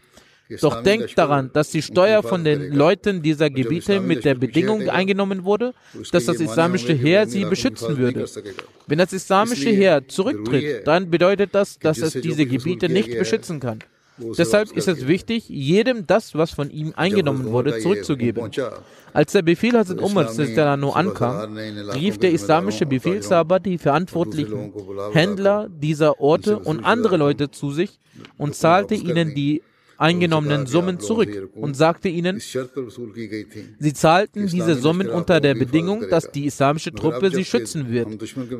Doch 0.61 0.83
denkt 0.83 1.17
daran, 1.17 1.51
dass 1.53 1.71
die 1.71 1.83
Steuer 1.83 2.23
von 2.23 2.45
den 2.45 2.73
Leuten 2.73 3.23
dieser 3.23 3.49
Gebiete 3.49 4.01
mit 4.01 4.25
der 4.25 4.35
Bedingung 4.35 4.89
eingenommen 4.89 5.45
wurde, 5.45 5.73
dass 6.11 6.27
das 6.27 6.41
islamische 6.41 6.93
Heer 6.93 7.27
sie 7.27 7.45
beschützen 7.45 7.97
würde. 7.97 8.27
Wenn 8.87 8.99
das 8.99 9.13
islamische 9.13 9.71
Heer 9.71 10.07
zurücktritt, 10.09 10.87
dann 10.87 11.11
bedeutet 11.11 11.55
das, 11.55 11.79
dass 11.79 11.99
es 11.99 12.13
diese 12.13 12.47
Gebiete 12.47 12.89
nicht 12.89 13.17
beschützen 13.17 13.61
kann. 13.61 13.79
Deshalb 14.37 14.73
ist 14.73 14.89
es 14.89 15.07
wichtig, 15.07 15.49
jedem 15.49 16.07
das, 16.07 16.35
was 16.35 16.53
von 16.53 16.71
ihm 16.71 16.93
eingenommen 16.97 17.51
wurde, 17.51 17.79
zurückzugeben. 17.79 18.51
Als 19.13 19.33
der 19.33 19.43
Befehl 19.43 19.77
Hazrat 19.77 20.01
Umar 20.01 20.77
nur 20.77 20.97
ankam, 20.97 21.57
rief 21.95 22.19
der 22.19 22.33
islamische 22.33 22.87
Befehlshaber 22.87 23.61
die 23.61 23.79
verantwortlichen 23.79 24.73
Händler 25.13 25.69
dieser 25.69 26.21
Orte 26.21 26.59
und 26.59 26.85
andere 26.85 27.17
Leute 27.17 27.51
zu 27.51 27.71
sich 27.71 27.99
und 28.39 28.55
zahlte 28.55 28.95
ihnen 28.95 29.35
die 29.35 29.63
eingenommenen 30.03 30.67
Summen 30.67 30.99
zurück 30.99 31.51
und 31.55 31.77
sagte 31.77 32.09
ihnen, 32.09 32.41
sie 32.41 33.93
zahlten 33.93 34.49
diese 34.49 34.75
Summen 34.75 35.09
unter 35.09 35.41
der 35.41 35.55
Bedingung, 35.55 36.09
dass 36.11 36.31
die 36.31 36.47
islamische 36.47 36.93
Truppe 36.93 37.31
sie 37.31 37.45
schützen 37.45 37.91
wird. 37.91 38.09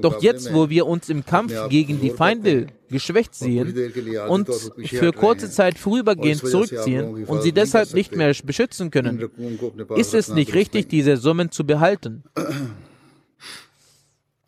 Doch 0.01 0.23
jetzt, 0.23 0.55
wo 0.55 0.71
wir 0.71 0.87
uns 0.87 1.09
im 1.09 1.27
Kampf 1.27 1.53
gegen 1.69 2.01
die 2.01 2.11
Feinde 2.11 2.69
geschwächt 2.89 3.35
sehen 3.35 3.75
und 4.29 4.49
für 4.85 5.13
kurze 5.13 5.51
Zeit 5.51 5.79
vorübergehend 5.79 6.47
zurückziehen 6.47 7.25
und 7.25 7.43
sie 7.43 7.53
deshalb 7.53 7.93
nicht 7.95 8.15
mehr 8.15 8.33
beschützen 8.45 8.91
können, 8.91 9.29
ist 9.97 10.15
es 10.15 10.29
nicht 10.29 10.55
richtig, 10.55 10.89
diese 10.89 11.17
Summen 11.17 11.51
zu 11.51 11.65
behalten. 11.65 12.23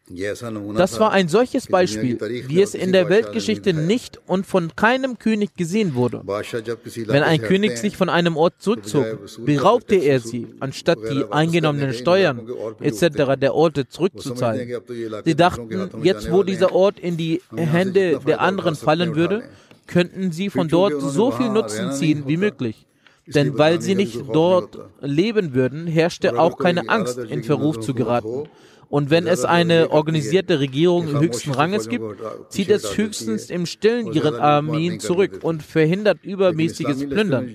Das 0.07 1.01
war 1.01 1.13
ein 1.13 1.29
solches 1.29 1.67
Beispiel, 1.67 2.19
wie 2.21 2.61
es 2.61 2.75
in 2.75 2.93
der 2.93 3.09
Weltgeschichte 3.09 3.73
nicht 3.73 4.21
und 4.27 4.47
von 4.47 4.77
keinem 4.77 5.19
König 5.19 5.57
gesehen 5.57 5.95
wurde. 5.95 6.23
Wenn 6.25 7.23
ein 7.23 7.41
König 7.41 7.79
sich 7.79 7.97
von 7.97 8.11
einem 8.11 8.37
Ort 8.37 8.55
zurückzog, 8.59 9.07
beraubte 9.47 9.95
er 9.97 10.21
sie, 10.21 10.47
anstatt 10.61 10.99
die 11.11 11.25
eingenommenen 11.31 11.95
Steuern 11.95 12.47
etc. 12.81 13.37
der 13.41 13.55
Orte 13.55 13.89
zurückzuzahlen. 13.89 14.79
Sie 15.25 15.35
dachten, 15.35 15.91
jetzt 16.03 16.31
wo 16.31 16.43
dieser 16.43 16.75
Ort 16.75 17.01
in 17.01 17.17
die 17.17 17.41
Hände 17.57 18.21
der 18.27 18.43
anderen 18.43 18.77
fallen 18.77 19.17
würde, 19.17 19.45
könnten 19.87 20.33
sie 20.33 20.51
von 20.51 20.69
dort 20.69 21.01
so 21.01 21.31
viel 21.31 21.49
Nutzen 21.49 21.93
ziehen 21.93 22.25
wie 22.27 22.37
möglich. 22.37 22.87
Denn 23.27 23.57
weil 23.57 23.81
sie 23.81 23.95
nicht 23.95 24.21
dort 24.35 24.79
leben 25.01 25.55
würden, 25.55 25.87
herrschte 25.87 26.39
auch 26.39 26.59
keine 26.59 26.91
Angst, 26.91 27.19
in 27.19 27.43
Verruf 27.43 27.81
zu 27.81 27.95
geraten. 27.95 28.49
Und 28.89 29.11
wenn 29.11 29.26
es 29.26 29.45
eine 29.45 29.91
organisierte 29.91 30.61
Regierung 30.61 31.20
höchsten 31.20 31.53
Ranges 31.53 31.89
gibt, 31.89 32.05
zieht 32.49 32.70
es 32.70 32.97
höchstens 32.97 33.51
im 33.51 33.66
Stillen 33.66 34.12
ihre 34.12 34.41
Armeen 34.41 35.01
zurück 35.01 35.41
und 35.43 35.62
verhindert 35.62 36.18
übermäßiges 36.22 37.09
Plündern. 37.09 37.55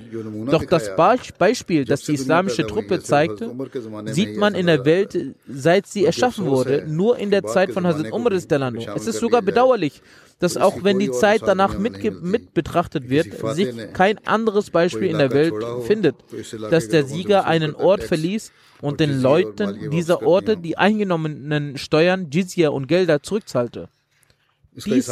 Doch 0.49 0.65
das 0.65 0.95
Beispiel, 0.95 1.85
das 1.85 2.01
die 2.03 2.13
islamische 2.13 2.65
Truppe 2.67 3.01
zeigte, 3.01 3.55
sieht 4.05 4.37
man 4.37 4.55
in 4.55 4.67
der 4.67 4.85
Welt, 4.85 5.35
seit 5.47 5.87
sie 5.87 6.05
erschaffen 6.05 6.45
wurde, 6.45 6.85
nur 6.87 7.17
in 7.17 7.31
der 7.31 7.43
Zeit 7.43 7.71
von 7.71 7.85
Hazrat 7.85 8.11
Umar. 8.11 8.31
Es 8.31 9.07
ist 9.07 9.19
sogar 9.19 9.41
bedauerlich, 9.41 10.01
dass 10.39 10.57
auch 10.57 10.83
wenn 10.83 10.99
die 10.99 11.11
Zeit 11.11 11.41
danach 11.45 11.77
mit, 11.77 12.23
mit 12.23 12.53
betrachtet 12.53 13.09
wird, 13.09 13.27
sich 13.55 13.93
kein 13.93 14.25
anderes 14.25 14.69
Beispiel 14.71 15.09
in 15.09 15.17
der 15.17 15.31
Welt 15.31 15.53
findet, 15.85 16.15
dass 16.71 16.87
der 16.87 17.05
Sieger 17.05 17.45
einen 17.45 17.75
Ort 17.75 18.03
verließ 18.03 18.51
und 18.81 18.99
den 18.99 19.21
Leuten 19.21 19.89
dieser 19.91 20.25
Orte 20.25 20.57
die 20.57 20.77
eingenommenen 20.77 21.77
Steuern, 21.77 22.29
Jizya 22.31 22.69
und 22.69 22.87
Gelder 22.87 23.21
zurückzahlte. 23.21 23.89
Dies 24.85 25.09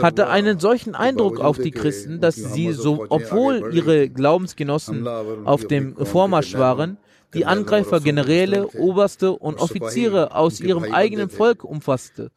hatte 0.00 0.28
einen 0.28 0.60
solchen 0.60 0.94
Eindruck 0.94 1.40
auf 1.40 1.58
die 1.58 1.72
Christen, 1.72 2.20
dass 2.20 2.36
sie, 2.36 2.72
so, 2.72 3.06
obwohl 3.08 3.74
ihre 3.74 4.08
Glaubensgenossen 4.08 5.08
auf 5.08 5.66
dem 5.66 5.96
Vormarsch 5.96 6.54
waren, 6.54 6.98
die 7.34 7.46
Angreifer 7.46 8.00
Generäle, 8.00 8.68
Oberste 8.68 9.32
und 9.32 9.58
Offiziere 9.60 10.34
aus 10.34 10.60
ihrem 10.60 10.92
eigenen 10.92 11.30
Volk 11.30 11.64
umfasste. 11.64 12.30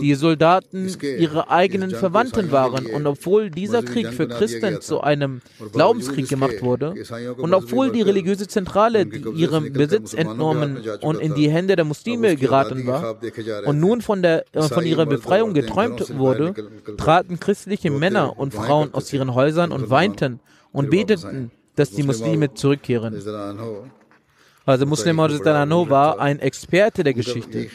Die 0.00 0.14
Soldaten 0.14 0.90
ihre 1.02 1.50
eigenen 1.50 1.90
Verwandten 1.90 2.52
waren. 2.52 2.86
Und 2.86 3.06
obwohl 3.06 3.50
dieser 3.50 3.82
Krieg 3.82 4.08
für 4.08 4.28
Christen 4.28 4.80
zu 4.80 5.00
einem 5.00 5.40
Glaubenskrieg 5.72 6.28
gemacht 6.28 6.62
wurde 6.62 6.94
und 7.36 7.54
obwohl 7.54 7.90
die 7.90 8.02
religiöse 8.02 8.46
Zentrale 8.46 9.02
ihrem 9.34 9.72
Besitz 9.72 10.14
entnommen 10.14 10.82
und 11.00 11.20
in 11.20 11.34
die 11.34 11.50
Hände 11.50 11.76
der 11.76 11.84
Muslime 11.84 12.36
geraten 12.36 12.86
war 12.86 13.18
und 13.66 13.80
nun 13.80 14.00
von, 14.00 14.22
der, 14.22 14.44
äh, 14.52 14.62
von 14.62 14.84
ihrer 14.84 15.06
Befreiung 15.06 15.54
geträumt 15.54 16.16
wurde, 16.16 16.54
traten 16.96 17.40
christliche 17.40 17.90
Männer 17.90 18.38
und 18.38 18.54
Frauen 18.54 18.94
aus 18.94 19.12
ihren 19.12 19.34
Häusern 19.34 19.72
und 19.72 19.90
weinten 19.90 20.40
und 20.72 20.90
beteten, 20.90 21.50
dass 21.76 21.90
die 21.90 22.02
Muslime 22.02 22.54
zurückkehren. 22.54 23.14
Also 24.68 24.84
Muslim 24.84 25.18
Anhu 25.18 25.88
war 25.88 26.20
ein 26.20 26.40
Experte 26.40 27.02
der 27.02 27.14
Geschichte. 27.14 27.68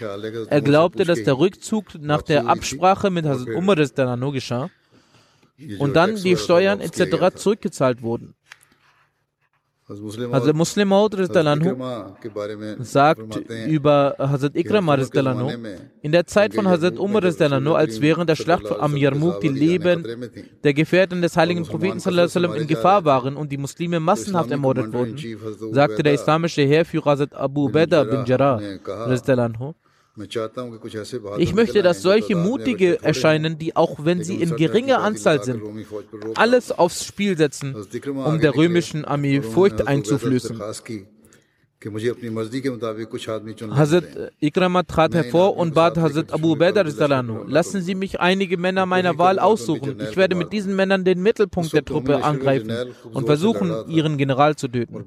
Er 0.48 0.62
glaubte, 0.62 1.06
dass 1.06 1.24
der 1.24 1.40
Rückzug 1.40 1.86
nach 2.00 2.22
der 2.22 2.48
Absprache 2.48 3.10
mit 3.10 3.26
Hazrat 3.26 3.56
Umar 3.56 3.76
geschah 4.32 4.70
und 5.80 5.96
dann 5.96 6.16
die 6.18 6.38
Steuern 6.38 6.82
etc. 6.82 7.36
zurückgezahlt 7.36 8.04
wurden. 8.04 8.36
Hazrat 9.90 10.56
Muslim 10.56 10.88
Maud 10.88 11.14
sagt 12.80 13.36
über 13.68 14.16
Hazrat 14.18 14.56
Ikram 14.56 14.90
in 16.02 16.12
der 16.12 16.26
Zeit 16.26 16.54
von 16.54 16.68
Hazrat 16.70 16.98
Umar 16.98 17.24
als 17.26 18.00
während 18.00 18.30
der 18.30 18.36
Schlacht 18.36 18.72
am 18.72 18.96
Yarmouk 18.96 19.42
die 19.42 19.50
Leben 19.50 20.06
der 20.64 20.74
Gefährten 20.74 21.22
des 21.22 21.36
heiligen 21.36 21.66
Propheten 21.66 22.00
in 22.56 22.68
Gefahr 22.68 23.04
waren 23.04 23.36
und 23.36 23.52
die 23.52 23.58
Muslime 23.58 24.00
massenhaft 24.00 24.52
ermordet 24.52 24.94
wurden, 24.94 25.18
sagte 25.74 26.02
der 26.02 26.14
islamische 26.14 26.62
Heerführer 26.62 27.12
Hazrat 27.12 27.36
Abu 27.36 27.66
Ubaidah 27.66 28.06
bin 28.06 28.24
Jarrah 28.26 28.62
ich 31.38 31.56
möchte, 31.56 31.82
dass 31.82 32.02
solche 32.04 32.36
Mutige 32.36 33.02
erscheinen, 33.02 33.58
die 33.58 33.76
auch 33.76 34.06
wenn 34.06 34.24
sie 34.24 34.36
in 34.36 34.56
geringer 34.56 35.00
Anzahl 35.00 35.44
sind, 35.44 35.62
alles 36.36 36.72
aufs 36.72 37.06
Spiel 37.06 37.36
setzen, 37.36 37.76
um 38.06 38.40
der 38.40 38.56
römischen 38.56 39.06
Armee 39.06 39.42
Furcht 39.42 39.88
einzuflößen. 39.88 40.62
Hazrat 43.72 44.04
Ikrama 44.40 44.84
trat 44.84 45.14
hervor 45.14 45.58
und 45.58 45.74
bat 45.74 45.98
Hazrat 45.98 46.32
Abu 46.34 46.54
Ubaidah 46.54 46.84
lassen 47.48 47.82
Sie 47.82 47.96
mich 47.96 48.20
einige 48.20 48.58
Männer 48.58 48.86
meiner 48.86 49.18
Wahl 49.18 49.40
aussuchen. 49.40 49.98
Ich 50.00 50.16
werde 50.16 50.36
mit 50.36 50.54
diesen 50.54 50.76
Männern 50.76 51.04
den 51.04 51.22
Mittelpunkt 51.22 51.74
der 51.74 51.84
Truppe 51.84 52.24
angreifen 52.24 52.72
und 53.12 53.26
versuchen, 53.26 53.74
ihren 53.90 54.18
General 54.18 54.56
zu 54.56 54.68
töten. 54.68 55.06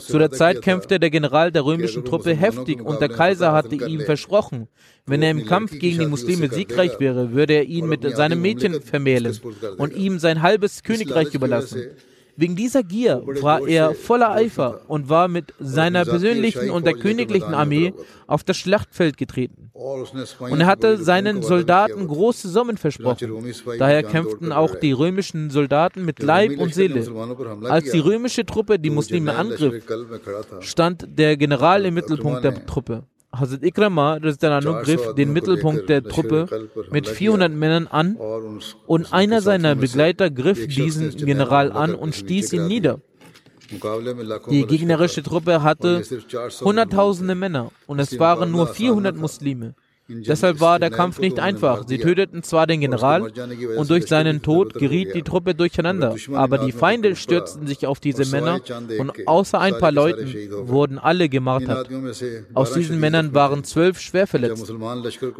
Zu 0.00 0.18
der 0.18 0.30
Zeit 0.30 0.62
kämpfte 0.62 0.98
der 0.98 1.10
General 1.10 1.52
der 1.52 1.64
römischen 1.64 2.04
Truppe 2.04 2.34
heftig 2.34 2.80
und 2.80 3.00
der 3.00 3.08
Kaiser 3.08 3.52
hatte 3.52 3.76
ihm 3.76 4.00
versprochen, 4.00 4.68
wenn 5.06 5.22
er 5.22 5.30
im 5.30 5.46
Kampf 5.46 5.78
gegen 5.78 6.00
die 6.00 6.06
Muslime 6.06 6.48
siegreich 6.52 6.98
wäre, 6.98 7.32
würde 7.32 7.54
er 7.54 7.64
ihn 7.64 7.88
mit 7.88 8.02
seinem 8.16 8.40
Mädchen 8.42 8.82
vermählen 8.82 9.38
und 9.78 9.94
ihm 9.94 10.18
sein 10.18 10.42
halbes 10.42 10.82
Königreich 10.82 11.32
überlassen. 11.34 11.90
Wegen 12.36 12.54
dieser 12.56 12.82
Gier 12.82 13.22
war 13.40 13.66
er 13.66 13.94
voller 13.94 14.30
Eifer 14.32 14.82
und 14.88 15.08
war 15.08 15.28
mit 15.28 15.54
seiner 15.58 16.04
persönlichen 16.04 16.70
und 16.70 16.86
der 16.86 16.94
königlichen 16.94 17.54
Armee 17.54 17.94
auf 18.26 18.44
das 18.44 18.56
Schlachtfeld 18.58 19.16
getreten. 19.16 19.70
Und 19.72 20.60
er 20.60 20.66
hatte 20.66 20.98
seinen 20.98 21.42
Soldaten 21.42 22.06
große 22.06 22.48
Summen 22.48 22.76
versprochen. 22.76 23.44
Daher 23.78 24.02
kämpften 24.02 24.52
auch 24.52 24.74
die 24.74 24.92
römischen 24.92 25.50
Soldaten 25.50 26.04
mit 26.04 26.22
Leib 26.22 26.58
und 26.58 26.74
Seele. 26.74 27.06
Als 27.64 27.90
die 27.90 27.98
römische 27.98 28.44
Truppe 28.44 28.78
die 28.78 28.90
Muslime 28.90 29.34
angriff, 29.34 29.84
stand 30.60 31.06
der 31.18 31.36
General 31.36 31.84
im 31.84 31.94
Mittelpunkt 31.94 32.44
der 32.44 32.66
Truppe. 32.66 33.04
Hazrat 33.38 33.62
Ikrama 33.62 34.18
griff 34.18 35.14
den 35.14 35.32
Mittelpunkt 35.32 35.88
der 35.88 36.02
Truppe 36.02 36.46
mit 36.90 37.08
400 37.08 37.52
Männern 37.52 37.86
an 37.86 38.16
und 38.86 39.12
einer 39.12 39.40
seiner 39.40 39.74
Begleiter 39.74 40.30
griff 40.30 40.66
diesen 40.66 41.16
General 41.16 41.72
an 41.72 41.94
und 41.94 42.14
stieß 42.14 42.52
ihn 42.52 42.66
nieder. 42.66 43.00
Die 44.50 44.66
gegnerische 44.66 45.22
Truppe 45.22 45.62
hatte 45.62 46.02
hunderttausende 46.60 47.34
Männer 47.34 47.72
und 47.86 47.98
es 47.98 48.18
waren 48.18 48.50
nur 48.52 48.68
400 48.68 49.16
Muslime. 49.16 49.74
Deshalb 50.08 50.60
war 50.60 50.78
der 50.78 50.90
Kampf 50.90 51.18
nicht 51.18 51.40
einfach. 51.40 51.84
Sie 51.86 51.98
töteten 51.98 52.42
zwar 52.42 52.66
den 52.66 52.80
General 52.80 53.22
und 53.76 53.90
durch 53.90 54.06
seinen 54.06 54.40
Tod 54.40 54.74
geriet 54.74 55.14
die 55.14 55.22
Truppe 55.22 55.54
durcheinander, 55.54 56.14
aber 56.32 56.58
die 56.58 56.72
Feinde 56.72 57.16
stürzten 57.16 57.66
sich 57.66 57.86
auf 57.86 57.98
diese 57.98 58.24
Männer 58.26 58.60
und 58.98 59.26
außer 59.26 59.58
ein 59.58 59.78
paar 59.78 59.90
Leuten 59.90 60.32
wurden 60.68 60.98
alle 60.98 61.28
gemartert. 61.28 61.88
Aus 62.54 62.72
diesen 62.72 63.00
Männern 63.00 63.34
waren 63.34 63.64
zwölf 63.64 63.98
schwer 63.98 64.26
verletzt. 64.26 64.72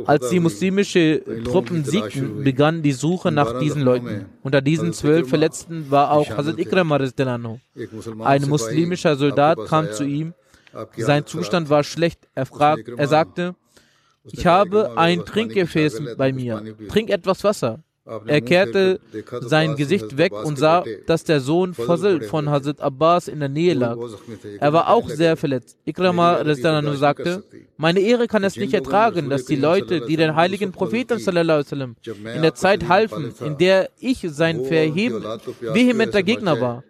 Als 0.07 0.31
die 0.31 0.41
muslimische 0.41 1.23
Truppen 1.45 1.85
siegten, 1.85 2.43
begann 2.43 2.83
die 2.83 2.93
Suche 2.93 3.31
nach 3.31 3.61
diesen 3.61 3.83
Leuten. 3.83 4.27
Unter 4.43 4.61
diesen 4.61 4.93
zwölf 4.93 5.29
Verletzten 5.29 5.91
war 5.91 6.11
auch 6.11 6.29
Hazrat 6.37 6.59
Ikram 6.59 6.91
Ein 8.21 8.49
muslimischer 8.49 9.17
Soldat 9.17 9.59
kam 9.67 9.93
zu 9.93 10.05
ihm. 10.05 10.35
Sein 10.97 11.25
Zustand 11.25 11.71
war 11.71 11.85
schlecht. 11.85 12.29
Er, 12.35 12.47
fragt, 12.47 12.89
er 12.89 13.09
sagte, 13.09 13.55
ich 14.31 14.47
habe 14.47 14.97
ein 14.97 15.24
Trinkgefäß 15.24 16.16
bei 16.16 16.33
mir. 16.33 16.62
Trink 16.89 17.11
etwas 17.11 17.45
Wasser. 17.45 17.81
Er 18.27 18.41
kehrte 18.41 19.01
sein 19.41 19.74
Gesicht 19.74 20.16
weg 20.16 20.33
und 20.33 20.59
sah, 20.59 20.85
dass 21.07 21.24
der 21.24 21.41
Sohn 21.41 21.74
Fazl 21.74 22.20
von 22.22 22.49
Hazrat 22.49 22.81
Abbas 22.81 23.27
in 23.27 23.41
der 23.41 23.49
Nähe 23.49 23.74
lag. 23.74 23.97
Er 24.61 24.72
war 24.72 24.89
auch 24.91 25.09
sehr 25.09 25.37
verletzt. 25.37 25.77
Ikrama 25.85 26.45
sagte, 26.95 27.43
meine 27.77 27.99
Ehre 27.99 28.29
kann 28.29 28.45
es 28.45 28.57
nicht 28.57 28.74
ertragen, 28.74 29.29
dass 29.29 29.45
die 29.47 29.57
Leute, 29.57 30.03
die 30.03 30.16
den 30.16 30.37
heiligen 30.37 30.70
Propheten 30.70 31.18
in 31.18 32.43
der 32.43 32.55
Zeit 32.55 32.89
halfen, 32.89 33.35
in 33.45 33.59
der 33.59 33.91
ich 33.99 34.24
sein 34.31 34.64
verheben, 34.64 35.24
vehementer 35.61 36.22
Gegner 36.22 36.61
war, 36.61 36.85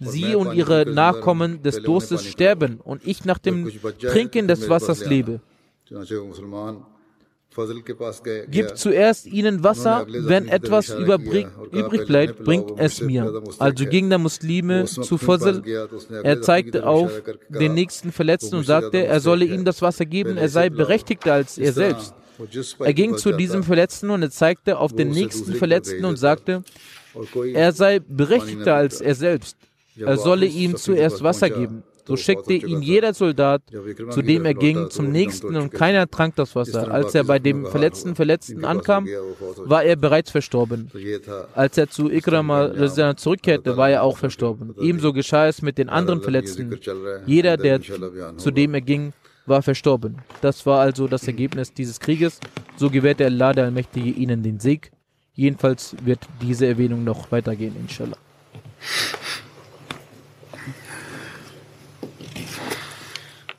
sie 0.00 0.34
und 0.34 0.54
ihre 0.54 0.86
Nachkommen 0.90 1.62
des 1.62 1.82
Durstes 1.82 2.24
sterben 2.24 2.80
und 2.82 3.06
ich 3.06 3.26
nach 3.26 3.38
dem 3.38 3.70
Trinken 3.98 4.48
des 4.48 4.70
Wassers 4.70 5.04
lebe. 5.04 5.40
Gib 8.48 8.76
zuerst 8.76 9.26
ihnen 9.26 9.62
Wasser, 9.62 10.06
wenn 10.08 10.48
etwas 10.48 10.90
übrig 10.90 12.06
bleibt, 12.06 12.42
bringt 12.44 12.72
es 12.78 13.00
mir. 13.00 13.42
Also 13.58 13.86
ging 13.86 14.08
der 14.08 14.18
Muslime 14.18 14.86
zu 14.86 15.18
Fazl. 15.18 15.62
Er 16.24 16.42
zeigte 16.42 16.86
auf 16.86 17.22
den 17.48 17.74
nächsten 17.74 18.10
Verletzten 18.10 18.56
und 18.56 18.64
sagte, 18.64 19.06
er 19.06 19.20
solle 19.20 19.44
ihm 19.44 19.64
das 19.64 19.82
Wasser 19.82 20.04
geben, 20.04 20.36
er 20.36 20.48
sei 20.48 20.68
berechtigter 20.68 21.34
als 21.34 21.58
er 21.58 21.72
selbst. 21.72 22.14
Er 22.80 22.94
ging 22.94 23.16
zu 23.16 23.32
diesem 23.32 23.62
Verletzten 23.62 24.10
und 24.10 24.22
er 24.22 24.30
zeigte 24.30 24.78
auf 24.78 24.92
den 24.92 25.10
nächsten 25.10 25.54
Verletzten 25.54 26.04
und 26.04 26.16
sagte, 26.16 26.64
er 27.52 27.72
sei 27.72 28.00
berechtigter 28.00 28.74
als 28.74 29.00
er 29.00 29.14
selbst. 29.14 29.56
Er 29.96 30.16
solle 30.16 30.46
ihm 30.46 30.76
zuerst 30.76 31.22
Wasser 31.22 31.50
geben. 31.50 31.84
So 32.06 32.16
schickte 32.16 32.52
ihn 32.52 32.82
jeder 32.82 33.14
Soldat, 33.14 33.62
zu 34.10 34.22
dem 34.22 34.44
er 34.44 34.54
ging, 34.54 34.90
zum 34.90 35.10
nächsten 35.10 35.56
und 35.56 35.72
keiner 35.72 36.08
trank 36.08 36.36
das 36.36 36.54
Wasser. 36.54 36.90
Als 36.90 37.14
er 37.14 37.24
bei 37.24 37.38
dem 37.38 37.66
verletzten 37.66 38.14
Verletzten 38.14 38.64
ankam, 38.64 39.06
war 39.64 39.84
er 39.84 39.96
bereits 39.96 40.30
verstorben. 40.30 40.90
Als 41.54 41.78
er 41.78 41.88
zu 41.88 42.10
Ikrama 42.10 43.16
zurückkehrte, 43.16 43.76
war 43.76 43.90
er 43.90 44.02
auch 44.02 44.18
verstorben. 44.18 44.74
Ebenso 44.80 45.12
geschah 45.12 45.46
es 45.46 45.62
mit 45.62 45.78
den 45.78 45.88
anderen 45.88 46.20
Verletzten. 46.20 46.78
Jeder, 47.26 47.56
der 47.56 47.80
zu 47.80 48.50
dem 48.50 48.74
er 48.74 48.80
ging, 48.80 49.12
war 49.46 49.62
verstorben. 49.62 50.18
Das 50.40 50.64
war 50.66 50.80
also 50.80 51.06
das 51.06 51.26
Ergebnis 51.26 51.72
dieses 51.72 52.00
Krieges. 52.00 52.40
So 52.76 52.90
gewährte 52.90 53.26
Allah 53.26 53.52
der 53.52 53.64
Allmächtige 53.64 54.10
ihnen 54.10 54.42
den 54.42 54.58
Sieg. 54.60 54.90
Jedenfalls 55.34 55.96
wird 56.04 56.20
diese 56.40 56.66
Erwähnung 56.66 57.04
noch 57.04 57.32
weitergehen, 57.32 57.74
inshallah. 57.78 58.16